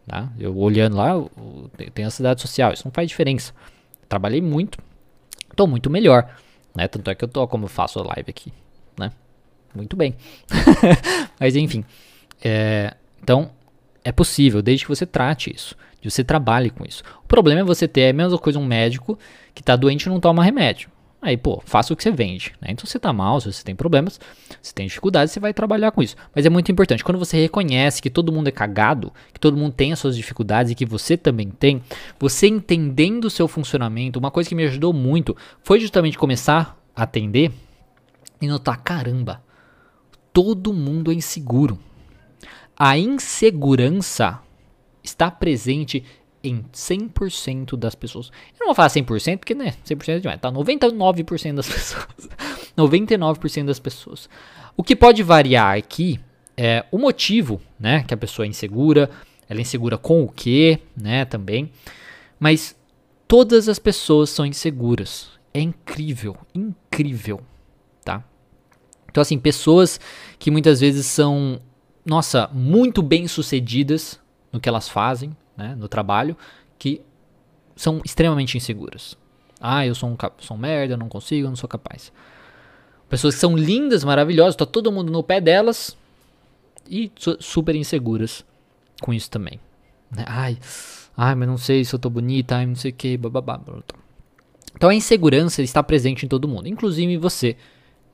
Tá? 0.10 0.28
Eu 0.40 0.58
olhando 0.58 0.98
lá, 0.98 1.12
tenho 1.94 2.08
ansiedade 2.08 2.42
social. 2.42 2.74
Isso 2.74 2.84
não 2.84 2.92
faz 2.92 3.08
diferença. 3.08 3.54
Trabalhei 4.10 4.42
muito, 4.42 4.80
tô 5.56 5.68
muito 5.68 5.88
melhor, 5.90 6.28
né? 6.76 6.88
Tanto 6.88 7.12
é 7.12 7.16
que 7.16 7.24
eu 7.24 7.28
tô 7.28 7.48
como 7.48 7.66
eu 7.66 7.70
faço 7.70 8.00
a 8.00 8.04
live 8.04 8.30
aqui, 8.30 8.52
né? 8.98 9.12
Muito 9.74 9.96
bem. 9.96 10.16
Mas 11.40 11.56
enfim, 11.56 11.86
é, 12.44 12.96
então 13.22 13.52
é 14.04 14.12
possível, 14.12 14.64
desde 14.64 14.84
que 14.84 14.90
você 14.90 15.06
trate 15.06 15.54
isso, 15.56 15.76
de 16.02 16.10
você 16.10 16.24
trabalhe 16.24 16.72
com 16.72 16.84
isso. 16.84 17.04
O 17.24 17.28
problema 17.28 17.62
é 17.62 17.64
você 17.64 17.88
ter 17.88 18.10
a 18.10 18.14
mesma 18.14 18.40
coisa 18.40 18.58
um 18.58 18.66
médico 18.66 19.18
que 19.54 19.62
está 19.62 19.76
doente 19.76 20.04
e 20.06 20.10
não 20.10 20.20
toma 20.20 20.44
remédio. 20.44 20.90
Aí, 21.22 21.36
pô, 21.36 21.62
faça 21.66 21.94
o 21.94 21.98
que 21.98 22.04
você 22.04 22.12
vende. 22.12 22.54
Né? 22.62 22.70
Então, 22.72 22.86
se 22.86 22.94
você 22.94 23.00
tá 23.00 23.12
mal, 23.12 23.42
se 23.42 23.52
você 23.52 23.64
tem 23.64 23.76
problemas, 23.76 24.20
se 24.62 24.74
tem 24.74 24.88
dificuldades, 24.88 25.34
você 25.34 25.40
vai 25.40 25.54
trabalhar 25.54 25.92
com 25.92 26.02
isso. 26.02 26.16
Mas 26.34 26.46
é 26.46 26.50
muito 26.50 26.72
importante, 26.72 27.04
quando 27.04 27.20
você 27.20 27.38
reconhece 27.42 28.02
que 28.02 28.10
todo 28.10 28.32
mundo 28.32 28.48
é 28.48 28.52
cagado, 28.52 29.12
que 29.34 29.40
todo 29.40 29.58
mundo 29.58 29.74
tem 29.74 29.92
as 29.92 30.00
suas 30.00 30.16
dificuldades 30.16 30.72
e 30.72 30.76
que 30.76 30.86
você 30.86 31.18
também 31.18 31.50
tem, 31.50 31.82
você 32.18 32.48
entendendo 32.48 33.26
o 33.26 33.30
seu 33.30 33.50
funcionamento, 33.50 34.18
uma 34.18 34.32
coisa 34.32 34.48
que 34.48 34.56
me 34.56 34.64
ajudou 34.64 34.94
muito 34.94 35.36
foi 35.62 35.80
justamente 35.80 36.18
começar 36.18 36.78
a 36.96 37.04
atender 37.04 37.52
e 38.42 38.48
notar: 38.48 38.82
caramba, 38.82 39.44
todo 40.32 40.74
mundo 40.74 41.12
é 41.12 41.16
inseguro. 41.16 41.78
A 42.78 42.98
insegurança 42.98 44.40
está 45.04 45.30
presente 45.30 46.04
em 46.44 46.64
100% 46.74 47.76
das 47.76 47.96
pessoas. 47.96 48.28
Eu 48.54 48.62
não 48.62 48.68
vou 48.68 48.76
falar 48.76 48.90
100% 48.90 49.38
porque, 49.38 49.54
né, 49.54 49.74
100% 49.86 50.10
é 50.10 50.20
demais, 50.20 50.40
tá? 50.40 50.52
99% 50.52 51.56
das 51.56 51.68
pessoas. 51.70 52.30
99% 52.78 53.66
das 53.66 53.80
pessoas. 53.80 54.30
O 54.76 54.84
que 54.84 54.96
pode 54.96 55.22
variar 55.24 55.78
aqui 55.78 56.20
é 56.56 56.86
o 56.92 56.98
motivo, 56.98 57.62
né, 57.80 58.04
que 58.04 58.14
a 58.14 58.18
pessoa 58.18 58.46
é 58.46 58.50
insegura, 58.50 59.10
ela 59.48 59.60
é 59.60 59.62
insegura 59.62 59.98
com 59.98 60.24
o 60.24 60.30
que, 60.30 60.80
né, 60.96 61.26
também. 61.26 61.72
Mas 62.40 62.76
todas 63.28 63.68
as 63.68 63.80
pessoas 63.80 64.30
são 64.30 64.46
inseguras. 64.46 65.30
É 65.54 65.60
incrível, 65.60 66.38
incrível, 66.54 67.42
tá? 68.04 68.24
Então 69.10 69.22
assim, 69.22 69.40
pessoas 69.40 70.00
que 70.38 70.52
muitas 70.52 70.80
vezes 70.80 71.06
são 71.08 71.60
nossa, 72.06 72.50
muito 72.52 73.02
bem 73.02 73.28
sucedidas 73.28 74.20
no 74.52 74.60
que 74.60 74.68
elas 74.68 74.90
fazem, 74.90 75.36
né, 75.60 75.76
no 75.78 75.88
trabalho, 75.88 76.36
que 76.80 77.02
são 77.76 78.02
extremamente 78.04 78.58
inseguras. 78.58 79.18
Ah, 79.60 79.86
eu 79.86 79.94
sou 79.94 80.10
um, 80.10 80.18
sou 80.40 80.56
um 80.56 80.60
merda, 80.60 80.94
eu 80.94 80.98
não 80.98 81.10
consigo, 81.10 81.46
eu 81.46 81.50
não 81.50 81.56
sou 81.56 81.68
capaz. 81.68 82.12
Pessoas 83.10 83.36
que 83.36 83.42
são 83.42 83.58
lindas, 83.58 84.04
maravilhosas, 84.04 84.56
tá 84.56 84.66
todo 84.66 84.92
mundo 84.92 85.12
no 85.12 85.22
pé 85.22 85.42
delas 85.42 85.98
e 86.90 87.12
super 87.40 87.76
inseguras 87.76 88.46
com 89.02 89.14
isso 89.14 89.30
também. 89.30 89.60
Né? 90.10 90.24
Ai, 90.28 90.58
ai, 91.18 91.36
mas 91.36 91.48
não 91.48 91.58
sei 91.58 91.84
se 91.84 91.94
eu 91.94 92.00
tô 92.00 92.10
bonita, 92.10 92.56
ai, 92.56 92.66
não 92.66 92.76
sei 92.76 92.92
o 92.92 92.94
que, 92.94 93.18
bababá. 93.18 93.60
Então 94.76 94.90
a 94.90 94.96
insegurança 94.96 95.62
está 95.62 95.84
presente 95.84 96.26
em 96.26 96.30
todo 96.30 96.48
mundo, 96.48 96.68
inclusive 96.68 97.18
você, 97.18 97.58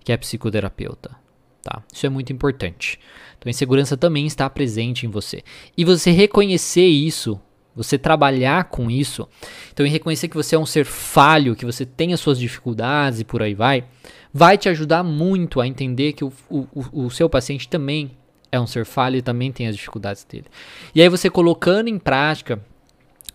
que 0.03 0.11
é 0.11 0.17
psicoterapeuta. 0.17 1.24
Tá? 1.65 1.81
Isso 1.91 2.05
é 2.05 2.09
muito 2.09 2.31
importante. 2.31 2.99
Então 3.39 3.49
a 3.49 3.49
insegurança 3.49 3.97
também 3.97 4.27
está 4.27 4.47
presente 4.47 5.07
em 5.07 5.09
você. 5.09 5.41
E 5.75 5.83
você 5.83 6.11
reconhecer 6.11 6.85
isso, 6.85 7.41
você 7.75 7.97
trabalhar 7.97 8.65
com 8.65 8.91
isso, 8.91 9.27
então 9.73 9.83
reconhecer 9.87 10.27
que 10.27 10.35
você 10.35 10.55
é 10.55 10.59
um 10.59 10.65
ser 10.65 10.85
falho, 10.85 11.55
que 11.55 11.65
você 11.65 11.83
tem 11.83 12.13
as 12.13 12.19
suas 12.19 12.37
dificuldades 12.37 13.19
e 13.19 13.23
por 13.23 13.41
aí 13.41 13.55
vai, 13.55 13.83
vai 14.31 14.59
te 14.59 14.69
ajudar 14.69 15.01
muito 15.03 15.59
a 15.59 15.65
entender 15.65 16.13
que 16.13 16.23
o, 16.23 16.31
o, 16.51 16.67
o 17.05 17.09
seu 17.09 17.27
paciente 17.27 17.67
também 17.67 18.11
é 18.51 18.59
um 18.59 18.67
ser 18.67 18.85
falho 18.85 19.15
e 19.15 19.23
também 19.23 19.51
tem 19.51 19.65
as 19.65 19.75
dificuldades 19.75 20.23
dele. 20.23 20.45
E 20.93 21.01
aí 21.01 21.09
você 21.09 21.31
colocando 21.31 21.87
em 21.87 21.97
prática 21.97 22.63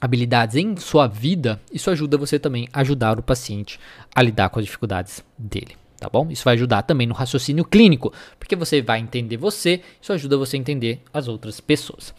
habilidades 0.01 0.55
em 0.55 0.77
sua 0.77 1.09
vida, 1.09 1.61
isso 1.73 1.91
ajuda 1.91 2.17
você 2.17 2.39
também 2.39 2.69
a 2.73 2.83
ajudar 2.83 3.19
o 3.19 3.25
paciente 3.25 3.81
a 4.15 4.23
lidar 4.23 4.51
com 4.51 4.61
as 4.61 4.65
dificuldades 4.65 5.25
dele 5.37 5.80
tá 6.01 6.09
bom? 6.09 6.27
Isso 6.31 6.43
vai 6.43 6.55
ajudar 6.55 6.83
também 6.83 7.07
no 7.07 7.15
raciocínio 7.15 7.65
clínico, 7.65 8.13
porque 8.39 8.57
você 8.57 8.81
vai 8.81 8.99
entender 8.99 9.37
você, 9.37 9.83
isso 10.01 10.13
ajuda 10.13 10.39
você 10.39 10.57
a 10.57 10.61
entender 10.61 11.03
as 11.13 11.29
outras 11.29 11.61
pessoas. 11.61 12.15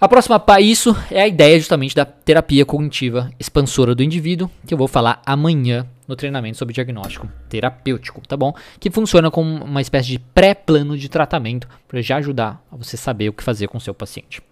A 0.00 0.08
próxima 0.08 0.42
isso 0.60 0.96
é 1.10 1.22
a 1.22 1.28
ideia 1.28 1.58
justamente 1.58 1.94
da 1.94 2.04
terapia 2.04 2.66
cognitiva 2.66 3.30
expansora 3.38 3.94
do 3.94 4.02
indivíduo, 4.02 4.50
que 4.66 4.74
eu 4.74 4.78
vou 4.78 4.88
falar 4.88 5.22
amanhã 5.24 5.86
no 6.08 6.16
treinamento 6.16 6.58
sobre 6.58 6.74
diagnóstico 6.74 7.28
terapêutico, 7.48 8.20
tá 8.26 8.36
bom? 8.36 8.52
Que 8.80 8.90
funciona 8.90 9.30
como 9.30 9.64
uma 9.64 9.80
espécie 9.80 10.08
de 10.08 10.18
pré-plano 10.18 10.98
de 10.98 11.08
tratamento 11.08 11.68
para 11.86 12.02
já 12.02 12.16
ajudar 12.16 12.62
a 12.72 12.76
você 12.76 12.96
saber 12.96 13.28
o 13.28 13.32
que 13.32 13.42
fazer 13.42 13.68
com 13.68 13.78
o 13.78 13.80
seu 13.80 13.94
paciente. 13.94 14.42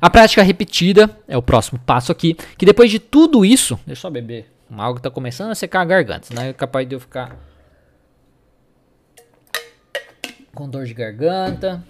A 0.00 0.08
prática 0.08 0.42
repetida 0.42 1.10
é 1.28 1.36
o 1.36 1.42
próximo 1.42 1.78
passo 1.84 2.10
aqui, 2.10 2.36
que 2.56 2.64
depois 2.64 2.90
de 2.90 2.98
tudo 2.98 3.44
isso, 3.44 3.78
deixa 3.86 3.90
eu 3.92 3.96
só 3.96 4.10
beber 4.10 4.50
Algo 4.76 4.96
que 4.96 5.02
tá 5.02 5.10
começando 5.10 5.50
a 5.50 5.54
secar 5.54 5.80
a 5.80 5.84
garganta, 5.84 6.26
senão 6.26 6.42
é 6.42 6.52
capaz 6.52 6.88
de 6.88 6.94
eu 6.94 7.00
ficar 7.00 7.36
com 10.54 10.68
dor 10.68 10.84
de 10.84 10.94
garganta. 10.94 11.82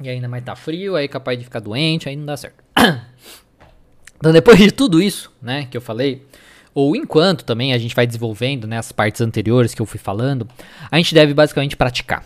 E 0.00 0.08
ainda 0.08 0.28
mais 0.28 0.44
tá 0.44 0.56
frio, 0.56 0.96
aí 0.96 1.04
é 1.04 1.08
capaz 1.08 1.38
de 1.38 1.44
ficar 1.44 1.60
doente, 1.60 2.08
aí 2.08 2.16
não 2.16 2.26
dá 2.26 2.36
certo. 2.36 2.62
então 4.18 4.32
depois 4.32 4.58
de 4.58 4.72
tudo 4.72 5.02
isso, 5.02 5.32
né, 5.40 5.66
que 5.70 5.76
eu 5.76 5.80
falei, 5.80 6.26
ou 6.74 6.96
enquanto 6.96 7.44
também 7.44 7.72
a 7.72 7.78
gente 7.78 7.94
vai 7.94 8.06
desenvolvendo, 8.06 8.66
né, 8.66 8.78
as 8.78 8.90
partes 8.90 9.20
anteriores 9.20 9.74
que 9.74 9.80
eu 9.80 9.86
fui 9.86 9.98
falando, 9.98 10.48
a 10.90 10.96
gente 10.96 11.14
deve 11.14 11.32
basicamente 11.32 11.76
praticar. 11.76 12.24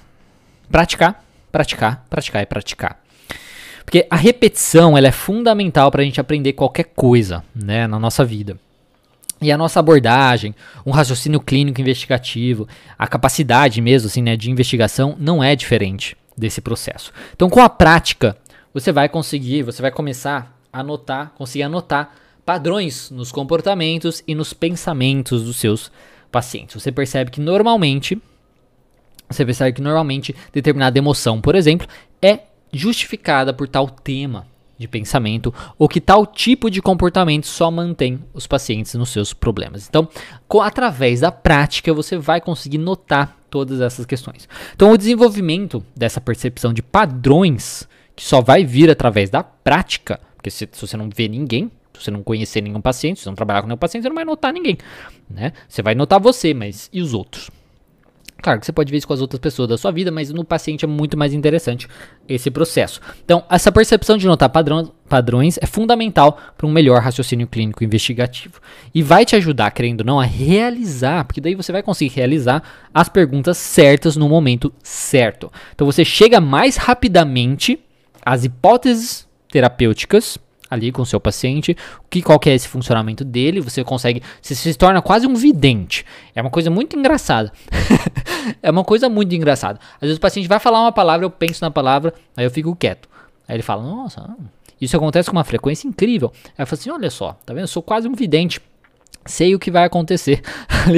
Praticar, 0.71 1.25
praticar, 1.53 2.07
praticar 2.09 2.43
e 2.43 2.47
praticar. 2.47 3.01
Porque 3.85 4.07
a 4.11 4.17
repetição, 4.17 4.97
ela 4.97 5.09
é 5.09 5.13
fundamental 5.13 5.91
para 5.91 6.03
a 6.03 6.05
gente 6.05 6.21
aprender 6.21 6.53
qualquer 6.53 6.85
coisa, 6.85 7.45
né, 7.55 7.87
na 7.87 7.99
nossa 7.99 8.25
vida. 8.25 8.59
E 9.41 9.53
a 9.53 9.59
nossa 9.59 9.79
abordagem, 9.79 10.55
um 10.85 10.91
raciocínio 10.91 11.41
clínico 11.41 11.81
investigativo, 11.81 12.67
a 12.99 13.07
capacidade 13.07 13.81
mesmo 13.81 14.09
assim, 14.09 14.23
né, 14.23 14.37
de 14.37 14.51
investigação 14.51 15.17
não 15.19 15.43
é 15.43 15.55
diferente 15.55 16.17
desse 16.37 16.61
processo. 16.61 17.13
Então, 17.35 17.49
com 17.49 17.61
a 17.61 17.69
prática, 17.69 18.37
você 18.75 18.91
vai 18.91 19.09
conseguir, 19.09 19.63
você 19.63 19.81
vai 19.81 19.91
começar 19.91 20.59
a 20.73 20.81
anotar, 20.81 21.33
conseguir 21.37 21.65
anotar 21.65 22.13
padrões 22.45 23.11
nos 23.11 23.31
comportamentos 23.31 24.23
e 24.27 24.35
nos 24.35 24.53
pensamentos 24.53 25.45
dos 25.45 25.57
seus 25.57 25.93
pacientes. 26.33 26.81
Você 26.81 26.91
percebe 26.91 27.31
que 27.31 27.41
normalmente, 27.41 28.21
você 29.29 29.45
percebe 29.45 29.73
que 29.73 29.83
normalmente 29.83 30.35
determinada 30.53 30.99
emoção, 30.99 31.41
por 31.41 31.55
exemplo, 31.55 31.87
é 32.21 32.41
justificada 32.73 33.53
por 33.53 33.69
tal 33.69 33.89
tema 33.89 34.47
de 34.79 34.87
pensamento 34.87 35.53
ou 35.77 35.89
que 35.89 36.01
tal 36.01 36.25
tipo 36.25 36.71
de 36.71 36.81
comportamento 36.81 37.47
só 37.47 37.71
mantém 37.71 38.21
os 38.33 38.47
pacientes 38.47 38.95
nos 38.95 39.11
seus 39.11 39.35
problemas. 39.35 39.89
Então, 39.89 40.09
com, 40.47 40.63
através 40.63 41.21
da 41.21 41.33
prática, 41.33 41.93
você 41.93 42.17
vai 42.17 42.41
conseguir 42.41 42.79
notar 42.79 43.37
todas 43.51 43.81
essas 43.81 44.07
questões. 44.07 44.49
Então, 44.75 44.93
o 44.93 44.97
desenvolvimento 44.97 45.85
dessa 45.97 46.21
percepção 46.21 46.73
de 46.73 46.83
padrões, 46.83 47.89
que 48.15 48.23
só 48.23 48.41
vai 48.41 48.65
vir 48.65 48.91
através 48.91 49.29
da 49.31 49.43
prática, 49.43 50.21
porque 50.37 50.51
se, 50.51 50.69
se 50.71 50.87
você 50.87 50.97
não 50.97 51.11
vê 51.11 51.29
ninguém, 51.29 51.71
se 51.93 52.05
você 52.05 52.11
não 52.11 52.23
conhecer 52.23 52.61
nenhum 52.61 52.81
paciente, 52.81 53.19
se 53.19 53.25
você 53.25 53.31
não 53.31 53.37
trabalhar 53.37 53.63
com 53.63 53.69
nenhum 53.69 53.79
paciente, 53.79 54.03
você 54.03 54.09
não 54.09 54.17
vai 54.17 54.25
notar 54.25 54.53
ninguém. 54.53 54.79
Né? 55.29 55.53
Você 55.69 55.83
vai 55.83 55.95
notar 55.95 56.21
você, 56.21 56.55
mas 56.55 56.89
e 56.93 57.03
os 57.03 57.13
outros? 57.13 57.51
Claro 58.41 58.61
que 58.61 58.67
você 58.67 58.73
pode 58.73 58.91
ver 58.93 58.99
isso 58.99 59.07
com 59.07 59.13
as 59.13 59.21
outras 59.21 59.41
pessoas 59.41 59.69
da 59.69 59.77
sua 59.77 59.91
vida, 59.91 60.13
mas 60.13 60.31
no 60.31 60.45
paciente 60.45 60.85
é 60.85 60.89
muito 60.89 61.17
mais 61.17 61.35
interessante 61.35 61.89
esse 62.29 62.51
processo. 62.53 63.01
Então, 63.25 63.45
essa 63.51 63.73
percepção 63.73 64.17
de 64.17 64.29
notar 64.29 64.49
padrões 64.49 65.59
é 65.61 65.67
fundamental 65.67 66.39
para 66.57 66.67
um 66.67 66.71
melhor 66.71 67.03
raciocínio 67.03 67.49
clínico 67.49 67.83
investigativo. 67.83 68.61
E 68.95 69.03
vai 69.03 69.25
te 69.25 69.35
ajudar, 69.35 69.73
querendo 69.73 70.03
ou 70.03 70.07
não, 70.07 70.21
a 70.21 70.25
realizar, 70.25 71.25
porque 71.25 71.41
daí 71.41 71.57
você 71.57 71.73
vai 71.73 71.83
conseguir 71.83 72.15
realizar 72.15 72.63
as 72.95 73.09
perguntas 73.09 73.59
certas 73.59 74.17
no 74.17 74.29
momento 74.29 74.73
certo. 74.85 75.51
Então, 75.75 75.85
você 75.85 76.05
chega 76.05 76.41
mais 76.41 76.77
rapidamente 76.77 77.81
às 78.25 78.45
hipóteses 78.45 79.27
terapêuticas 79.51 80.39
ali 80.71 80.93
com 80.93 81.03
o 81.03 81.07
seu 81.07 81.21
paciente, 81.21 81.77
que 82.11 82.23
qual 82.23 82.39
que 82.39 82.51
é 82.51 82.55
esse 82.55 82.69
funcionamento 82.69 83.25
dele, 83.25 83.61
você 83.61 83.83
consegue, 83.83 84.23
você 84.41 84.55
se 84.55 84.75
torna 84.75 85.01
quase 85.01 85.27
um 85.27 85.35
vidente. 85.35 86.05
É 86.35 86.43
uma 86.43 86.51
coisa 86.51 86.71
muito 86.71 86.97
engraçada. 86.97 87.53
é 88.63 88.71
uma 88.71 88.85
coisa 88.85 89.09
muito 89.09 89.35
engraçada. 89.35 89.79
Às 89.97 90.03
vezes 90.03 90.17
o 90.19 90.21
paciente 90.21 90.49
vai 90.49 90.59
falar 90.59 90.83
uma 90.83 90.93
palavra, 90.93 91.25
eu 91.25 91.31
penso 91.31 91.65
na 91.65 91.71
palavra, 91.71 92.13
aí 92.37 92.45
eu 92.45 92.51
fico 92.51 92.75
quieto. 92.77 93.09
Aí 93.47 93.57
ele 93.57 93.63
fala, 93.63 93.83
nossa, 93.83 94.37
isso 94.81 94.97
acontece 94.97 95.31
com 95.31 95.37
uma 95.37 95.45
frequência 95.45 95.89
incrível. 95.89 96.33
Aí 96.57 96.63
eu 96.63 96.67
falo 96.67 96.81
assim, 96.81 96.91
olha 96.91 97.11
só, 97.11 97.33
tá 97.45 97.53
vendo? 97.53 97.65
Eu 97.65 97.69
sou 97.69 97.83
quase 97.83 98.07
um 98.07 98.15
vidente. 98.15 98.61
Sei 99.27 99.55
o 99.55 99.59
que 99.59 99.71
vai 99.71 99.85
acontecer. 99.85 100.41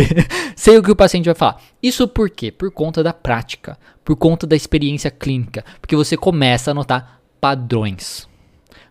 Sei 0.54 0.78
o 0.78 0.82
que 0.82 0.90
o 0.90 0.96
paciente 0.96 1.26
vai 1.26 1.34
falar. 1.34 1.60
Isso 1.82 2.06
por 2.06 2.30
quê? 2.30 2.52
Por 2.52 2.70
conta 2.70 3.02
da 3.02 3.12
prática, 3.12 3.76
por 4.04 4.14
conta 4.16 4.46
da 4.46 4.54
experiência 4.54 5.10
clínica, 5.10 5.64
porque 5.80 5.96
você 5.96 6.16
começa 6.16 6.70
a 6.70 6.74
notar 6.74 7.20
padrões. 7.40 8.29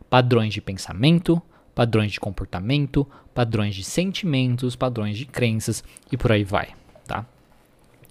Padrões 0.09 0.53
de 0.53 0.61
pensamento, 0.61 1.41
padrões 1.79 2.11
de 2.11 2.19
comportamento, 2.19 3.07
padrões 3.33 3.73
de 3.73 3.83
sentimentos, 3.83 4.75
padrões 4.75 5.17
de 5.17 5.25
crenças 5.25 5.83
e 6.11 6.17
por 6.17 6.31
aí 6.31 6.43
vai, 6.43 6.69
tá? 7.07 7.25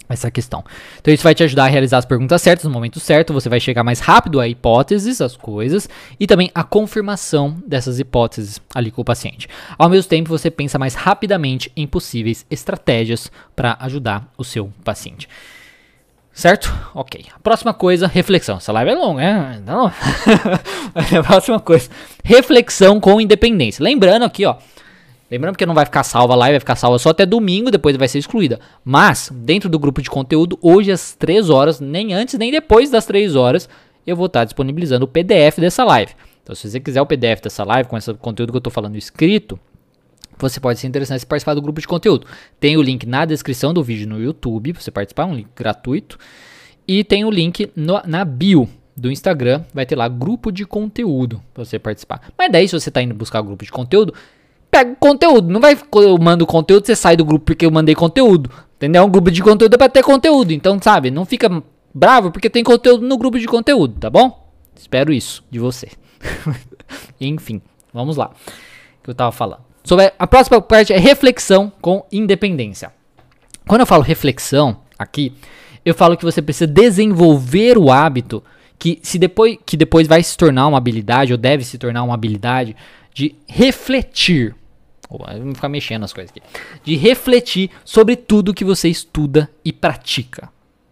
Essa 0.09 0.31
questão. 0.31 0.63
Então 0.99 1.13
isso 1.13 1.21
vai 1.21 1.35
te 1.35 1.43
ajudar 1.43 1.65
a 1.65 1.67
realizar 1.67 1.99
as 1.99 2.05
perguntas 2.05 2.41
certas 2.41 2.65
no 2.65 2.71
momento 2.71 2.99
certo, 2.99 3.31
você 3.31 3.47
vai 3.47 3.59
chegar 3.59 3.83
mais 3.83 3.99
rápido 3.99 4.39
a 4.39 4.47
hipóteses, 4.47 5.21
as 5.21 5.37
coisas, 5.37 5.87
e 6.19 6.25
também 6.25 6.49
a 6.55 6.63
confirmação 6.63 7.61
dessas 7.67 7.99
hipóteses 7.99 8.59
ali 8.73 8.89
com 8.89 9.03
o 9.03 9.05
paciente. 9.05 9.47
Ao 9.77 9.87
mesmo 9.87 10.09
tempo, 10.09 10.29
você 10.29 10.49
pensa 10.49 10.79
mais 10.79 10.95
rapidamente 10.95 11.71
em 11.75 11.85
possíveis 11.85 12.43
estratégias 12.49 13.31
para 13.55 13.77
ajudar 13.81 14.33
o 14.35 14.43
seu 14.43 14.73
paciente. 14.83 15.29
Certo? 16.39 16.73
Ok. 16.95 17.25
A 17.35 17.39
próxima 17.39 17.73
coisa, 17.73 18.07
reflexão. 18.07 18.55
Essa 18.55 18.71
live 18.71 18.91
é 18.91 18.95
longa, 18.95 19.21
né? 19.21 19.61
Não. 19.65 19.87
a 20.95 21.23
próxima 21.27 21.59
coisa, 21.59 21.89
reflexão 22.23 22.97
com 22.97 23.19
independência. 23.19 23.83
Lembrando 23.83 24.23
aqui, 24.23 24.45
ó. 24.45 24.55
Lembrando 25.29 25.57
que 25.57 25.65
não 25.65 25.73
vai 25.73 25.83
ficar 25.83 26.01
salva 26.03 26.35
a 26.35 26.37
live, 26.37 26.53
vai 26.53 26.59
ficar 26.61 26.77
salva 26.77 26.97
só 26.97 27.09
até 27.09 27.25
domingo, 27.25 27.69
depois 27.69 27.97
vai 27.97 28.07
ser 28.07 28.19
excluída. 28.19 28.57
Mas, 28.85 29.29
dentro 29.35 29.69
do 29.69 29.77
grupo 29.77 30.01
de 30.01 30.09
conteúdo, 30.09 30.57
hoje 30.61 30.93
às 30.93 31.13
3 31.13 31.49
horas, 31.49 31.81
nem 31.81 32.13
antes 32.13 32.39
nem 32.39 32.51
depois 32.51 32.89
das 32.89 33.05
3 33.05 33.35
horas, 33.35 33.67
eu 34.07 34.15
vou 34.15 34.27
estar 34.27 34.45
disponibilizando 34.45 35.03
o 35.03 35.09
PDF 35.09 35.57
dessa 35.57 35.83
live. 35.83 36.13
Então, 36.41 36.55
se 36.55 36.71
você 36.71 36.79
quiser 36.79 37.01
o 37.01 37.05
PDF 37.05 37.41
dessa 37.43 37.65
live, 37.65 37.89
com 37.89 37.97
esse 37.97 38.13
conteúdo 38.13 38.53
que 38.53 38.55
eu 38.55 38.59
estou 38.59 38.71
falando 38.71 38.95
escrito, 38.95 39.59
você 40.39 40.59
pode 40.59 40.79
ser 40.79 40.87
interessante 40.87 41.25
participar 41.25 41.53
do 41.53 41.61
grupo 41.61 41.81
de 41.81 41.87
conteúdo. 41.87 42.25
Tem 42.59 42.77
o 42.77 42.81
link 42.81 43.05
na 43.05 43.25
descrição 43.25 43.73
do 43.73 43.83
vídeo 43.83 44.07
no 44.07 44.21
YouTube 44.21 44.73
você 44.73 44.91
participar, 44.91 45.25
um 45.25 45.35
link 45.35 45.47
gratuito. 45.55 46.17
E 46.87 47.03
tem 47.03 47.25
o 47.25 47.29
link 47.29 47.71
no, 47.75 48.01
na 48.05 48.25
bio 48.25 48.67
do 48.95 49.11
Instagram, 49.11 49.63
vai 49.73 49.85
ter 49.85 49.95
lá 49.95 50.07
grupo 50.07 50.51
de 50.51 50.65
conteúdo 50.65 51.41
para 51.53 51.63
você 51.63 51.79
participar. 51.79 52.31
Mas 52.37 52.51
daí, 52.51 52.67
se 52.67 52.79
você 52.79 52.89
está 52.89 53.01
indo 53.01 53.13
buscar 53.13 53.41
grupo 53.41 53.63
de 53.63 53.71
conteúdo, 53.71 54.13
pega 54.69 54.91
o 54.91 54.95
conteúdo. 54.95 55.49
Não 55.49 55.59
vai, 55.59 55.77
eu 55.95 56.17
mando 56.17 56.45
conteúdo, 56.45 56.85
você 56.85 56.95
sai 56.95 57.15
do 57.15 57.25
grupo 57.25 57.45
porque 57.45 57.65
eu 57.65 57.71
mandei 57.71 57.95
conteúdo. 57.95 58.49
Entendeu? 58.75 59.03
Um 59.03 59.09
grupo 59.09 59.29
de 59.31 59.41
conteúdo 59.41 59.73
é 59.73 59.77
pra 59.77 59.89
ter 59.89 60.03
conteúdo. 60.03 60.51
Então, 60.51 60.79
sabe, 60.81 61.11
não 61.11 61.25
fica 61.25 61.61
bravo 61.93 62.31
porque 62.31 62.49
tem 62.49 62.63
conteúdo 62.63 63.05
no 63.05 63.17
grupo 63.17 63.39
de 63.39 63.45
conteúdo, 63.45 63.99
tá 63.99 64.09
bom? 64.09 64.49
Espero 64.75 65.11
isso 65.11 65.43
de 65.49 65.59
você. 65.59 65.89
Enfim, 67.19 67.61
vamos 67.93 68.15
lá. 68.15 68.31
O 68.99 69.03
que 69.03 69.09
eu 69.09 69.15
tava 69.15 69.31
falando. 69.31 69.68
Sobre 69.89 70.13
a 70.19 70.27
próxima 70.27 70.61
parte 70.61 70.93
é 70.93 70.99
reflexão 70.99 71.73
com 71.81 72.05
independência. 72.11 72.93
Quando 73.67 73.81
eu 73.81 73.87
falo 73.87 74.03
reflexão 74.03 74.81
aqui, 74.99 75.33
eu 75.83 75.95
falo 75.95 76.15
que 76.15 76.23
você 76.23 76.43
precisa 76.43 76.67
desenvolver 76.67 77.75
o 77.75 77.91
hábito 77.91 78.43
que 78.77 78.99
se 79.01 79.17
depois 79.17 79.57
que 79.65 79.75
depois 79.75 80.07
vai 80.07 80.21
se 80.21 80.37
tornar 80.37 80.67
uma 80.67 80.77
habilidade 80.77 81.31
ou 81.31 81.39
deve 81.39 81.63
se 81.63 81.79
tornar 81.79 82.03
uma 82.03 82.13
habilidade 82.13 82.75
de 83.15 83.33
refletir. 83.47 84.55
Vamos 85.09 85.55
ficar 85.55 85.69
mexendo 85.69 86.03
as 86.03 86.13
coisas 86.13 86.29
aqui. 86.29 86.43
De 86.83 86.95
refletir 86.95 87.71
sobre 87.83 88.15
tudo 88.15 88.53
que 88.53 88.63
você 88.63 88.89
estuda 88.89 89.49
e 89.65 89.73
pratica, 89.73 90.49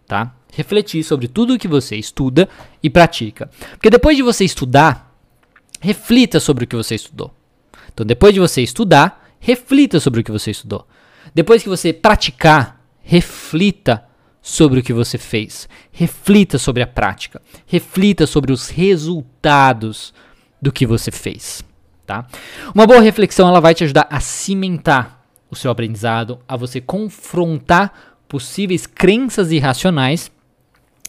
tá? 0.08 0.34
Refletir 0.52 1.04
sobre 1.04 1.28
tudo 1.28 1.56
que 1.56 1.68
você 1.68 1.94
estuda 1.94 2.48
e 2.82 2.90
pratica. 2.90 3.48
Porque 3.74 3.90
depois 3.90 4.16
de 4.16 4.24
você 4.24 4.44
estudar, 4.44 5.16
reflita 5.80 6.40
sobre 6.40 6.64
o 6.64 6.66
que 6.66 6.74
você 6.74 6.96
estudou. 6.96 7.37
Então, 7.92 8.04
depois 8.06 8.34
de 8.34 8.40
você 8.40 8.62
estudar, 8.62 9.28
reflita 9.38 10.00
sobre 10.00 10.20
o 10.20 10.24
que 10.24 10.32
você 10.32 10.50
estudou. 10.50 10.86
Depois 11.34 11.62
que 11.62 11.68
você 11.68 11.92
praticar, 11.92 12.82
reflita 13.00 14.04
sobre 14.40 14.80
o 14.80 14.82
que 14.82 14.92
você 14.92 15.18
fez. 15.18 15.68
Reflita 15.92 16.58
sobre 16.58 16.82
a 16.82 16.86
prática. 16.86 17.40
Reflita 17.66 18.26
sobre 18.26 18.52
os 18.52 18.68
resultados 18.68 20.14
do 20.60 20.72
que 20.72 20.86
você 20.86 21.10
fez 21.10 21.64
tá? 22.08 22.26
Uma 22.74 22.86
boa 22.86 23.02
reflexão 23.02 23.46
ela 23.46 23.60
vai 23.60 23.74
te 23.74 23.84
ajudar 23.84 24.08
a 24.10 24.18
cimentar 24.18 25.20
o 25.50 25.54
seu 25.54 25.70
aprendizado, 25.70 26.40
a 26.48 26.56
você 26.56 26.80
confrontar 26.80 27.92
possíveis 28.26 28.86
crenças 28.86 29.52
irracionais 29.52 30.32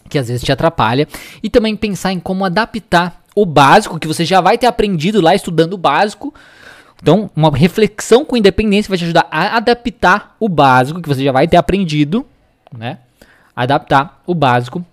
que 0.09 0.17
às 0.17 0.27
vezes 0.27 0.43
te 0.43 0.51
atrapalha 0.51 1.07
e 1.41 1.49
também 1.49 1.75
pensar 1.75 2.11
em 2.11 2.19
como 2.19 2.43
adaptar 2.43 3.23
o 3.35 3.45
básico 3.45 3.99
que 3.99 4.07
você 4.07 4.25
já 4.25 4.41
vai 4.41 4.57
ter 4.57 4.65
aprendido 4.65 5.21
lá 5.21 5.33
estudando 5.33 5.73
o 5.73 5.77
básico. 5.77 6.33
Então, 7.01 7.29
uma 7.35 7.49
reflexão 7.55 8.25
com 8.25 8.35
independência 8.35 8.89
vai 8.89 8.97
te 8.97 9.05
ajudar 9.05 9.27
a 9.31 9.57
adaptar 9.57 10.35
o 10.39 10.49
básico 10.49 11.01
que 11.01 11.07
você 11.07 11.23
já 11.23 11.31
vai 11.31 11.47
ter 11.47 11.57
aprendido, 11.57 12.25
né? 12.77 12.99
Adaptar 13.55 14.21
o 14.25 14.35
básico 14.35 14.85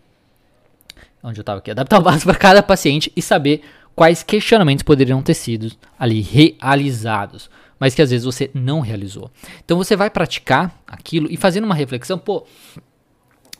onde 1.26 1.40
eu 1.40 1.42
estava 1.42 1.58
aqui, 1.58 1.70
adaptar 1.70 1.98
o 1.98 2.02
básico 2.02 2.26
para 2.30 2.38
cada 2.38 2.62
paciente 2.62 3.12
e 3.16 3.20
saber 3.20 3.62
quais 3.94 4.22
questionamentos 4.22 4.82
poderiam 4.82 5.20
ter 5.22 5.34
sido 5.34 5.72
ali 5.98 6.20
realizados, 6.20 7.50
mas 7.78 7.94
que 7.94 8.02
às 8.02 8.10
vezes 8.10 8.24
você 8.24 8.50
não 8.54 8.80
realizou. 8.80 9.30
Então 9.64 9.76
você 9.76 9.96
vai 9.96 10.08
praticar 10.08 10.80
aquilo 10.86 11.28
e 11.30 11.36
fazendo 11.36 11.64
uma 11.64 11.74
reflexão, 11.74 12.18
pô, 12.18 12.46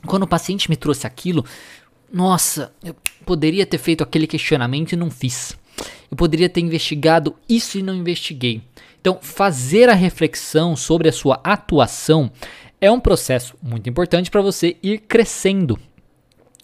quando 0.05 0.23
o 0.23 0.27
paciente 0.27 0.69
me 0.69 0.77
trouxe 0.77 1.05
aquilo, 1.05 1.43
nossa, 2.11 2.71
eu 2.83 2.95
poderia 3.25 3.65
ter 3.65 3.77
feito 3.77 4.03
aquele 4.03 4.27
questionamento 4.27 4.93
e 4.93 4.95
não 4.95 5.11
fiz. 5.11 5.57
Eu 6.09 6.17
poderia 6.17 6.49
ter 6.49 6.61
investigado 6.61 7.35
isso 7.47 7.77
e 7.77 7.83
não 7.83 7.95
investiguei. 7.95 8.61
Então, 8.99 9.19
fazer 9.21 9.89
a 9.89 9.93
reflexão 9.93 10.75
sobre 10.75 11.07
a 11.07 11.13
sua 11.13 11.39
atuação 11.43 12.31
é 12.79 12.91
um 12.91 12.99
processo 12.99 13.55
muito 13.61 13.89
importante 13.89 14.29
para 14.29 14.41
você 14.41 14.77
ir 14.83 14.99
crescendo, 14.99 15.79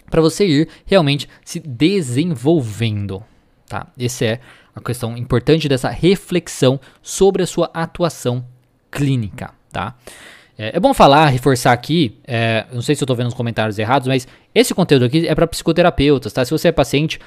para 0.09 0.21
você 0.21 0.45
ir 0.45 0.69
realmente 0.85 1.27
se 1.43 1.59
desenvolvendo. 1.59 3.23
Tá? 3.67 3.87
Essa 3.97 4.25
é 4.25 4.39
a 4.75 4.81
questão 4.81 5.17
importante 5.17 5.69
dessa 5.69 5.89
reflexão 5.89 6.79
sobre 7.01 7.43
a 7.43 7.47
sua 7.47 7.69
atuação 7.73 8.45
clínica. 8.91 9.51
Tá? 9.71 9.95
É, 10.57 10.77
é 10.77 10.79
bom 10.79 10.93
falar, 10.93 11.27
reforçar 11.27 11.71
aqui, 11.71 12.19
é, 12.25 12.65
não 12.71 12.81
sei 12.81 12.95
se 12.95 13.03
eu 13.03 13.05
estou 13.05 13.15
vendo 13.15 13.27
os 13.27 13.33
comentários 13.33 13.79
errados, 13.79 14.07
mas 14.07 14.27
esse 14.53 14.73
conteúdo 14.73 15.05
aqui 15.05 15.27
é 15.27 15.33
para 15.33 15.47
psicoterapeutas, 15.47 16.31
tá? 16.31 16.45
Se 16.45 16.51
você 16.51 16.67
é 16.67 16.71
paciente, 16.71 17.19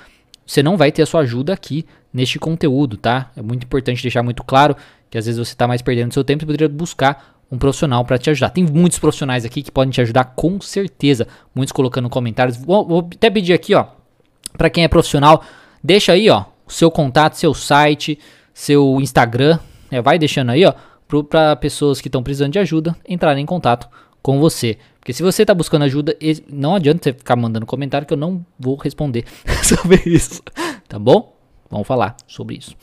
você 0.46 0.62
não 0.62 0.76
vai 0.76 0.92
ter 0.92 1.02
a 1.02 1.06
sua 1.06 1.20
ajuda 1.20 1.52
aqui 1.52 1.84
neste 2.12 2.38
conteúdo, 2.38 2.96
tá? 2.96 3.30
É 3.36 3.42
muito 3.42 3.64
importante 3.64 4.00
deixar 4.00 4.22
muito 4.22 4.44
claro 4.44 4.76
que 5.10 5.18
às 5.18 5.26
vezes 5.26 5.38
você 5.38 5.52
está 5.52 5.66
mais 5.66 5.82
perdendo 5.82 6.14
seu 6.14 6.24
tempo 6.24 6.44
e 6.44 6.46
poderia 6.46 6.68
buscar 6.68 7.36
um 7.50 7.58
profissional 7.58 8.04
para 8.04 8.18
te 8.18 8.30
ajudar. 8.30 8.50
Tem 8.50 8.64
muitos 8.64 8.98
profissionais 8.98 9.44
aqui 9.44 9.62
que 9.62 9.70
podem 9.70 9.90
te 9.90 10.00
ajudar 10.00 10.24
com 10.36 10.60
certeza, 10.60 11.28
muitos 11.54 11.72
colocando 11.72 12.08
comentários. 12.08 12.56
Vou, 12.56 12.86
vou 12.86 13.08
até 13.14 13.30
pedir 13.30 13.52
aqui, 13.52 13.74
ó, 13.74 13.86
para 14.56 14.70
quem 14.70 14.84
é 14.84 14.88
profissional, 14.88 15.44
Deixa 15.86 16.14
aí, 16.14 16.28
ó, 16.28 16.44
o 16.66 16.72
seu 16.72 16.90
contato, 16.90 17.36
seu 17.36 17.54
site, 17.54 18.18
seu 18.52 19.00
Instagram, 19.00 19.60
é, 19.88 20.02
vai 20.02 20.18
deixando 20.18 20.50
aí, 20.50 20.64
ó, 20.64 20.74
para 21.22 21.54
pessoas 21.54 22.00
que 22.00 22.08
estão 22.08 22.24
precisando 22.24 22.54
de 22.54 22.58
ajuda 22.58 22.96
entrarem 23.08 23.44
em 23.44 23.46
contato 23.46 23.88
com 24.20 24.40
você. 24.40 24.78
Porque 25.06 25.12
se 25.12 25.22
você 25.22 25.42
está 25.42 25.54
buscando 25.54 25.84
ajuda, 25.84 26.16
não 26.50 26.74
adianta 26.74 27.04
você 27.04 27.12
ficar 27.12 27.36
mandando 27.36 27.64
comentário 27.64 28.04
que 28.04 28.12
eu 28.12 28.16
não 28.16 28.44
vou 28.58 28.74
responder 28.74 29.24
sobre 29.62 30.02
isso, 30.04 30.42
tá 30.88 30.98
bom? 30.98 31.32
Vamos 31.70 31.86
falar 31.86 32.16
sobre 32.26 32.56
isso. 32.56 32.74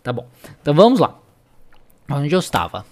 Tá 0.00 0.12
bom. 0.12 0.24
Então 0.60 0.72
vamos 0.74 1.00
lá. 1.00 1.18
Onde 2.08 2.32
eu 2.32 2.38
estava? 2.38 2.86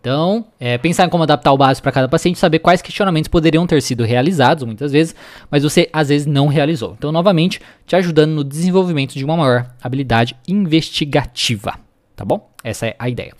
Então, 0.00 0.46
é, 0.58 0.78
pensar 0.78 1.04
em 1.04 1.10
como 1.10 1.24
adaptar 1.24 1.52
o 1.52 1.58
básico 1.58 1.82
para 1.82 1.92
cada 1.92 2.08
paciente, 2.08 2.38
saber 2.38 2.60
quais 2.60 2.80
questionamentos 2.80 3.28
poderiam 3.28 3.66
ter 3.66 3.82
sido 3.82 4.02
realizados, 4.02 4.64
muitas 4.64 4.90
vezes, 4.90 5.14
mas 5.50 5.62
você 5.62 5.90
às 5.92 6.08
vezes 6.08 6.26
não 6.26 6.46
realizou. 6.46 6.94
Então, 6.96 7.12
novamente, 7.12 7.60
te 7.86 7.94
ajudando 7.94 8.30
no 8.30 8.44
desenvolvimento 8.44 9.12
de 9.12 9.26
uma 9.26 9.36
maior 9.36 9.70
habilidade 9.82 10.34
investigativa, 10.48 11.78
tá 12.16 12.24
bom? 12.24 12.50
Essa 12.62 12.86
é 12.86 12.96
a 12.98 13.10
ideia. 13.10 13.34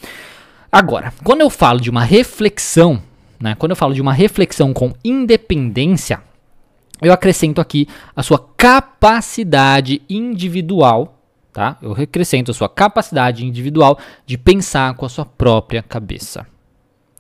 Agora, 0.71 1.15
quando 1.25 1.41
eu 1.41 1.49
falo 1.49 1.81
de 1.81 1.89
uma 1.89 2.05
reflexão, 2.05 3.01
né, 3.45 3.55
quando 3.55 3.71
eu 3.71 3.77
falo 3.77 3.95
de 3.95 4.01
uma 4.01 4.13
reflexão 4.13 4.73
com 4.73 4.93
independência, 5.05 6.23
eu 7.03 7.13
acrescento 7.13 7.61
aqui 7.61 7.87
a 8.17 8.23
sua 8.23 8.39
capacidade 8.57 10.01
individual 10.09 11.15
tá? 11.53 11.79
Eu 11.81 11.93
acrescento 11.93 12.51
a 12.51 12.55
sua 12.55 12.69
capacidade 12.69 13.47
individual 13.47 13.97
de 14.27 14.37
pensar 14.37 14.95
com 14.95 15.07
a 15.07 15.09
sua 15.09 15.25
própria 15.25 15.85
cabeça. 15.85 16.45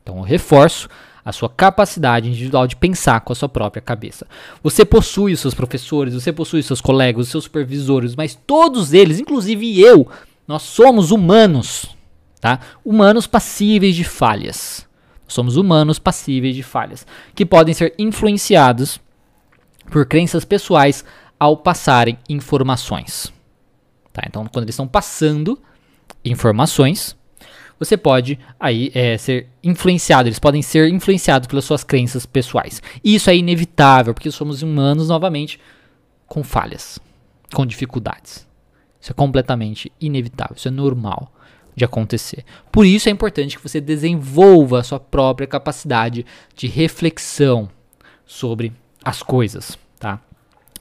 Então 0.02 0.16
eu 0.16 0.22
reforço 0.22 0.88
a 1.24 1.30
sua 1.30 1.48
capacidade 1.48 2.28
individual 2.28 2.66
de 2.66 2.74
pensar 2.74 3.20
com 3.20 3.32
a 3.32 3.36
sua 3.36 3.48
própria 3.48 3.80
cabeça. 3.80 4.26
Você 4.60 4.84
possui 4.84 5.32
os 5.32 5.40
seus 5.40 5.54
professores, 5.54 6.14
você 6.14 6.32
possui 6.32 6.60
os 6.60 6.66
seus 6.66 6.80
colegas, 6.80 7.26
os 7.26 7.30
seus 7.30 7.44
supervisores, 7.44 8.16
mas 8.16 8.34
todos 8.34 8.92
eles, 8.92 9.20
inclusive 9.20 9.80
eu, 9.80 10.06
nós 10.48 10.62
somos 10.62 11.12
humanos, 11.12 11.86
tá? 12.40 12.58
Humanos 12.84 13.28
passíveis 13.28 13.94
de 13.94 14.04
falhas. 14.04 14.86
Somos 15.26 15.56
humanos 15.56 15.98
passíveis 15.98 16.54
de 16.54 16.62
falhas, 16.62 17.06
que 17.34 17.46
podem 17.46 17.74
ser 17.74 17.94
influenciados 17.98 19.00
por 19.90 20.06
crenças 20.06 20.44
pessoais 20.44 21.04
ao 21.38 21.56
passarem 21.56 22.18
informações. 22.28 23.32
Tá? 24.12 24.22
Então, 24.26 24.46
quando 24.46 24.64
eles 24.64 24.74
estão 24.74 24.86
passando 24.86 25.60
informações, 26.24 27.16
você 27.78 27.96
pode 27.96 28.38
aí 28.58 28.90
é, 28.94 29.18
ser 29.18 29.48
influenciado, 29.62 30.28
eles 30.28 30.38
podem 30.38 30.62
ser 30.62 30.88
influenciados 30.88 31.48
pelas 31.48 31.64
suas 31.64 31.82
crenças 31.82 32.24
pessoais. 32.24 32.82
E 33.02 33.14
isso 33.14 33.28
é 33.28 33.36
inevitável, 33.36 34.14
porque 34.14 34.30
somos 34.30 34.62
humanos, 34.62 35.08
novamente, 35.08 35.58
com 36.26 36.42
falhas, 36.42 36.98
com 37.52 37.66
dificuldades. 37.66 38.46
Isso 39.00 39.10
é 39.10 39.14
completamente 39.14 39.92
inevitável, 40.00 40.56
isso 40.56 40.68
é 40.68 40.70
normal 40.70 41.32
de 41.74 41.84
acontecer. 41.84 42.44
Por 42.70 42.86
isso 42.86 43.08
é 43.08 43.12
importante 43.12 43.56
que 43.56 43.62
você 43.62 43.80
desenvolva 43.80 44.80
a 44.80 44.82
sua 44.82 45.00
própria 45.00 45.46
capacidade 45.46 46.24
de 46.56 46.66
reflexão 46.66 47.68
sobre 48.24 48.72
as 49.04 49.22
coisas, 49.22 49.78
tá? 49.98 50.20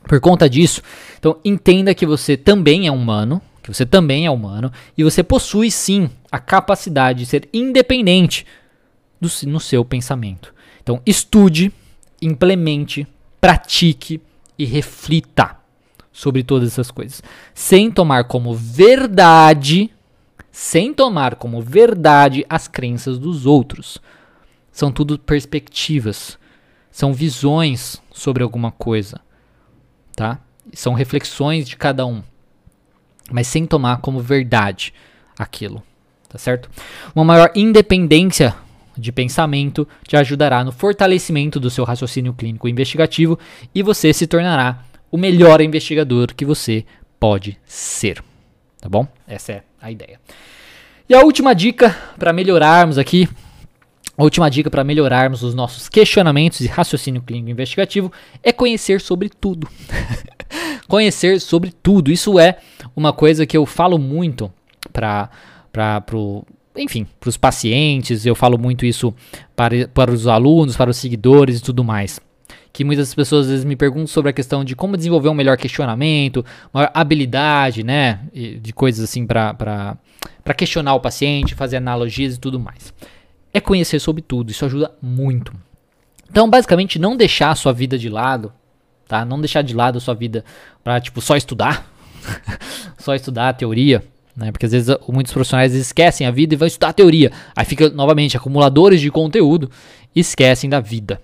Por 0.08 0.20
conta 0.20 0.50
disso, 0.50 0.82
então 1.18 1.38
entenda 1.44 1.96
que 1.96 2.06
você 2.06 2.36
também 2.36 2.88
é 2.88 2.92
humano, 2.92 3.42
que 3.62 3.74
você 3.74 3.86
também 3.86 4.26
é 4.26 4.32
humano 4.32 4.72
e 4.98 5.04
você 5.04 5.24
possui 5.24 5.72
sim 5.72 6.10
a 6.32 6.40
capacidade 6.40 7.20
de 7.20 7.26
ser 7.26 7.48
independente 7.54 8.46
do, 9.20 9.30
no 9.48 9.60
seu 9.60 9.86
pensamento. 9.86 10.54
Então 10.82 11.02
estude, 11.06 11.72
implemente, 12.22 13.08
pratique 13.40 14.22
e 14.58 14.66
reflita 14.66 15.58
sobre 16.12 16.44
todas 16.44 16.70
essas 16.70 16.92
coisas, 16.92 17.24
sem 17.54 17.90
tomar 17.90 18.26
como 18.26 18.54
verdade, 18.54 19.90
sem 20.54 20.94
tomar 20.94 21.36
como 21.36 21.62
verdade 21.62 22.46
as 22.48 22.70
crenças 22.70 23.20
dos 23.20 23.46
outros. 23.46 24.00
São 24.72 24.92
tudo 24.92 25.20
perspectivas, 25.20 26.38
são 26.90 27.12
visões 27.14 28.02
sobre 28.14 28.42
alguma 28.42 28.72
coisa, 28.72 29.20
tá? 30.16 30.40
São 30.72 30.94
reflexões 30.94 31.68
de 31.68 31.76
cada 31.76 32.06
um 32.06 32.24
mas 33.32 33.48
sem 33.48 33.66
tomar 33.66 33.98
como 33.98 34.20
verdade 34.20 34.94
aquilo, 35.38 35.84
tá 36.30 36.38
certo? 36.38 36.70
Uma 37.16 37.24
maior 37.24 37.52
independência 37.56 38.56
de 38.98 39.12
pensamento 39.12 39.88
te 40.08 40.16
ajudará 40.16 40.64
no 40.64 40.72
fortalecimento 40.72 41.60
do 41.60 41.70
seu 41.70 41.84
raciocínio 41.84 42.34
clínico 42.34 42.68
investigativo 42.68 43.40
e 43.74 43.82
você 43.82 44.14
se 44.14 44.28
tornará 44.28 44.84
o 45.12 45.18
melhor 45.18 45.62
investigador 45.62 46.34
que 46.36 46.46
você 46.46 46.86
pode 47.20 47.58
ser, 47.66 48.24
tá 48.80 48.90
bom? 48.90 49.08
Essa 49.28 49.54
é 49.54 49.64
a 49.84 49.92
ideia. 49.92 50.20
E 51.08 51.14
a 51.14 51.20
última 51.22 51.54
dica 51.54 51.96
para 52.18 52.32
melhorarmos 52.32 52.98
aqui, 52.98 53.28
a 54.18 54.24
última 54.24 54.50
dica 54.50 54.70
para 54.70 54.84
melhorarmos 54.84 55.44
os 55.44 55.54
nossos 55.54 55.90
questionamentos 55.90 56.62
e 56.62 56.68
raciocínio 56.68 57.22
clínico 57.22 57.50
investigativo 57.52 58.12
é 58.42 58.54
conhecer 58.54 59.02
sobre 59.02 59.30
tudo. 59.30 59.68
conhecer 60.88 61.42
sobre 61.42 61.74
tudo. 61.84 62.10
Isso 62.10 62.40
é 62.40 62.58
uma 62.96 63.12
coisa 63.12 63.46
que 63.46 63.58
eu 63.58 63.66
falo 63.66 64.00
muito 64.00 64.52
para 64.94 65.30
pro 66.06 66.46
enfim, 66.76 67.06
para 67.20 67.30
os 67.30 67.38
pacientes, 67.38 68.26
eu 68.26 68.34
falo 68.34 68.58
muito 68.58 68.84
isso 68.84 69.14
para, 69.56 69.88
para 69.90 70.12
os 70.12 70.26
alunos, 70.26 70.76
para 70.76 70.90
os 70.90 70.98
seguidores 70.98 71.60
e 71.60 71.62
tudo 71.62 71.84
mais. 71.84 72.20
Que 72.74 72.84
muitas 72.84 73.14
pessoas 73.14 73.46
às 73.46 73.52
vezes 73.52 73.66
me 73.66 73.76
perguntam 73.76 74.08
sobre 74.08 74.32
a 74.32 74.34
questão 74.34 74.64
de 74.66 74.76
como 74.76 74.98
desenvolver 74.98 75.30
um 75.30 75.34
melhor 75.34 75.56
questionamento, 75.58 76.44
maior 76.74 76.90
habilidade, 76.94 77.84
né? 77.84 78.20
De 78.34 78.74
coisas 78.74 79.04
assim 79.04 79.26
para 79.28 79.96
questionar 80.58 80.96
o 80.96 81.00
paciente, 81.00 81.54
fazer 81.54 81.78
analogias 81.78 82.36
e 82.36 82.40
tudo 82.40 82.60
mais. 82.60 82.92
É 83.54 83.62
conhecer 83.62 84.00
sobre 84.00 84.24
tudo, 84.24 84.50
isso 84.50 84.66
ajuda 84.66 84.92
muito. 85.00 85.54
Então, 86.30 86.50
basicamente, 86.50 86.98
não 86.98 87.16
deixar 87.16 87.52
a 87.52 87.56
sua 87.56 87.72
vida 87.72 87.96
de 87.96 88.10
lado 88.10 88.52
tá? 89.14 89.24
Não 89.24 89.40
deixar 89.40 89.62
de 89.62 89.76
lado 89.76 89.98
a 89.98 90.02
sua 90.02 90.14
vida 90.14 90.44
para 90.84 91.00
tipo 91.00 91.22
só 91.22 91.36
estudar, 91.36 91.88
só 92.98 93.14
estudar 93.14 93.50
a 93.50 93.54
teoria, 93.54 94.04
né? 94.36 94.52
Porque 94.52 94.66
às 94.66 94.72
vezes 94.72 94.96
muitos 95.08 95.32
profissionais 95.32 95.74
esquecem 95.74 96.26
a 96.26 96.32
vida 96.32 96.54
e 96.54 96.58
vão 96.58 96.68
estudar 96.68 96.90
a 96.90 96.94
teoria. 96.94 97.32
Aí 97.56 97.66
fica 97.66 97.90
novamente 97.90 98.36
acumuladores 98.36 99.00
de 99.00 99.12
conteúdo 99.12 99.70
e 100.16 100.20
esquecem 100.20 100.70
da 100.70 100.80
vida, 100.80 101.22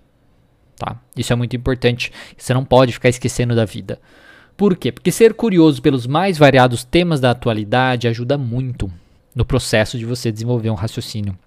tá? 0.79 0.95
Isso 1.15 1.31
é 1.33 1.35
muito 1.35 1.55
importante. 1.55 2.11
Você 2.37 2.53
não 2.53 2.63
pode 2.63 2.93
ficar 2.93 3.09
esquecendo 3.09 3.53
da 3.53 3.65
vida. 3.65 3.99
Por 4.55 4.75
quê? 4.75 4.91
Porque 4.91 5.11
ser 5.11 5.33
curioso 5.33 5.81
pelos 5.81 6.07
mais 6.07 6.37
variados 6.37 6.83
temas 6.83 7.19
da 7.19 7.31
atualidade 7.31 8.07
ajuda 8.07 8.37
muito 8.37 8.91
no 9.35 9.45
processo 9.45 9.97
de 9.97 10.05
você 10.05 10.31
desenvolver 10.31 10.69
um 10.69 10.75
raciocínio 10.75 11.37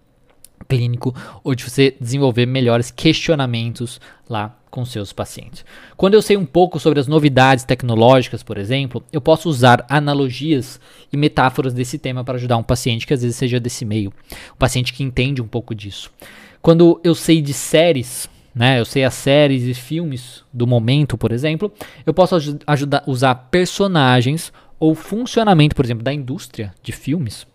clínico 0.68 1.14
ou 1.43 1.55
de 1.55 1.64
você 1.64 1.97
desenvolver 2.01 2.47
melhores 2.47 2.91
questionamentos 2.91 4.01
lá 4.28 4.57
com 4.70 4.85
seus 4.87 5.12
pacientes. 5.12 5.64
Quando 5.97 6.14
eu 6.14 6.22
sei 6.22 6.37
um 6.37 6.47
pouco 6.47 6.80
sobre 6.80 6.99
as 6.99 7.07
novidades 7.07 7.64
tecnológicas, 7.64 8.43
por 8.43 8.57
exemplo, 8.57 9.05
eu 9.12 9.20
posso 9.20 9.49
usar 9.49 9.85
analogias 9.89 10.80
e 11.12 11.16
metáforas 11.16 11.74
desse 11.74 11.99
tema 11.99 12.24
para 12.24 12.37
ajudar 12.37 12.57
um 12.57 12.62
paciente 12.62 13.07
que 13.07 13.12
às 13.12 13.20
vezes 13.20 13.37
seja 13.37 13.61
desse 13.61 13.85
meio, 13.85 14.12
um 14.55 14.59
paciente 14.59 14.95
que 14.95 15.03
entende 15.03 15.43
um 15.43 15.47
pouco 15.47 15.74
disso. 15.74 16.11
Quando 16.62 17.01
eu 17.05 17.14
sei 17.14 17.43
de 17.43 17.53
séries, 17.53 18.30
né, 18.55 18.78
eu 18.78 18.84
sei 18.84 19.05
as 19.05 19.14
séries 19.14 19.64
e 19.64 19.74
filmes 19.74 20.44
do 20.53 20.66
momento, 20.66 21.16
por 21.16 21.32
exemplo, 21.32 21.72
eu 22.05 22.12
posso 22.12 22.36
ajudar 22.66 23.03
usar 23.07 23.34
personagens 23.34 24.53
ou 24.78 24.94
funcionamento, 24.94 25.74
por 25.74 25.84
exemplo, 25.84 26.03
da 26.03 26.12
indústria 26.12 26.74
de 26.82 26.92
filmes 26.92 27.46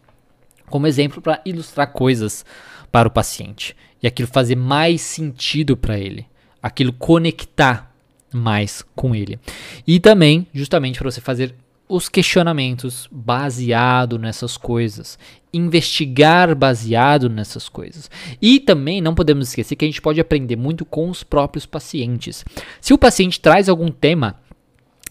como 0.69 0.87
exemplo 0.87 1.21
para 1.21 1.41
ilustrar 1.45 1.91
coisas 1.91 2.45
para 2.91 3.07
o 3.07 3.11
paciente. 3.11 3.75
E 4.01 4.07
aquilo 4.07 4.27
fazer 4.27 4.55
mais 4.55 5.01
sentido 5.01 5.75
para 5.75 5.97
ele, 5.97 6.25
aquilo 6.61 6.93
conectar 6.93 7.91
mais 8.31 8.83
com 8.95 9.15
ele. 9.15 9.39
E 9.85 9.99
também, 9.99 10.45
justamente 10.53 10.99
para 10.99 11.09
você 11.09 11.21
fazer 11.21 11.55
os 11.89 12.09
questionamentos 12.09 13.07
baseado 13.11 14.19
nessas 14.19 14.57
coisas, 14.57 15.17
investigar 15.53 16.53
baseado 16.53 17.29
nessas 17.29 17.69
coisas. 17.69 18.11
E 18.41 18.59
também 18.59 18.99
não 18.99 19.15
podemos 19.15 19.47
esquecer 19.47 19.75
que 19.75 19.85
a 19.85 19.87
gente 19.87 20.01
pode 20.01 20.19
aprender 20.19 20.55
muito 20.55 20.83
com 20.83 21.09
os 21.09 21.23
próprios 21.23 21.65
pacientes. 21.65 22.43
Se 22.81 22.93
o 22.93 22.97
paciente 22.97 23.39
traz 23.39 23.69
algum 23.69 23.89
tema, 23.89 24.39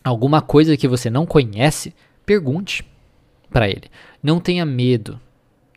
alguma 0.04 0.42
coisa 0.42 0.76
que 0.76 0.86
você 0.86 1.08
não 1.08 1.24
conhece, 1.24 1.94
pergunte 2.26 2.84
para 3.50 3.68
ele. 3.68 3.84
Não 4.22 4.38
tenha 4.38 4.66
medo 4.66 5.18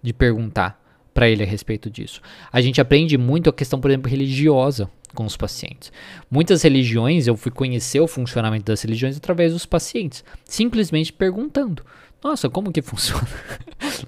de 0.04 0.12
perguntar 0.12 0.80
para 1.14 1.30
ele 1.30 1.44
a 1.44 1.46
respeito 1.46 1.90
disso. 1.90 2.22
A 2.52 2.60
gente 2.60 2.82
aprende 2.82 3.18
muito 3.18 3.50
a 3.50 3.54
questão, 3.54 3.80
por 3.80 3.90
exemplo, 3.90 4.10
religiosa 4.10 4.90
com 5.14 5.26
os 5.26 5.36
pacientes. 5.36 5.92
Muitas 6.30 6.62
religiões, 6.64 7.28
eu 7.28 7.36
fui 7.36 7.52
conhecer 7.52 8.00
o 8.00 8.08
funcionamento 8.08 8.66
das 8.66 8.82
religiões 8.82 9.18
através 9.18 9.54
dos 9.54 9.66
pacientes, 9.66 10.24
simplesmente 10.46 11.12
perguntando: 11.12 11.84
Nossa, 12.24 12.50
como 12.50 12.72
que 12.72 12.82
funciona? 12.84 13.28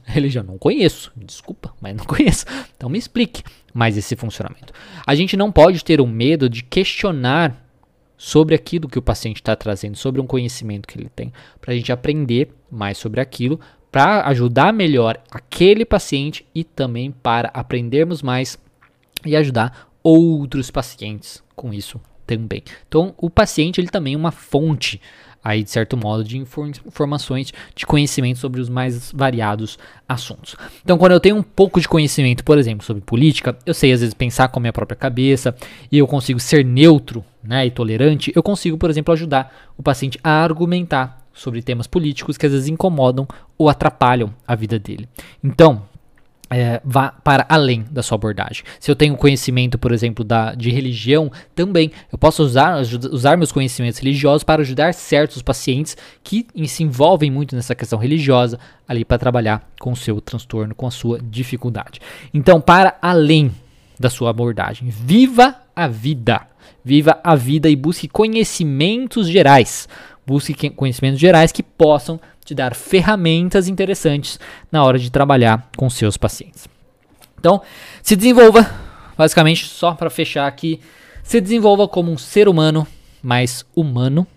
religião, 0.06 0.44
não 0.44 0.58
conheço, 0.58 1.12
desculpa, 1.16 1.74
mas 1.82 1.96
não 1.96 2.06
conheço. 2.06 2.46
Então 2.76 2.90
me 2.90 2.98
explique 2.98 3.44
mais 3.74 3.98
esse 3.98 4.16
funcionamento. 4.16 4.74
A 5.06 5.16
gente 5.16 5.36
não 5.36 5.52
pode 5.52 5.84
ter 5.84 6.00
o 6.00 6.04
um 6.04 6.08
medo 6.08 6.50
de 6.50 6.64
questionar 6.64 7.58
sobre 8.18 8.54
aquilo 8.54 8.88
que 8.88 9.00
o 9.00 9.02
paciente 9.02 9.38
está 9.38 9.56
trazendo, 9.56 9.98
sobre 9.98 10.22
um 10.22 10.28
conhecimento 10.28 10.88
que 10.88 10.96
ele 10.96 11.10
tem, 11.10 11.34
para 11.60 11.74
a 11.74 11.76
gente 11.76 11.92
aprender 11.92 12.54
mais 12.70 12.98
sobre 12.98 13.20
aquilo, 13.20 13.60
para 13.92 14.28
ajudar 14.28 14.72
melhor 14.72 15.20
aquele 15.32 15.84
paciente 15.84 16.46
e 16.54 16.64
também 16.64 17.12
para 17.12 17.50
aprendermos 17.54 18.22
mais 18.22 18.60
e 19.26 19.36
ajudar 19.36 19.91
outros 20.04 20.72
pacientes 20.72 21.44
com 21.56 21.74
isso 21.74 22.00
também. 22.26 22.64
Então, 22.88 23.14
o 23.18 23.30
paciente 23.30 23.80
ele 23.80 23.90
também 23.90 24.14
é 24.14 24.18
uma 24.18 24.32
fonte 24.32 25.02
aí 25.44 25.64
de 25.64 25.72
certo 25.72 25.98
modo 25.98 26.24
de 26.24 26.38
informações, 26.38 27.52
de 27.76 27.86
conhecimento 27.86 28.40
sobre 28.40 28.62
os 28.62 28.70
mais 28.70 29.12
variados 29.12 29.78
assuntos. 30.08 30.56
Então, 30.84 30.98
quando 30.98 31.14
eu 31.14 31.20
tenho 31.20 31.36
um 31.36 31.44
pouco 31.44 31.82
de 31.82 31.88
conhecimento, 31.88 32.44
por 32.44 32.58
exemplo, 32.58 32.86
sobre 32.86 33.02
política, 33.02 33.58
eu 33.66 33.74
sei 33.74 33.92
às 33.92 34.02
vezes 34.02 34.14
pensar 34.14 34.50
com 34.50 34.60
a 34.60 34.62
minha 34.62 34.74
própria 34.74 34.96
cabeça 34.96 35.56
e 35.92 35.98
eu 35.98 36.08
consigo 36.08 36.40
ser 36.40 36.64
neutro, 36.64 37.26
né, 37.44 37.66
e 37.66 37.72
tolerante, 37.72 38.32
eu 38.36 38.44
consigo, 38.44 38.78
por 38.78 38.90
exemplo, 38.90 39.12
ajudar 39.14 39.72
o 39.78 39.82
paciente 39.82 40.20
a 40.24 40.44
argumentar 40.44 41.26
sobre 41.34 41.62
temas 41.62 41.88
políticos 41.88 42.38
que 42.38 42.46
às 42.46 42.52
vezes 42.52 42.68
incomodam 42.68 43.28
ou 43.58 43.68
atrapalham 43.68 44.34
a 44.48 44.54
vida 44.54 44.78
dele. 44.78 45.10
Então, 45.44 45.84
é, 46.52 46.82
vá 46.84 47.10
para 47.10 47.46
além 47.48 47.86
da 47.90 48.04
sua 48.04 48.16
abordagem. 48.16 48.64
Se 48.78 48.92
eu 48.92 48.96
tenho 48.96 49.16
conhecimento, 49.16 49.78
por 49.78 49.94
exemplo, 49.94 50.24
da, 50.26 50.54
de 50.54 50.70
religião, 50.70 51.32
também 51.56 51.92
eu 52.12 52.18
posso 52.18 52.44
usar, 52.44 52.82
usar 53.12 53.38
meus 53.38 53.54
conhecimentos 53.54 53.98
religiosos 54.00 54.44
para 54.44 54.62
ajudar 54.62 54.94
certos 54.94 55.42
pacientes 55.42 55.96
que 56.22 56.46
se 56.68 56.84
envolvem 56.84 57.32
muito 57.32 57.56
nessa 57.56 57.74
questão 57.74 57.98
religiosa 57.98 58.60
ali 58.86 59.06
para 59.06 59.18
trabalhar 59.18 59.66
com 59.80 59.94
o 59.94 59.96
seu 59.96 60.20
transtorno, 60.20 60.76
com 60.76 60.86
a 60.86 60.92
sua 60.92 61.20
dificuldade. 61.24 62.02
Então, 62.34 62.60
para 62.60 62.98
além 63.02 63.52
da 63.98 64.10
sua 64.10 64.30
abordagem, 64.30 64.90
viva 64.90 65.56
a 65.74 65.88
vida. 65.88 66.42
Viva 66.84 67.20
a 67.24 67.36
vida 67.36 67.70
e 67.70 67.76
busque 67.76 68.08
conhecimentos 68.08 69.30
gerais 69.30 69.88
Busque 70.26 70.70
conhecimentos 70.70 71.20
gerais 71.20 71.52
que 71.52 71.64
possam 71.64 72.20
te 72.44 72.56
dar 72.56 72.76
ferramentas 72.76 73.68
interessantes 73.68 74.40
na 74.72 74.84
hora 74.84 74.98
de 74.98 75.12
trabalhar 75.12 75.70
com 75.78 75.90
seus 75.90 76.18
pacientes. 76.18 76.68
Então, 77.40 77.62
se 78.04 78.16
desenvolva, 78.16 78.70
basicamente, 79.18 79.66
só 79.66 79.94
para 79.94 80.10
fechar 80.10 80.48
aqui, 80.48 80.80
se 81.24 81.40
desenvolva 81.40 81.88
como 81.88 82.12
um 82.12 82.18
ser 82.18 82.48
humano 82.48 82.88
mais 83.22 83.66
humano. 83.76 84.28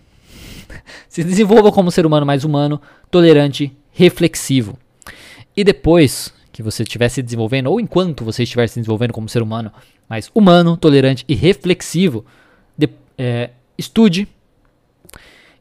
se 1.09 1.23
desenvolva 1.23 1.71
como 1.71 1.87
um 1.87 1.91
ser 1.91 2.05
humano 2.05 2.25
mais 2.25 2.43
humano, 2.43 2.81
tolerante, 3.09 3.75
reflexivo. 3.91 4.77
E 5.55 5.63
depois 5.63 6.33
que 6.51 6.63
você 6.63 6.83
estiver 6.83 7.09
se 7.09 7.21
desenvolvendo, 7.21 7.67
ou 7.67 7.79
enquanto 7.79 8.23
você 8.23 8.43
estiver 8.43 8.67
se 8.67 8.79
desenvolvendo 8.79 9.13
como 9.13 9.27
ser 9.27 9.41
humano 9.41 9.71
mais 10.07 10.29
humano, 10.33 10.77
tolerante 10.77 11.25
e 11.27 11.35
reflexivo, 11.35 12.25
de, 12.77 12.89
é, 13.17 13.49
estude 13.77 14.27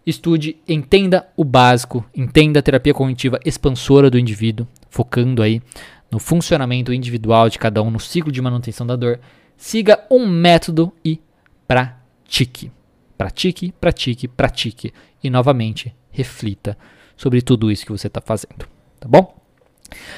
estude, 0.06 0.56
entenda 0.68 1.28
o 1.36 1.44
básico, 1.44 2.04
entenda 2.14 2.58
a 2.58 2.62
terapia 2.62 2.94
cognitiva 2.94 3.40
expansora 3.44 4.10
do 4.10 4.18
indivíduo, 4.18 4.66
focando 4.90 5.42
aí 5.42 5.62
no 6.10 6.18
funcionamento 6.18 6.92
individual 6.92 7.48
de 7.48 7.58
cada 7.58 7.82
um, 7.82 7.90
no 7.90 7.98
ciclo 7.98 8.30
de 8.30 8.40
manutenção 8.40 8.86
da 8.86 8.96
dor. 8.96 9.18
Siga 9.56 10.04
um 10.10 10.26
método 10.26 10.92
e 11.04 11.20
pratique. 11.66 12.70
Pratique, 13.16 13.72
pratique, 13.80 14.28
pratique. 14.28 14.92
E 15.22 15.30
novamente, 15.30 15.94
reflita 16.10 16.76
sobre 17.16 17.42
tudo 17.42 17.70
isso 17.70 17.86
que 17.86 17.92
você 17.92 18.06
está 18.06 18.20
fazendo. 18.20 18.66
Tá 19.00 19.08
bom? 19.08 19.34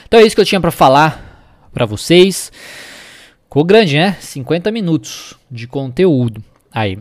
Então 0.07 0.21
é 0.21 0.25
isso 0.25 0.35
que 0.35 0.41
eu 0.41 0.47
tinha 0.47 0.61
para 0.61 0.71
falar 0.71 1.69
para 1.73 1.87
vocês. 1.87 2.51
Ficou 3.45 3.65
grande, 3.65 3.97
né? 3.97 4.13
50 4.21 4.71
minutos 4.71 5.35
de 5.51 5.67
conteúdo. 5.67 6.43
Aí, 6.71 6.99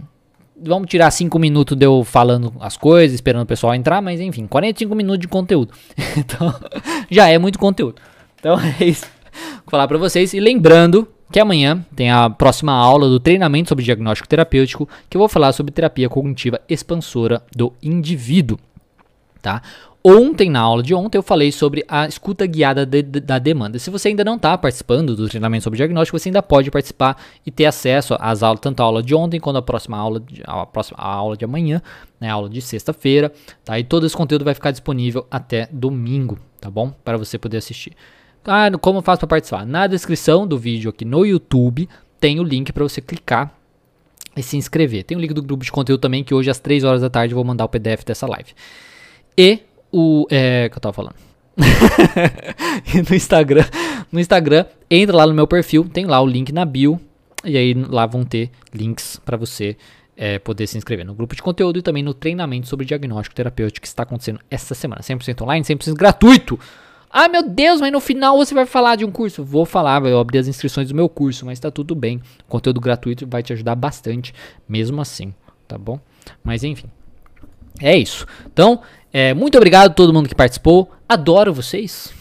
vamos 0.62 0.89
tirar 0.89 1.12
5 1.12 1.38
minutos 1.38 1.78
de 1.78 1.86
eu 1.86 2.03
falando 2.03 2.53
as 2.60 2.78
coisas, 2.78 3.16
esperando 3.16 3.43
o 3.43 3.45
pessoal 3.47 3.76
entrar, 3.76 4.01
mas 4.01 4.20
enfim, 4.20 4.47
45 4.47 4.95
minutos 4.95 5.20
de 5.20 5.28
conteúdo. 5.28 5.74
então, 6.18 6.53
já 7.10 7.28
é 7.28 7.38
muito 7.38 7.60
conteúdo. 7.60 8.01
Então 8.39 8.58
é 8.80 8.86
isso. 8.86 9.06
Vou 9.66 9.72
falar 9.72 9.88
para 9.88 9.97
vocês 9.97 10.34
e 10.34 10.39
lembrando 10.39 11.08
que 11.32 11.39
amanhã 11.39 11.86
tem 11.95 12.12
a 12.12 12.30
próxima 12.30 12.72
aula 12.72 13.10
do 13.10 13.20
treinamento 13.20 13.70
sobre 13.70 13.84
diagnóstico 13.84 14.28
terapêutico, 14.28 14.88
que 15.10 15.18
eu 15.18 15.20
vou 15.20 15.28
falar 15.28 15.51
sobre 15.51 15.72
terapia 15.72 16.08
cognitiva 16.08 16.62
expansora 16.70 17.41
do 17.56 17.74
indivíduo, 17.82 18.58
tá? 19.41 19.62
Ontem, 20.08 20.51
na 20.51 20.60
aula 20.60 20.84
de 20.84 20.93
ontem, 20.93 21.18
eu 21.18 21.24
falei 21.24 21.51
sobre 21.51 21.84
a 21.88 22.06
escuta 22.06 22.45
guiada 22.45 22.86
de, 22.86 23.01
de, 23.01 23.20
da 23.20 23.39
demanda. 23.39 23.80
Se 23.80 23.89
você 23.89 24.10
ainda 24.10 24.24
não 24.24 24.36
está 24.36 24.56
participando 24.56 25.16
do 25.16 25.28
treinamento 25.28 25.64
sobre 25.64 25.78
diagnóstico, 25.78 26.20
você 26.20 26.30
ainda 26.30 26.43
pode 26.43 26.70
participar 26.70 27.20
e 27.43 27.49
ter 27.49 27.66
acesso 27.66 28.16
às 28.20 28.43
aulas, 28.43 28.60
tanto 28.60 28.82
a 28.82 28.84
aula 28.84 29.01
de 29.01 29.16
ontem 29.16 29.39
quanto 29.39 29.56
a 29.56 29.64
próxima 29.64 29.97
aula 29.97 30.20
de, 30.20 30.43
a 30.45 30.64
próxima 30.64 30.99
a 30.99 31.08
aula 31.08 31.36
de 31.36 31.43
amanhã, 31.43 31.82
né, 32.22 32.30
a 32.30 32.34
aula 32.34 32.47
de 32.47 32.62
sexta-feira. 32.62 33.32
Tá? 33.64 33.80
E 33.80 33.84
todo 33.84 34.06
esse 34.06 34.16
conteúdo 34.16 34.45
vai 34.45 34.53
ficar 34.53 34.70
disponível 34.70 35.26
até 35.32 35.68
domingo, 35.72 36.38
tá 36.62 36.70
bom? 36.70 36.93
Para 37.03 37.18
você 37.18 37.39
poder 37.39 37.58
assistir. 37.58 37.93
Ah, 38.45 38.70
como 38.80 38.99
eu 38.99 39.01
faço 39.01 39.22
para 39.22 39.28
participar? 39.28 39.66
Na 39.66 39.88
descrição 39.88 40.45
do 40.45 40.56
vídeo 40.56 40.91
aqui 40.91 41.03
no 41.03 41.26
YouTube 41.26 41.89
tem 42.20 42.39
o 42.39 42.43
link 42.43 42.72
para 42.72 42.84
você 42.84 43.01
clicar 43.01 43.51
e 44.38 44.43
se 44.43 44.56
inscrever. 44.56 45.03
Tem 45.03 45.18
o 45.18 45.20
link 45.20 45.34
do 45.34 45.41
grupo 45.41 45.66
de 45.66 45.72
conteúdo 45.72 46.01
também, 46.01 46.24
que 46.24 46.36
hoje 46.36 46.51
às 46.51 46.60
3 46.60 46.84
horas 46.84 47.01
da 47.01 47.10
tarde 47.10 47.34
eu 47.34 47.36
vou 47.36 47.43
mandar 47.43 47.66
o 47.66 47.70
PDF 47.70 48.03
dessa 48.06 48.28
live. 48.28 48.51
E 49.36 49.62
o. 49.95 50.27
É. 50.29 50.67
que 50.69 50.77
eu 50.77 50.81
tava 50.81 50.93
falando? 50.93 51.15
no 53.09 53.15
Instagram. 53.15 53.63
No 54.11 54.19
Instagram, 54.19 54.65
entra 54.89 55.15
lá 55.15 55.25
no 55.25 55.33
meu 55.33 55.47
perfil, 55.47 55.85
tem 55.85 56.05
lá 56.05 56.21
o 56.21 56.27
link 56.27 56.51
na 56.51 56.65
bio. 56.65 56.99
E 57.45 57.57
aí 57.57 57.73
lá 57.73 58.05
vão 58.05 58.25
ter 58.25 58.49
links 58.73 59.21
para 59.23 59.37
você 59.37 59.77
é, 60.17 60.39
poder 60.39 60.67
se 60.67 60.77
inscrever 60.77 61.05
no 61.05 61.13
grupo 61.13 61.35
de 61.35 61.41
conteúdo 61.41 61.79
e 61.79 61.81
também 61.81 62.03
no 62.03 62.13
treinamento 62.13 62.67
sobre 62.67 62.85
diagnóstico 62.85 63.35
terapêutico 63.35 63.81
que 63.81 63.87
está 63.87 64.03
acontecendo 64.03 64.39
essa 64.49 64.75
semana. 64.75 65.01
100% 65.01 65.41
online, 65.43 65.63
100% 65.63 65.93
gratuito. 65.93 66.59
Ah, 67.09 67.29
meu 67.29 67.47
Deus, 67.47 67.79
mas 67.79 67.93
no 67.93 68.01
final 68.01 68.35
você 68.35 68.53
vai 68.53 68.65
falar 68.65 68.97
de 68.97 69.05
um 69.05 69.11
curso. 69.11 69.43
Vou 69.43 69.65
falar, 69.65 69.99
vai 69.99 70.11
abrir 70.11 70.39
as 70.39 70.47
inscrições 70.47 70.89
do 70.89 70.95
meu 70.95 71.07
curso, 71.07 71.45
mas 71.45 71.59
tá 71.59 71.71
tudo 71.71 71.95
bem. 71.95 72.21
O 72.41 72.49
conteúdo 72.49 72.81
gratuito 72.81 73.25
vai 73.25 73.41
te 73.41 73.53
ajudar 73.53 73.75
bastante, 73.75 74.33
mesmo 74.67 74.99
assim, 74.99 75.33
tá 75.67 75.77
bom? 75.77 75.99
Mas 76.43 76.63
enfim, 76.63 76.89
é 77.81 77.95
isso. 77.95 78.25
Então, 78.45 78.81
é, 79.18 79.34
muito 79.34 79.55
obrigado 79.57 79.91
a 79.91 79.93
todo 79.93 80.11
mundo 80.11 80.28
que 80.28 80.36
participou. 80.36 80.91
Adoro 81.07 81.53
vocês. 81.53 82.13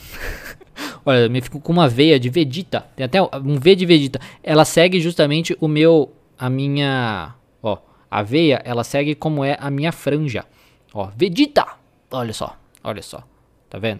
Olha, 1.04 1.28
me 1.28 1.40
fico 1.40 1.58
com 1.58 1.72
uma 1.72 1.88
veia 1.88 2.20
de 2.20 2.30
Vegeta. 2.30 2.82
Tem 2.94 3.04
até 3.04 3.20
um 3.20 3.58
V 3.58 3.74
de 3.74 3.84
Vegeta. 3.84 4.20
Ela 4.44 4.64
segue 4.64 5.00
justamente 5.00 5.56
o 5.60 5.66
meu. 5.66 6.12
A 6.38 6.48
minha. 6.48 7.34
Ó. 7.60 7.78
A 8.08 8.22
veia, 8.22 8.62
ela 8.64 8.84
segue 8.84 9.16
como 9.16 9.44
é 9.44 9.56
a 9.58 9.72
minha 9.72 9.90
franja. 9.90 10.44
Ó. 10.92 11.10
Vegeta! 11.16 11.66
Olha 12.12 12.32
só. 12.32 12.56
Olha 12.84 13.02
só. 13.02 13.24
Tá 13.68 13.76
vendo? 13.76 13.98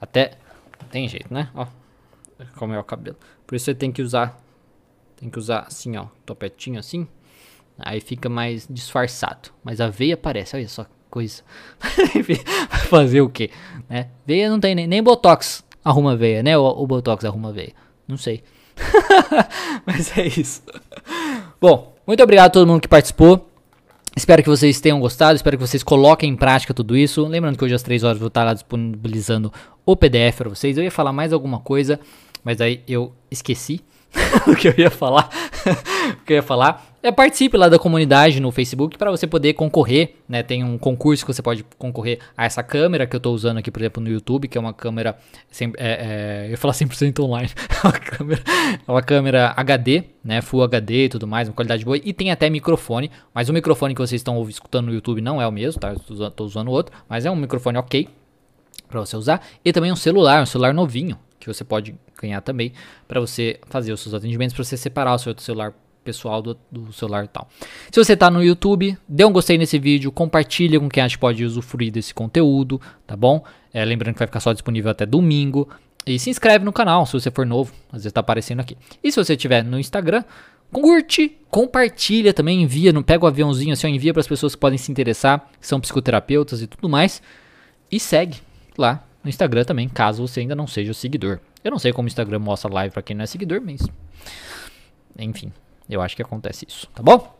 Até. 0.00 0.32
Tem 0.90 1.06
jeito, 1.06 1.32
né? 1.32 1.48
Ó. 1.54 1.68
Como 2.56 2.74
é 2.74 2.80
o 2.80 2.82
cabelo. 2.82 3.16
Por 3.46 3.54
isso 3.54 3.66
você 3.66 3.76
tem 3.76 3.92
que 3.92 4.02
usar. 4.02 4.36
Tem 5.14 5.30
que 5.30 5.38
usar 5.38 5.60
assim, 5.68 5.96
ó. 5.96 6.06
Topetinho 6.26 6.80
assim. 6.80 7.06
Aí 7.78 8.00
fica 8.00 8.28
mais 8.28 8.66
disfarçado. 8.68 9.50
Mas 9.62 9.80
a 9.80 9.88
veia 9.88 10.14
aparece. 10.14 10.56
Olha 10.56 10.66
só 10.66 10.84
coisa. 11.14 11.42
Fazer 12.90 13.20
o 13.20 13.28
quê? 13.28 13.48
Né? 13.88 14.08
Veia 14.26 14.50
não 14.50 14.58
tem 14.58 14.74
nem, 14.74 14.88
nem 14.88 15.00
Botox 15.00 15.62
arruma 15.84 16.16
veia, 16.16 16.42
né? 16.42 16.58
O, 16.58 16.64
o 16.64 16.86
Botox 16.88 17.24
arruma 17.24 17.52
veia. 17.52 17.72
Não 18.08 18.16
sei. 18.16 18.42
Mas 19.86 20.18
é 20.18 20.26
isso. 20.26 20.60
Bom, 21.60 21.94
muito 22.04 22.20
obrigado 22.20 22.46
a 22.46 22.50
todo 22.50 22.66
mundo 22.66 22.80
que 22.80 22.88
participou. 22.88 23.48
Espero 24.16 24.42
que 24.42 24.48
vocês 24.48 24.80
tenham 24.80 24.98
gostado, 24.98 25.36
espero 25.36 25.56
que 25.56 25.64
vocês 25.64 25.84
coloquem 25.84 26.30
em 26.30 26.36
prática 26.36 26.74
tudo 26.74 26.96
isso. 26.96 27.24
Lembrando 27.26 27.56
que 27.56 27.64
hoje 27.64 27.74
às 27.74 27.82
3 27.82 28.02
horas 28.02 28.18
vou 28.18 28.28
estar 28.28 28.42
lá 28.42 28.52
disponibilizando 28.52 29.52
o 29.86 29.96
PDF 29.96 30.38
para 30.38 30.48
vocês. 30.48 30.76
Eu 30.76 30.82
ia 30.82 30.90
falar 30.90 31.12
mais 31.12 31.32
alguma 31.32 31.60
coisa, 31.60 32.00
mas 32.42 32.60
aí 32.60 32.82
eu 32.88 33.12
esqueci. 33.30 33.80
o 34.48 34.56
que 34.56 34.68
eu 34.68 34.74
ia 34.76 34.90
falar. 34.90 35.30
o 36.20 36.24
que 36.24 36.32
eu 36.32 36.36
ia 36.36 36.42
falar. 36.42 36.93
É, 37.04 37.12
participe 37.12 37.54
lá 37.58 37.68
da 37.68 37.78
comunidade 37.78 38.40
no 38.40 38.50
Facebook 38.50 38.96
para 38.96 39.10
você 39.10 39.26
poder 39.26 39.52
concorrer, 39.52 40.14
né? 40.26 40.42
Tem 40.42 40.64
um 40.64 40.78
concurso 40.78 41.22
que 41.22 41.30
você 41.30 41.42
pode 41.42 41.62
concorrer 41.76 42.18
a 42.34 42.46
essa 42.46 42.62
câmera 42.62 43.06
que 43.06 43.14
eu 43.14 43.18
estou 43.18 43.34
usando 43.34 43.58
aqui, 43.58 43.70
por 43.70 43.82
exemplo, 43.82 44.02
no 44.02 44.08
YouTube, 44.08 44.48
que 44.48 44.56
é 44.56 44.60
uma 44.60 44.72
câmera, 44.72 45.14
sem, 45.50 45.70
é, 45.76 46.44
é, 46.44 46.46
eu 46.46 46.52
ia 46.52 46.56
falar 46.56 46.72
100% 46.72 47.22
online, 47.22 47.50
é 47.84 47.86
uma 47.86 47.92
câmera, 47.92 48.42
é 48.88 48.90
uma 48.90 49.02
câmera 49.02 49.52
HD, 49.54 50.04
né? 50.24 50.40
Full 50.40 50.62
HD 50.62 51.04
e 51.04 51.08
tudo 51.10 51.26
mais, 51.26 51.46
uma 51.46 51.52
qualidade 51.52 51.84
boa, 51.84 51.98
e 52.02 52.10
tem 52.14 52.30
até 52.30 52.48
microfone, 52.48 53.10
mas 53.34 53.50
o 53.50 53.52
microfone 53.52 53.94
que 53.94 54.00
vocês 54.00 54.20
estão 54.20 54.42
escutando 54.48 54.86
no 54.86 54.94
YouTube 54.94 55.20
não 55.20 55.42
é 55.42 55.46
o 55.46 55.52
mesmo, 55.52 55.78
tá? 55.78 55.92
Estou 55.92 56.46
usando 56.46 56.70
outro, 56.70 56.96
mas 57.06 57.26
é 57.26 57.30
um 57.30 57.36
microfone 57.36 57.76
ok 57.76 58.08
para 58.88 59.00
você 59.00 59.14
usar, 59.14 59.46
e 59.62 59.74
também 59.74 59.92
um 59.92 59.96
celular, 59.96 60.42
um 60.42 60.46
celular 60.46 60.72
novinho, 60.72 61.18
que 61.38 61.46
você 61.46 61.64
pode 61.64 61.94
ganhar 62.18 62.40
também 62.40 62.72
para 63.06 63.20
você 63.20 63.60
fazer 63.66 63.92
os 63.92 64.00
seus 64.00 64.14
atendimentos, 64.14 64.54
para 64.54 64.64
você 64.64 64.78
separar 64.78 65.12
o 65.12 65.18
seu 65.18 65.38
celular 65.38 65.74
pessoal 66.04 66.42
do, 66.42 66.56
do 66.70 66.92
celular 66.92 67.24
e 67.24 67.28
tal. 67.28 67.48
Se 67.90 68.02
você 68.02 68.12
está 68.12 68.30
no 68.30 68.42
YouTube, 68.42 68.96
dê 69.08 69.24
um 69.24 69.32
gostei 69.32 69.58
nesse 69.58 69.78
vídeo, 69.78 70.12
compartilha 70.12 70.78
com 70.78 70.88
quem 70.88 71.02
acha 71.02 71.16
que 71.16 71.20
pode 71.20 71.44
usufruir 71.44 71.90
desse 71.90 72.12
conteúdo, 72.12 72.80
tá 73.06 73.16
bom? 73.16 73.42
É, 73.72 73.84
lembrando 73.84 74.14
que 74.14 74.18
vai 74.18 74.28
ficar 74.28 74.40
só 74.40 74.52
disponível 74.52 74.90
até 74.90 75.04
domingo. 75.06 75.68
E 76.06 76.18
se 76.18 76.28
inscreve 76.28 76.64
no 76.64 76.72
canal 76.72 77.06
se 77.06 77.14
você 77.14 77.30
for 77.30 77.46
novo, 77.46 77.72
às 77.88 77.94
vezes 77.94 78.06
está 78.06 78.20
aparecendo 78.20 78.60
aqui. 78.60 78.76
E 79.02 79.10
se 79.10 79.16
você 79.16 79.32
estiver 79.32 79.64
no 79.64 79.78
Instagram, 79.78 80.22
curte, 80.70 81.38
compartilha 81.50 82.34
também, 82.34 82.62
envia, 82.62 82.92
não 82.92 83.02
pega 83.02 83.24
o 83.24 83.28
aviãozinho 83.28 83.72
assim, 83.72 83.88
envia 83.88 84.12
para 84.12 84.20
as 84.20 84.28
pessoas 84.28 84.54
que 84.54 84.60
podem 84.60 84.78
se 84.78 84.92
interessar, 84.92 85.48
que 85.58 85.66
são 85.66 85.80
psicoterapeutas 85.80 86.60
e 86.60 86.66
tudo 86.66 86.88
mais. 86.88 87.22
E 87.90 87.98
segue 87.98 88.38
lá 88.76 89.06
no 89.22 89.30
Instagram 89.30 89.64
também, 89.64 89.88
caso 89.88 90.26
você 90.26 90.40
ainda 90.40 90.54
não 90.54 90.66
seja 90.66 90.92
seguidor. 90.92 91.40
Eu 91.62 91.70
não 91.70 91.78
sei 91.78 91.92
como 91.92 92.06
o 92.06 92.08
Instagram 92.08 92.40
mostra 92.40 92.70
live 92.70 92.92
para 92.92 93.02
quem 93.02 93.16
não 93.16 93.24
é 93.24 93.26
seguidor, 93.26 93.62
mas 93.64 93.80
enfim, 95.18 95.52
eu 95.88 96.00
acho 96.00 96.16
que 96.16 96.22
acontece 96.22 96.66
isso, 96.68 96.86
tá 96.94 97.02
bom? 97.02 97.34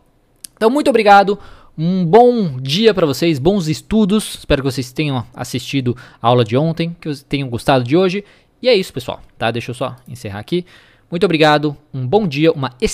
Então, 0.56 0.70
muito 0.70 0.88
obrigado. 0.88 1.38
Um 1.76 2.04
bom 2.06 2.60
dia 2.60 2.94
para 2.94 3.06
vocês, 3.06 3.38
bons 3.38 3.66
estudos. 3.66 4.36
Espero 4.36 4.62
que 4.62 4.70
vocês 4.70 4.92
tenham 4.92 5.26
assistido 5.34 5.96
a 6.22 6.28
aula 6.28 6.44
de 6.44 6.56
ontem, 6.56 6.96
que 7.00 7.08
vocês 7.08 7.26
tenham 7.28 7.48
gostado 7.48 7.82
de 7.82 7.96
hoje. 7.96 8.24
E 8.62 8.68
é 8.68 8.74
isso, 8.74 8.92
pessoal, 8.92 9.20
tá? 9.36 9.50
Deixa 9.50 9.72
eu 9.72 9.74
só 9.74 9.96
encerrar 10.06 10.38
aqui. 10.38 10.64
Muito 11.10 11.24
obrigado, 11.24 11.76
um 11.92 12.06
bom 12.06 12.26
dia, 12.26 12.50
uma 12.52 12.72
excelente 12.80 12.92